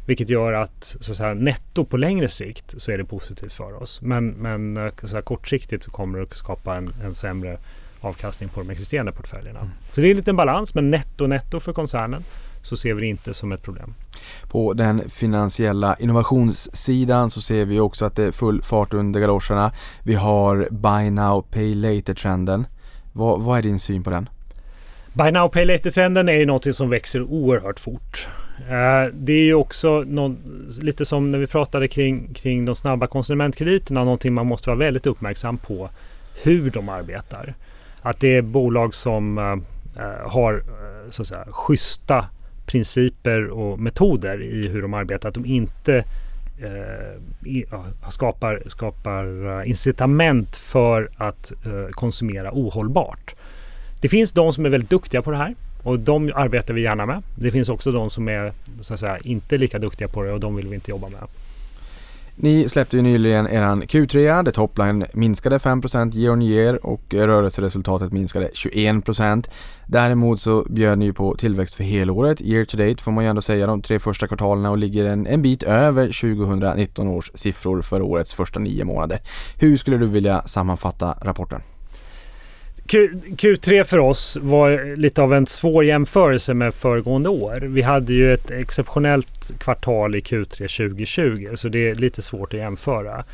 Vilket 0.06 0.28
gör 0.28 0.52
att, 0.52 0.96
så 1.00 1.12
att 1.12 1.16
säga, 1.16 1.34
netto 1.34 1.84
på 1.84 1.96
längre 1.96 2.28
sikt 2.28 2.74
så 2.76 2.90
är 2.90 2.98
det 2.98 3.04
positivt 3.04 3.52
för 3.52 3.82
oss. 3.82 4.00
Men, 4.02 4.28
men 4.28 4.76
eh, 4.76 4.92
så 5.04 5.14
här, 5.14 5.22
kortsiktigt 5.22 5.84
så 5.84 5.90
kommer 5.90 6.18
det 6.18 6.24
att 6.24 6.36
skapa 6.36 6.76
en, 6.76 6.92
en 7.04 7.14
sämre 7.14 7.58
avkastning 8.00 8.48
på 8.48 8.60
de 8.60 8.70
existerande 8.70 9.12
portföljerna. 9.12 9.70
Så 9.92 10.00
det 10.00 10.06
är 10.06 10.10
en 10.10 10.16
liten 10.16 10.36
balans 10.36 10.74
men 10.74 10.90
netto 10.90 11.26
netto 11.26 11.60
för 11.60 11.72
koncernen 11.72 12.24
så 12.62 12.76
ser 12.76 12.94
vi 12.94 13.00
det 13.00 13.06
inte 13.06 13.34
som 13.34 13.52
ett 13.52 13.62
problem. 13.62 13.94
På 14.48 14.72
den 14.72 15.10
finansiella 15.10 15.96
innovationssidan 15.98 17.30
så 17.30 17.40
ser 17.40 17.64
vi 17.64 17.80
också 17.80 18.04
att 18.04 18.16
det 18.16 18.24
är 18.24 18.32
full 18.32 18.62
fart 18.62 18.94
under 18.94 19.20
galoscherna. 19.20 19.72
Vi 20.02 20.14
har 20.14 20.68
Buy 20.70 21.10
Now 21.10 21.42
Pay 21.50 21.74
Later-trenden. 21.74 22.66
Vad, 23.12 23.40
vad 23.40 23.58
är 23.58 23.62
din 23.62 23.78
syn 23.78 24.04
på 24.04 24.10
den? 24.10 24.28
Buy 25.12 25.30
now 25.30 25.48
pay 25.48 25.64
later-trenden 25.64 26.28
är 26.28 26.32
ju 26.32 26.46
något 26.46 26.76
som 26.76 26.90
växer 26.90 27.22
oerhört 27.22 27.80
fort. 27.80 28.28
Eh, 28.60 29.12
det 29.12 29.32
är 29.32 29.44
ju 29.44 29.54
också 29.54 30.04
någon, 30.06 30.38
lite 30.80 31.04
som 31.04 31.30
när 31.30 31.38
vi 31.38 31.46
pratade 31.46 31.88
kring, 31.88 32.34
kring 32.34 32.64
de 32.64 32.76
snabba 32.76 33.06
konsumentkrediterna, 33.06 34.04
någonting 34.04 34.34
man 34.34 34.46
måste 34.46 34.70
vara 34.70 34.78
väldigt 34.78 35.06
uppmärksam 35.06 35.58
på 35.58 35.90
hur 36.42 36.70
de 36.70 36.88
arbetar. 36.88 37.54
Att 38.02 38.20
det 38.20 38.36
är 38.36 38.42
bolag 38.42 38.94
som 38.94 39.38
eh, 39.38 40.04
eh, 40.04 40.30
har 40.30 40.62
så 41.10 41.22
att 41.22 41.28
säga, 41.28 41.44
schyssta 41.50 42.26
principer 42.66 43.48
och 43.48 43.78
metoder 43.78 44.42
i 44.42 44.68
hur 44.68 44.82
de 44.82 44.94
arbetar. 44.94 45.28
Att 45.28 45.34
de 45.34 45.46
inte 45.46 46.04
eh, 46.58 47.70
skapar, 48.08 48.62
skapar 48.66 49.62
incitament 49.64 50.56
för 50.56 51.10
att 51.16 51.52
eh, 51.52 51.90
konsumera 51.90 52.50
ohållbart. 52.52 53.34
Det 54.00 54.08
finns 54.08 54.32
de 54.32 54.52
som 54.52 54.66
är 54.66 54.70
väldigt 54.70 54.90
duktiga 54.90 55.22
på 55.22 55.30
det 55.30 55.36
här 55.36 55.54
och 55.86 55.98
de 55.98 56.32
arbetar 56.34 56.74
vi 56.74 56.82
gärna 56.82 57.06
med. 57.06 57.22
Det 57.34 57.50
finns 57.50 57.68
också 57.68 57.92
de 57.92 58.10
som 58.10 58.28
är 58.28 58.52
så 58.80 58.94
att 58.94 59.00
säga, 59.00 59.18
inte 59.18 59.58
lika 59.58 59.78
duktiga 59.78 60.08
på 60.08 60.22
det 60.22 60.32
och 60.32 60.40
de 60.40 60.56
vill 60.56 60.68
vi 60.68 60.74
inte 60.74 60.90
jobba 60.90 61.08
med. 61.08 61.20
Ni 62.36 62.68
släppte 62.68 62.96
ju 62.96 63.02
nyligen 63.02 63.46
eran 63.46 63.82
Q3, 63.82 64.42
där 64.42 64.52
topline 64.52 65.06
minskade 65.12 65.58
5% 65.58 66.16
year 66.16 66.32
on 66.32 66.42
year 66.42 66.86
och 66.86 67.14
rörelseresultatet 67.14 68.12
minskade 68.12 68.50
21%. 68.54 69.48
Däremot 69.86 70.40
så 70.40 70.66
bjöd 70.68 70.98
ni 70.98 71.04
ju 71.04 71.12
på 71.12 71.36
tillväxt 71.36 71.74
för 71.74 71.84
helåret, 71.84 72.40
year 72.40 72.64
to 72.64 72.76
date 72.76 73.02
får 73.02 73.12
man 73.12 73.24
ju 73.24 73.30
ändå 73.30 73.42
säga, 73.42 73.66
de 73.66 73.82
tre 73.82 73.98
första 73.98 74.26
kvartalen 74.26 74.66
och 74.66 74.78
ligger 74.78 75.04
en, 75.04 75.26
en 75.26 75.42
bit 75.42 75.62
över 75.62 76.06
2019 76.06 77.08
års 77.08 77.30
siffror 77.34 77.82
för 77.82 78.02
årets 78.02 78.34
första 78.34 78.58
nio 78.60 78.84
månader. 78.84 79.20
Hur 79.58 79.76
skulle 79.76 79.96
du 79.96 80.06
vilja 80.06 80.42
sammanfatta 80.42 81.18
rapporten? 81.22 81.60
Q, 82.88 83.10
Q3 83.36 83.84
för 83.84 83.98
oss 83.98 84.38
var 84.40 84.96
lite 84.96 85.22
av 85.22 85.34
en 85.34 85.46
svår 85.46 85.84
jämförelse 85.84 86.54
med 86.54 86.74
föregående 86.74 87.28
år. 87.28 87.60
Vi 87.60 87.82
hade 87.82 88.12
ju 88.12 88.34
ett 88.34 88.50
exceptionellt 88.50 89.52
kvartal 89.58 90.14
i 90.14 90.20
Q3 90.20 90.56
2020 90.56 91.48
så 91.54 91.68
det 91.68 91.90
är 91.90 91.94
lite 91.94 92.22
svårt 92.22 92.54
att 92.54 92.60
jämföra. 92.60 93.24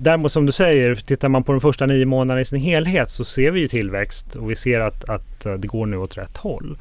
Däremot 0.00 0.32
som 0.32 0.46
du 0.46 0.52
säger, 0.52 0.94
tittar 0.94 1.28
man 1.28 1.44
på 1.44 1.52
de 1.52 1.60
första 1.60 1.86
nio 1.86 2.06
månaderna 2.06 2.40
i 2.40 2.44
sin 2.44 2.60
helhet 2.60 3.10
så 3.10 3.24
ser 3.24 3.50
vi 3.50 3.60
ju 3.60 3.68
tillväxt 3.68 4.36
och 4.36 4.50
vi 4.50 4.56
ser 4.56 4.80
att, 4.80 5.08
att 5.08 5.46
eh, 5.46 5.54
det 5.54 5.68
går 5.68 5.86
nu 5.86 5.96
åt 5.96 6.18
rätt 6.18 6.36
håll. 6.36 6.78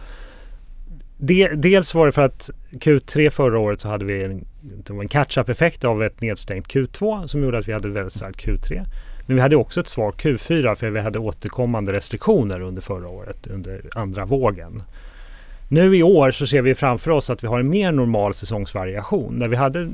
Dels 1.55 1.93
var 1.93 2.05
det 2.05 2.11
för 2.11 2.21
att 2.21 2.49
Q3 2.71 3.29
förra 3.29 3.59
året 3.59 3.81
så 3.81 3.87
hade 3.87 4.05
vi 4.05 4.23
en, 4.23 4.45
en 5.01 5.07
catch-up 5.07 5.49
effekt 5.49 5.83
av 5.83 6.03
ett 6.03 6.21
nedstängt 6.21 6.67
Q2 6.67 7.27
som 7.27 7.43
gjorde 7.43 7.57
att 7.57 7.67
vi 7.67 7.73
hade 7.73 7.87
ett 7.89 7.95
väldigt 7.95 8.13
starkt 8.13 8.45
Q3. 8.45 8.85
Men 9.27 9.35
vi 9.35 9.41
hade 9.41 9.55
också 9.55 9.79
ett 9.79 9.87
svagt 9.87 10.23
Q4 10.23 10.75
för 10.75 10.89
vi 10.89 10.99
hade 10.99 11.19
återkommande 11.19 11.93
restriktioner 11.93 12.61
under 12.61 12.81
förra 12.81 13.07
året, 13.07 13.47
under 13.47 13.81
andra 13.95 14.25
vågen. 14.25 14.83
Nu 15.69 15.97
i 15.97 16.03
år 16.03 16.31
så 16.31 16.47
ser 16.47 16.61
vi 16.61 16.75
framför 16.75 17.11
oss 17.11 17.29
att 17.29 17.43
vi 17.43 17.47
har 17.47 17.59
en 17.59 17.69
mer 17.69 17.91
normal 17.91 18.33
säsongsvariation 18.33 19.39
där 19.39 19.47
vi 19.47 19.55
hade 19.55 19.89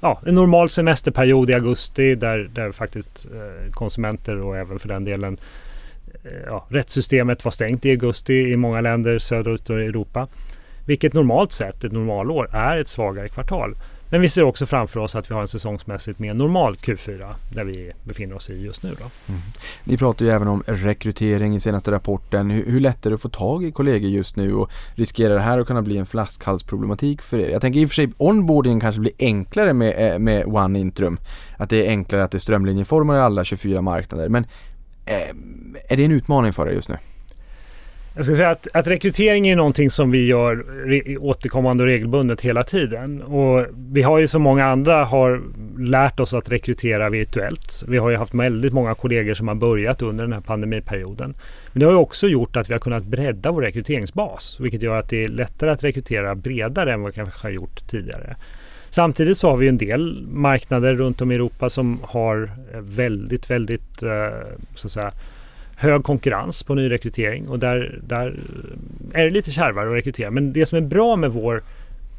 ja, 0.00 0.20
en 0.26 0.34
normal 0.34 0.68
semesterperiod 0.68 1.50
i 1.50 1.54
augusti 1.54 2.14
där, 2.14 2.50
där 2.54 2.72
faktiskt 2.72 3.26
eh, 3.26 3.72
konsumenter 3.72 4.40
och 4.40 4.56
även 4.56 4.78
för 4.78 4.88
den 4.88 5.04
delen 5.04 5.38
eh, 6.24 6.30
ja, 6.46 6.66
rättssystemet 6.68 7.44
var 7.44 7.52
stängt 7.52 7.84
i 7.84 7.90
augusti 7.90 8.34
i 8.34 8.56
många 8.56 8.80
länder 8.80 9.18
söderut 9.18 9.70
i 9.70 9.72
Europa. 9.72 10.28
Vilket 10.86 11.12
normalt 11.12 11.52
sett, 11.52 11.84
ett 11.84 11.92
normalår, 11.92 12.48
är 12.52 12.78
ett 12.78 12.88
svagare 12.88 13.28
kvartal. 13.28 13.74
Men 14.10 14.20
vi 14.20 14.28
ser 14.28 14.42
också 14.42 14.66
framför 14.66 15.00
oss 15.00 15.14
att 15.14 15.30
vi 15.30 15.34
har 15.34 15.40
en 15.40 15.48
säsongsmässigt 15.48 16.18
mer 16.18 16.34
normal 16.34 16.74
Q4 16.74 17.34
där 17.54 17.64
vi 17.64 17.92
befinner 18.02 18.36
oss 18.36 18.50
i 18.50 18.62
just 18.62 18.82
nu. 18.82 18.90
Då. 18.98 19.04
Mm. 19.28 19.40
Ni 19.84 19.96
pratar 19.96 20.26
ju 20.26 20.32
även 20.32 20.48
om 20.48 20.62
rekrytering 20.66 21.54
i 21.56 21.60
senaste 21.60 21.90
rapporten. 21.90 22.50
Hur, 22.50 22.66
hur 22.66 22.80
lätt 22.80 23.06
är 23.06 23.10
det 23.10 23.14
att 23.14 23.22
få 23.22 23.28
tag 23.28 23.64
i 23.64 23.72
kollegor 23.72 24.10
just 24.10 24.36
nu 24.36 24.54
och 24.54 24.70
riskerar 24.94 25.34
det 25.34 25.40
här 25.40 25.58
att 25.58 25.66
kunna 25.66 25.82
bli 25.82 25.96
en 25.96 26.06
flaskhalsproblematik 26.06 27.22
för 27.22 27.38
er? 27.38 27.48
Jag 27.48 27.60
tänker 27.60 27.80
i 27.80 27.84
och 27.84 27.88
för 27.88 27.94
sig 27.94 28.12
onboardingen 28.16 28.80
kanske 28.80 29.00
blir 29.00 29.12
enklare 29.18 29.72
med, 29.72 30.12
eh, 30.12 30.18
med 30.18 30.46
One 30.46 30.78
Intrum. 30.78 31.18
Att 31.56 31.70
det 31.70 31.86
är 31.86 31.90
enklare 31.90 32.24
att 32.24 32.30
det 32.30 32.36
är 32.36 32.40
strömlinjeformar 32.40 33.16
i 33.16 33.20
alla 33.20 33.44
24 33.44 33.82
marknader. 33.82 34.28
Men 34.28 34.46
eh, 35.06 35.28
är 35.88 35.96
det 35.96 36.04
en 36.04 36.12
utmaning 36.12 36.52
för 36.52 36.68
er 36.68 36.72
just 36.72 36.88
nu? 36.88 36.96
Jag 38.16 38.24
ska 38.24 38.36
säga 38.36 38.50
att, 38.50 38.68
att 38.72 38.86
rekrytering 38.86 39.48
är 39.48 39.56
någonting 39.56 39.90
som 39.90 40.10
vi 40.10 40.26
gör 40.26 40.56
re, 40.86 41.16
återkommande 41.16 41.82
och 41.82 41.86
regelbundet 41.86 42.40
hela 42.40 42.62
tiden. 42.62 43.22
Och 43.22 43.66
vi 43.92 44.02
har 44.02 44.18
ju 44.18 44.28
som 44.28 44.42
många 44.42 44.66
andra 44.66 45.04
har 45.04 45.42
lärt 45.78 46.20
oss 46.20 46.34
att 46.34 46.50
rekrytera 46.50 47.10
virtuellt. 47.10 47.84
Vi 47.88 47.98
har 47.98 48.10
ju 48.10 48.16
haft 48.16 48.34
väldigt 48.34 48.72
många 48.72 48.94
kollegor 48.94 49.34
som 49.34 49.48
har 49.48 49.54
börjat 49.54 50.02
under 50.02 50.24
den 50.24 50.32
här 50.32 50.40
pandemiperioden. 50.40 51.34
Men 51.72 51.80
det 51.80 51.86
har 51.86 51.92
ju 51.92 51.98
också 51.98 52.28
gjort 52.28 52.56
att 52.56 52.68
vi 52.68 52.72
har 52.72 52.80
kunnat 52.80 53.04
bredda 53.04 53.52
vår 53.52 53.62
rekryteringsbas. 53.62 54.60
Vilket 54.60 54.82
gör 54.82 54.98
att 54.98 55.08
det 55.08 55.24
är 55.24 55.28
lättare 55.28 55.70
att 55.70 55.84
rekrytera 55.84 56.34
bredare 56.34 56.92
än 56.92 57.02
vad 57.02 57.12
vi 57.12 57.16
kanske 57.16 57.46
har 57.46 57.52
gjort 57.52 57.88
tidigare. 57.88 58.36
Samtidigt 58.90 59.38
så 59.38 59.50
har 59.50 59.56
vi 59.56 59.68
en 59.68 59.78
del 59.78 60.26
marknader 60.30 60.94
runt 60.94 61.20
om 61.20 61.32
i 61.32 61.34
Europa 61.34 61.70
som 61.70 61.98
har 62.02 62.50
väldigt, 62.80 63.50
väldigt 63.50 64.02
eh, 64.02 64.28
så 64.74 64.86
att 64.86 64.92
säga, 64.92 65.12
hög 65.76 66.04
konkurrens 66.04 66.62
på 66.62 66.74
nyrekrytering 66.74 67.48
och 67.48 67.58
där, 67.58 68.00
där 68.02 68.40
är 69.12 69.24
det 69.24 69.30
lite 69.30 69.50
kärvare 69.50 69.88
att 69.88 69.94
rekrytera. 69.94 70.30
Men 70.30 70.52
det 70.52 70.66
som 70.66 70.78
är 70.78 70.82
bra 70.82 71.16
med 71.16 71.32
vår 71.32 71.62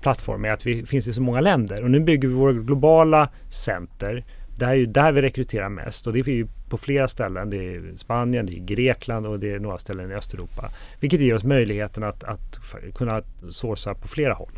plattform 0.01 0.45
är 0.45 0.51
att 0.51 0.65
vi 0.65 0.85
finns 0.85 1.07
i 1.07 1.13
så 1.13 1.21
många 1.21 1.41
länder 1.41 1.83
och 1.83 1.91
nu 1.91 1.99
bygger 1.99 2.27
vi 2.27 2.33
våra 2.33 2.53
globala 2.53 3.29
center. 3.49 4.23
Det 4.55 4.65
är 4.65 4.73
ju 4.73 4.85
där 4.85 5.11
vi 5.11 5.21
rekryterar 5.21 5.69
mest 5.69 6.07
och 6.07 6.13
det 6.13 6.19
är 6.19 6.29
ju 6.29 6.47
på 6.69 6.77
flera 6.77 7.07
ställen. 7.07 7.49
Det 7.49 7.57
är 7.57 7.81
Spanien, 7.95 8.45
det 8.45 8.53
är 8.53 8.59
Grekland 8.59 9.25
och 9.25 9.39
det 9.39 9.51
är 9.51 9.59
några 9.59 9.77
ställen 9.77 10.11
i 10.11 10.13
Östeuropa. 10.13 10.69
Vilket 10.99 11.19
ger 11.19 11.33
oss 11.33 11.43
möjligheten 11.43 12.03
att, 12.03 12.23
att 12.23 12.59
kunna 12.95 13.21
sourca 13.49 13.93
på 13.93 14.07
flera 14.07 14.33
håll. 14.33 14.51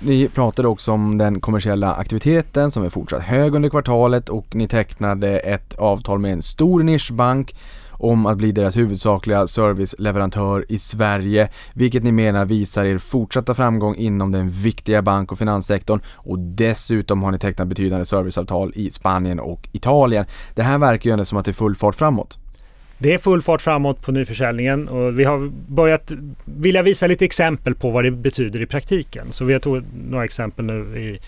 Ni 0.00 0.28
pratade 0.28 0.68
också 0.68 0.92
om 0.92 1.18
den 1.18 1.40
kommersiella 1.40 1.94
aktiviteten 1.94 2.70
som 2.70 2.84
är 2.84 2.88
fortsatt 2.88 3.22
hög 3.22 3.54
under 3.54 3.68
kvartalet 3.68 4.28
och 4.28 4.54
ni 4.54 4.68
tecknade 4.68 5.38
ett 5.38 5.74
avtal 5.74 6.18
med 6.18 6.32
en 6.32 6.42
stor 6.42 6.82
nischbank 6.82 7.54
om 7.90 8.26
att 8.26 8.36
bli 8.36 8.52
deras 8.52 8.76
huvudsakliga 8.76 9.46
serviceleverantör 9.46 10.64
i 10.68 10.78
Sverige, 10.78 11.48
vilket 11.74 12.02
ni 12.02 12.12
menar 12.12 12.44
visar 12.44 12.84
er 12.84 12.98
fortsatta 12.98 13.54
framgång 13.54 13.94
inom 13.94 14.32
den 14.32 14.48
viktiga 14.48 15.02
bank 15.02 15.32
och 15.32 15.38
finanssektorn 15.38 16.00
och 16.14 16.38
dessutom 16.38 17.22
har 17.22 17.30
ni 17.30 17.38
tecknat 17.38 17.68
betydande 17.68 18.04
serviceavtal 18.04 18.72
i 18.74 18.90
Spanien 18.90 19.40
och 19.40 19.68
Italien. 19.72 20.26
Det 20.54 20.62
här 20.62 20.78
verkar 20.78 21.10
ju 21.10 21.12
ändå 21.12 21.24
som 21.24 21.38
att 21.38 21.44
det 21.44 21.50
är 21.50 21.52
full 21.52 21.76
fart 21.76 21.94
framåt. 21.94 22.38
Det 23.02 23.14
är 23.14 23.18
full 23.18 23.42
fart 23.42 23.62
framåt 23.62 24.02
på 24.02 24.12
nyförsäljningen 24.12 24.88
och 24.88 25.18
vi 25.18 25.24
har 25.24 25.50
börjat 25.68 26.12
vilja 26.44 26.82
visa 26.82 27.06
lite 27.06 27.24
exempel 27.24 27.74
på 27.74 27.90
vad 27.90 28.04
det 28.04 28.10
betyder 28.10 28.60
i 28.60 28.66
praktiken. 28.66 29.32
Så 29.32 29.44
vi 29.44 29.52
har 29.52 29.60
tagit 29.60 29.84
några 30.08 30.24
exempel 30.24 30.64
nu 30.64 30.98
i, 31.00 31.20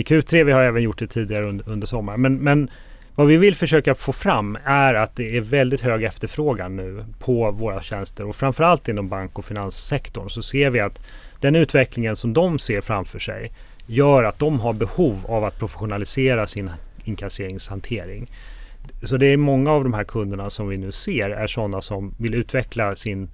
i 0.00 0.02
Q3. 0.02 0.44
Vi 0.44 0.52
har 0.52 0.62
även 0.62 0.82
gjort 0.82 0.98
det 0.98 1.06
tidigare 1.06 1.44
under, 1.44 1.68
under 1.68 1.86
sommaren. 1.86 2.20
Men, 2.20 2.36
men 2.36 2.70
vad 3.14 3.26
vi 3.26 3.36
vill 3.36 3.54
försöka 3.54 3.94
få 3.94 4.12
fram 4.12 4.58
är 4.64 4.94
att 4.94 5.16
det 5.16 5.36
är 5.36 5.40
väldigt 5.40 5.80
hög 5.80 6.04
efterfrågan 6.04 6.76
nu 6.76 7.04
på 7.18 7.50
våra 7.50 7.82
tjänster 7.82 8.24
och 8.26 8.36
framförallt 8.36 8.88
inom 8.88 9.08
bank 9.08 9.38
och 9.38 9.44
finanssektorn 9.44 10.28
så 10.28 10.42
ser 10.42 10.70
vi 10.70 10.80
att 10.80 11.00
den 11.40 11.56
utvecklingen 11.56 12.16
som 12.16 12.32
de 12.32 12.58
ser 12.58 12.80
framför 12.80 13.18
sig 13.18 13.52
gör 13.86 14.24
att 14.24 14.38
de 14.38 14.60
har 14.60 14.72
behov 14.72 15.26
av 15.28 15.44
att 15.44 15.58
professionalisera 15.58 16.46
sin 16.46 16.70
inkasseringshantering. 17.04 18.30
Så 19.02 19.16
det 19.16 19.26
är 19.26 19.36
många 19.36 19.70
av 19.70 19.84
de 19.84 19.94
här 19.94 20.04
kunderna 20.04 20.50
som 20.50 20.68
vi 20.68 20.76
nu 20.76 20.92
ser 20.92 21.30
är 21.30 21.46
sådana 21.46 21.80
som 21.80 22.14
vill 22.18 22.34
utveckla 22.34 22.96
sin 22.96 23.28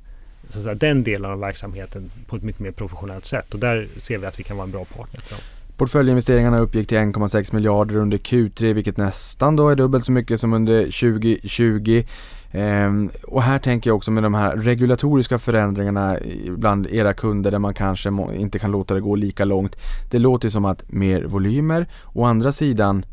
så 0.50 0.62
säga, 0.62 0.74
den 0.74 1.02
delen 1.02 1.30
av 1.30 1.40
verksamheten 1.40 2.10
på 2.26 2.36
ett 2.36 2.42
mycket 2.42 2.60
mer 2.60 2.70
professionellt 2.70 3.24
sätt 3.24 3.54
och 3.54 3.60
där 3.60 3.86
ser 3.96 4.18
vi 4.18 4.26
att 4.26 4.40
vi 4.40 4.42
kan 4.42 4.56
vara 4.56 4.64
en 4.64 4.72
bra 4.72 4.84
partner 4.84 5.20
till 5.20 5.30
dem. 5.30 5.40
Portföljinvesteringarna 5.76 6.58
uppgick 6.58 6.88
till 6.88 6.98
1,6 6.98 7.54
miljarder 7.54 7.96
under 7.96 8.18
Q3 8.18 8.72
vilket 8.72 8.96
nästan 8.96 9.56
då 9.56 9.68
är 9.68 9.76
dubbelt 9.76 10.04
så 10.04 10.12
mycket 10.12 10.40
som 10.40 10.52
under 10.52 10.82
2020. 10.84 12.04
Ehm, 12.52 13.10
och 13.26 13.42
här 13.42 13.58
tänker 13.58 13.90
jag 13.90 13.96
också 13.96 14.10
med 14.10 14.22
de 14.22 14.34
här 14.34 14.56
regulatoriska 14.56 15.38
förändringarna 15.38 16.18
bland 16.48 16.86
era 16.86 17.12
kunder 17.12 17.50
där 17.50 17.58
man 17.58 17.74
kanske 17.74 18.10
inte 18.36 18.58
kan 18.58 18.70
låta 18.70 18.94
det 18.94 19.00
gå 19.00 19.16
lika 19.16 19.44
långt. 19.44 19.76
Det 20.10 20.18
låter 20.18 20.50
som 20.50 20.64
att 20.64 20.92
mer 20.92 21.24
volymer. 21.24 21.86
Å 22.12 22.24
andra 22.24 22.52
sidan 22.52 23.04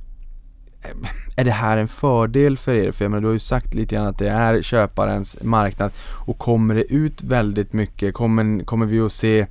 är 1.36 1.44
det 1.44 1.52
här 1.52 1.78
en 1.78 1.88
fördel 1.88 2.58
för 2.58 2.74
er? 2.74 2.92
För 2.92 3.06
jag 3.06 3.10
menar, 3.10 3.22
du 3.22 3.28
har 3.28 3.34
ju 3.34 3.40
sagt 3.40 3.74
lite 3.74 3.96
grann 3.96 4.08
att 4.08 4.18
det 4.18 4.30
är 4.30 4.62
köparens 4.62 5.44
marknad 5.44 5.92
och 6.26 6.38
kommer 6.38 6.76
det 6.76 6.94
ut 6.94 7.24
väldigt 7.24 7.74
mycket, 7.74 8.14
kommer, 8.14 8.64
kommer 8.64 8.86
vi 8.86 9.00
att 9.00 9.12
se 9.12 9.48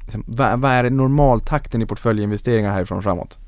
liksom, 0.00 0.24
vad, 0.26 0.60
vad 0.60 0.70
är 0.70 0.90
normaltakten 0.90 1.82
i 1.82 1.86
portföljinvesteringar 1.86 2.72
härifrån 2.72 3.02
framåt? 3.02 3.38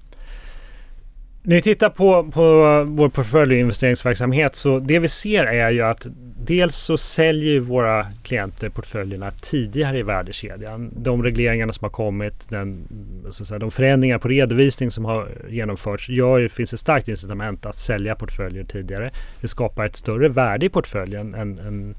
När 1.47 1.57
vi 1.57 1.63
tittar 1.63 1.91
på, 1.91 2.31
på 2.31 2.43
vår 2.89 3.09
portföljinvesteringsverksamhet 3.09 4.57
så 4.57 4.79
det 4.79 4.99
vi 4.99 5.09
ser 5.09 5.45
är 5.45 5.71
ju 5.71 5.83
att 5.83 6.07
dels 6.45 6.77
så 6.77 6.97
säljer 6.97 7.61
våra 7.61 8.07
klienter 8.23 8.69
portföljerna 8.69 9.31
tidigare 9.31 9.99
i 9.99 10.03
värdekedjan. 10.03 10.91
De 10.97 11.23
regleringarna 11.23 11.73
som 11.73 11.85
har 11.85 11.91
kommit, 11.91 12.49
den, 12.49 12.89
så 13.31 13.45
säga, 13.45 13.59
de 13.59 13.71
förändringar 13.71 14.19
på 14.19 14.29
redovisning 14.29 14.91
som 14.91 15.05
har 15.05 15.29
genomförts 15.49 16.09
gör 16.09 16.39
ju, 16.39 16.49
finns 16.49 16.75
ett 16.75 16.81
starkt 16.81 17.09
incitament 17.09 17.67
att 17.67 17.77
sälja 17.77 18.15
portföljer 18.15 18.65
tidigare. 18.65 19.11
Det 19.41 19.49
skapar 19.49 19.87
ett 19.87 19.97
större 19.97 20.29
värde 20.29 20.67
i 20.67 20.69
portföljen. 20.69 21.35
En, 21.35 21.59
en, 21.59 21.95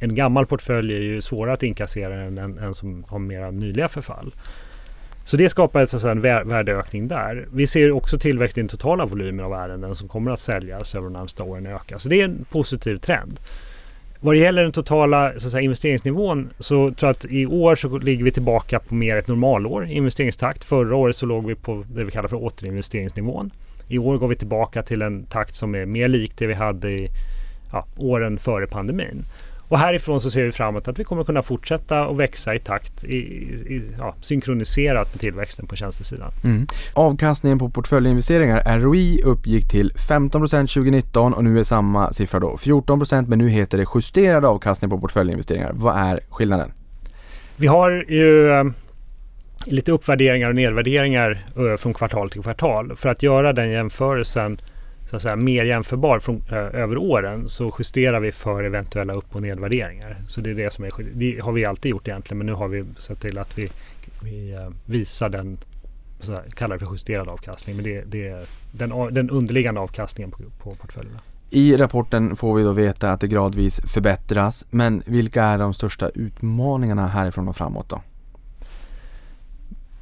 en 0.00 0.14
gammal 0.14 0.46
portfölj 0.46 0.94
är 0.94 1.00
ju 1.00 1.20
svårare 1.20 1.54
att 1.54 1.62
inkassera 1.62 2.14
än 2.14 2.38
en, 2.38 2.58
en 2.58 2.74
som 2.74 3.04
har 3.08 3.18
mera 3.18 3.50
nyliga 3.50 3.88
förfall. 3.88 4.32
Så 5.28 5.36
det 5.36 5.50
skapar 5.50 5.86
så 5.86 5.98
säga, 5.98 6.12
en 6.12 6.20
värdeökning 6.20 7.08
där. 7.08 7.46
Vi 7.52 7.66
ser 7.66 7.92
också 7.92 8.18
tillväxt 8.18 8.58
i 8.58 8.60
den 8.60 8.68
totala 8.68 9.06
volymen 9.06 9.44
av 9.44 9.52
ärenden 9.52 9.94
som 9.94 10.08
kommer 10.08 10.30
att 10.30 10.40
säljas 10.40 10.94
över 10.94 11.04
de 11.04 11.12
närmsta 11.12 11.42
åren 11.42 11.66
öka. 11.66 11.98
Så 11.98 12.08
det 12.08 12.20
är 12.20 12.24
en 12.24 12.44
positiv 12.50 12.98
trend. 12.98 13.40
Vad 14.20 14.34
det 14.34 14.38
gäller 14.38 14.62
den 14.62 14.72
totala 14.72 15.32
så 15.38 15.50
säga, 15.50 15.60
investeringsnivån 15.60 16.50
så 16.58 16.90
tror 16.90 17.08
jag 17.08 17.10
att 17.10 17.24
i 17.24 17.46
år 17.46 17.76
så 17.76 17.98
ligger 17.98 18.24
vi 18.24 18.30
tillbaka 18.30 18.78
på 18.78 18.94
mer 18.94 19.16
ett 19.16 19.28
normalår 19.28 19.86
i 19.86 19.92
investeringstakt. 19.92 20.64
Förra 20.64 20.96
året 20.96 21.16
så 21.16 21.26
låg 21.26 21.46
vi 21.46 21.54
på 21.54 21.84
det 21.94 22.04
vi 22.04 22.10
kallar 22.10 22.28
för 22.28 22.44
återinvesteringsnivån. 22.44 23.50
I 23.88 23.98
år 23.98 24.18
går 24.18 24.28
vi 24.28 24.36
tillbaka 24.36 24.82
till 24.82 25.02
en 25.02 25.24
takt 25.24 25.54
som 25.54 25.74
är 25.74 25.86
mer 25.86 26.08
lik 26.08 26.32
det 26.38 26.46
vi 26.46 26.54
hade 26.54 26.90
i 26.90 27.08
ja, 27.72 27.86
åren 27.96 28.38
före 28.38 28.66
pandemin. 28.66 29.24
Och 29.68 29.78
härifrån 29.78 30.20
så 30.20 30.30
ser 30.30 30.44
vi 30.44 30.52
framåt 30.52 30.88
att 30.88 30.98
vi 30.98 31.04
kommer 31.04 31.24
kunna 31.24 31.42
fortsätta 31.42 32.04
att 32.04 32.16
växa 32.16 32.54
i 32.54 32.58
takt 32.58 33.04
i, 33.04 33.16
i, 33.16 33.82
ja, 33.98 34.14
synkroniserat 34.20 35.14
med 35.14 35.20
tillväxten 35.20 35.66
på 35.66 35.76
tjänstesidan. 35.76 36.32
Mm. 36.44 36.66
Avkastningen 36.94 37.58
på 37.58 37.70
portföljinvesteringar, 37.70 38.78
ROI, 38.78 39.22
uppgick 39.24 39.68
till 39.68 39.90
15% 39.90 40.30
2019 40.74 41.34
och 41.34 41.44
nu 41.44 41.60
är 41.60 41.64
samma 41.64 42.12
siffra 42.12 42.40
då 42.40 42.56
14% 42.56 43.26
men 43.28 43.38
nu 43.38 43.48
heter 43.48 43.78
det 43.78 43.86
justerad 43.94 44.44
avkastning 44.44 44.90
på 44.90 44.98
portföljinvesteringar. 44.98 45.70
Vad 45.74 45.96
är 45.96 46.20
skillnaden? 46.30 46.72
Vi 47.56 47.66
har 47.66 47.90
ju 48.08 48.50
eh, 48.50 48.64
lite 49.66 49.92
uppvärderingar 49.92 50.48
och 50.48 50.54
nedvärderingar 50.54 51.46
eh, 51.56 51.76
från 51.76 51.94
kvartal 51.94 52.30
till 52.30 52.42
kvartal. 52.42 52.96
För 52.96 53.08
att 53.08 53.22
göra 53.22 53.52
den 53.52 53.70
jämförelsen 53.70 54.60
så 55.10 55.16
att 55.16 55.22
säga, 55.22 55.36
mer 55.36 55.64
jämförbar 55.64 56.18
från, 56.18 56.42
eh, 56.50 56.56
över 56.56 56.96
åren 56.96 57.48
så 57.48 57.74
justerar 57.78 58.20
vi 58.20 58.32
för 58.32 58.64
eventuella 58.64 59.12
upp 59.12 59.36
och 59.36 59.42
nedvärderingar. 59.42 60.16
Så 60.28 60.40
det 60.40 60.50
är 60.50 60.54
det 60.54 60.72
som 60.72 60.84
är 60.84 60.90
Det 61.14 61.40
har 61.40 61.52
vi 61.52 61.64
alltid 61.64 61.90
gjort 61.90 62.08
egentligen 62.08 62.38
men 62.38 62.46
nu 62.46 62.52
har 62.52 62.68
vi 62.68 62.84
sett 62.98 63.20
till 63.20 63.38
att 63.38 63.58
vi, 63.58 63.70
vi 64.22 64.52
eh, 64.52 64.68
visar 64.86 65.28
den 65.28 65.58
så 66.20 66.32
här, 66.32 66.42
kallar 66.54 66.78
det 66.78 66.84
för 66.84 66.92
justerad 66.92 67.28
avkastning 67.28 67.76
men 67.76 67.84
det, 67.84 68.04
det 68.06 68.28
är 68.28 68.46
den, 68.72 69.14
den 69.14 69.30
underliggande 69.30 69.80
avkastningen 69.80 70.30
på, 70.30 70.38
på 70.62 70.74
portföljerna. 70.74 71.20
I 71.50 71.76
rapporten 71.76 72.36
får 72.36 72.54
vi 72.54 72.62
då 72.62 72.72
veta 72.72 73.12
att 73.12 73.20
det 73.20 73.28
gradvis 73.28 73.80
förbättras 73.80 74.66
men 74.70 75.02
vilka 75.06 75.44
är 75.44 75.58
de 75.58 75.74
största 75.74 76.08
utmaningarna 76.08 77.06
härifrån 77.06 77.48
och 77.48 77.56
framåt 77.56 77.88
då? 77.88 78.00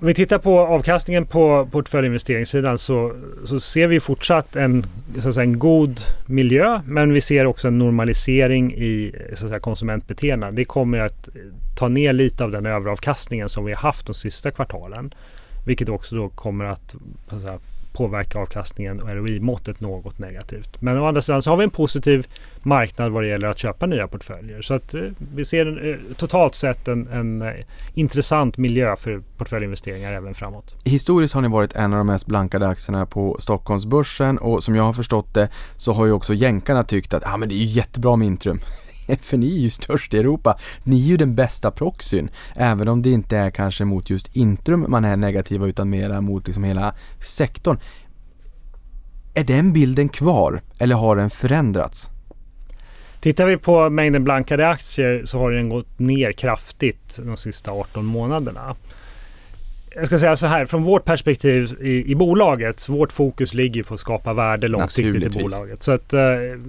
Om 0.01 0.07
vi 0.07 0.15
tittar 0.15 0.39
på 0.39 0.61
avkastningen 0.61 1.27
på 1.27 1.69
portföljinvesteringssidan 1.73 2.79
så, 2.79 3.13
så 3.45 3.61
ser 3.61 3.87
vi 3.87 4.01
fortsatt 4.01 4.57
en, 4.57 4.87
så 5.19 5.29
att 5.29 5.35
säga, 5.35 5.45
en 5.45 5.59
god 5.59 6.01
miljö 6.27 6.81
men 6.87 7.13
vi 7.13 7.21
ser 7.21 7.47
också 7.47 7.69
en 7.69 7.79
normalisering 7.79 8.75
i 8.75 9.15
så 9.35 9.49
säga. 9.61 10.55
Det 10.55 10.65
kommer 10.65 10.99
att 10.99 11.29
ta 11.79 11.89
ner 11.89 12.13
lite 12.13 12.45
av 12.45 12.51
den 12.51 12.67
överavkastningen 12.67 13.49
som 13.49 13.65
vi 13.65 13.73
har 13.73 13.81
haft 13.81 14.07
de 14.07 14.15
sista 14.15 14.51
kvartalen. 14.51 15.15
Vilket 15.67 15.89
också 15.89 16.17
då 16.17 16.29
kommer 16.29 16.65
att, 16.65 16.95
att 17.29 17.41
säga, 17.41 17.59
påverka 17.97 18.39
avkastningen 18.39 19.01
och 19.01 19.09
ROI-måttet 19.09 19.81
något 19.81 20.19
negativt. 20.19 20.81
Men 20.81 20.99
å 20.99 21.07
andra 21.07 21.23
sidan 21.23 21.43
så 21.43 21.51
har 21.51 21.57
vi 21.57 21.65
en 21.65 21.71
positiv 21.71 22.27
marknad 22.63 23.13
vad 23.13 23.23
det 23.23 23.29
gäller 23.29 23.49
att 23.49 23.59
köpa 23.59 23.87
nya 23.87 24.09
portföljer. 24.09 24.63
Så 24.63 24.75
att 24.75 24.95
eh, 24.95 25.03
vi 25.35 25.45
ser 25.45 25.67
en, 25.67 26.15
totalt 26.15 26.55
sett 26.55 26.89
en, 26.89 27.09
en 27.09 27.43
eh, 27.43 27.55
intressant 27.95 28.57
miljö 28.57 28.97
för 28.97 29.23
portföljinvesteringar 29.37 30.13
även 30.13 30.35
framåt. 30.35 30.75
Historiskt 30.85 31.35
har 31.35 31.43
ni 31.43 31.49
varit 31.49 31.73
en 31.73 31.93
av 31.93 31.99
de 31.99 32.07
mest 32.07 32.27
blankade 32.27 32.69
aktierna 32.69 33.07
på 33.07 33.37
Stockholmsbörsen 33.41 34.39
och 34.39 34.65
som 34.65 34.75
jag 34.75 34.83
har 34.83 34.93
förstått 34.93 35.35
det 35.35 35.49
så 35.77 35.93
har 35.93 36.07
ju 36.07 36.13
också 36.13 36.35
jänkarna 36.35 36.85
tyckt 36.85 37.15
att 37.15 37.23
ah, 37.27 37.37
men 37.37 37.49
det 37.49 37.55
är 37.55 37.57
ju 37.57 37.65
jättebra 37.65 38.17
med 38.17 38.27
Intrum. 38.27 38.61
För 39.21 39.37
ni 39.37 39.57
är 39.57 39.61
ju 39.61 39.71
störst 39.71 40.15
i 40.15 40.19
Europa. 40.19 40.59
Ni 40.83 41.03
är 41.03 41.07
ju 41.07 41.17
den 41.17 41.35
bästa 41.35 41.71
proxyn. 41.71 42.31
Även 42.55 42.89
om 42.89 43.03
det 43.03 43.11
inte 43.11 43.37
är 43.37 43.51
kanske 43.51 43.85
mot 43.85 44.11
just 44.11 44.37
Intrum 44.37 44.87
man 44.89 45.05
är 45.05 45.17
negativa 45.17 45.67
utan 45.67 45.91
mera 45.91 46.21
mot 46.21 46.47
liksom 46.47 46.65
hela 46.65 46.95
sektorn. 47.21 47.79
Är 49.35 49.45
den 49.45 49.73
bilden 49.73 50.09
kvar 50.09 50.63
eller 50.79 50.95
har 50.95 51.17
den 51.17 51.31
förändrats? 51.31 52.11
Tittar 53.21 53.47
vi 53.47 53.57
på 53.57 53.91
mängden 53.91 54.25
blankade 54.25 54.69
aktier 54.69 55.23
så 55.25 55.39
har 55.39 55.51
den 55.51 55.69
gått 55.69 55.99
ner 55.99 56.33
kraftigt 56.33 57.19
de 57.25 57.37
sista 57.37 57.73
18 57.73 58.05
månaderna 58.05 58.77
jag 59.97 60.07
ska 60.07 60.19
säga 60.19 60.37
så 60.37 60.47
här, 60.47 60.67
från 60.67 60.83
vårt 60.83 61.05
perspektiv 61.05 61.77
i, 61.81 62.11
i 62.11 62.15
bolaget, 62.15 62.89
vårt 62.89 63.13
fokus 63.13 63.55
ligger 63.55 63.83
på 63.83 63.95
att 63.95 64.01
skapa 64.01 64.33
värde 64.33 64.69
långsiktigt 64.69 65.37
i 65.37 65.43
bolaget. 65.43 65.83
Så 65.83 65.93
att, 65.93 66.13
eh, 66.13 66.21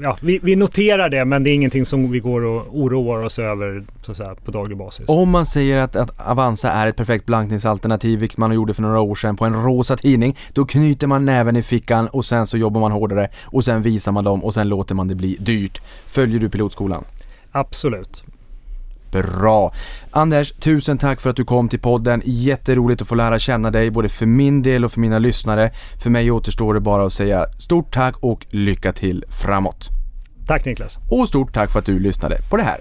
ja, 0.02 0.18
vi, 0.22 0.40
vi, 0.44 0.56
noterar 0.56 1.10
det 1.10 1.26
men 1.26 1.44
det 1.44 1.50
är 1.50 1.54
ingenting 1.54 1.86
som 1.86 2.12
vi 2.12 2.20
går 2.20 2.42
och 2.42 2.80
oroar 2.80 3.24
oss 3.24 3.40
över 3.40 3.84
så 4.02 4.12
att 4.12 4.18
säga, 4.18 4.36
på 4.46 4.52
daglig 4.52 4.78
basis. 4.78 5.06
Om 5.10 5.30
man 5.30 5.46
säger 5.46 5.78
att, 5.78 5.96
att 5.96 6.28
Avanza 6.28 6.72
är 6.72 6.88
ett 6.88 6.96
perfekt 6.96 7.26
blankningsalternativ, 7.26 8.20
vilket 8.20 8.38
man 8.38 8.54
gjorde 8.54 8.74
för 8.74 8.82
några 8.82 9.00
år 9.00 9.16
sedan 9.16 9.38
på 9.38 9.46
en 9.46 9.64
rosa 9.64 9.98
tidning, 9.98 10.36
då 10.54 10.66
knyter 10.66 11.08
man 11.08 11.26
näven 11.26 11.56
i 11.56 11.64
fickan 11.64 12.08
och 12.08 12.26
sen 12.26 12.48
så 12.48 12.58
jobbar 12.58 12.82
man 12.82 12.92
hårdare 12.92 13.30
och 13.44 13.66
sen 13.66 13.82
visar 13.82 14.12
man 14.12 14.24
dem 14.24 14.44
och 14.44 14.54
sen 14.54 14.70
låter 14.70 14.96
man 14.96 15.08
det 15.08 15.16
bli 15.16 15.38
dyrt. 15.40 15.82
Följer 16.06 16.40
du 16.40 16.50
pilotskolan? 16.50 17.04
Absolut. 17.52 18.24
Bra! 19.12 19.74
Anders, 20.12 20.52
tusen 20.52 20.98
tack 20.98 21.22
för 21.22 21.30
att 21.30 21.36
du 21.36 21.46
kom 21.46 21.70
till 21.70 21.80
podden. 21.80 22.22
Jätteroligt 22.26 23.02
att 23.02 23.08
få 23.08 23.16
lära 23.16 23.40
känna 23.40 23.72
dig, 23.72 23.92
både 23.92 24.10
för 24.10 24.26
min 24.26 24.62
del 24.62 24.86
och 24.86 24.92
för 24.92 25.00
mina 25.00 25.20
lyssnare. 25.20 25.72
För 26.04 26.10
mig 26.10 26.32
återstår 26.32 26.74
det 26.74 26.80
bara 26.80 27.06
att 27.06 27.14
säga 27.14 27.46
stort 27.60 27.94
tack 27.94 28.16
och 28.20 28.46
lycka 28.50 28.94
till 28.94 29.26
framåt. 29.30 29.90
Tack 30.48 30.66
Niklas. 30.66 30.98
Och 31.10 31.28
stort 31.28 31.54
tack 31.54 31.72
för 31.72 31.80
att 31.80 31.86
du 31.86 32.00
lyssnade 32.00 32.38
på 32.50 32.58
det 32.58 32.64
här. 32.64 32.80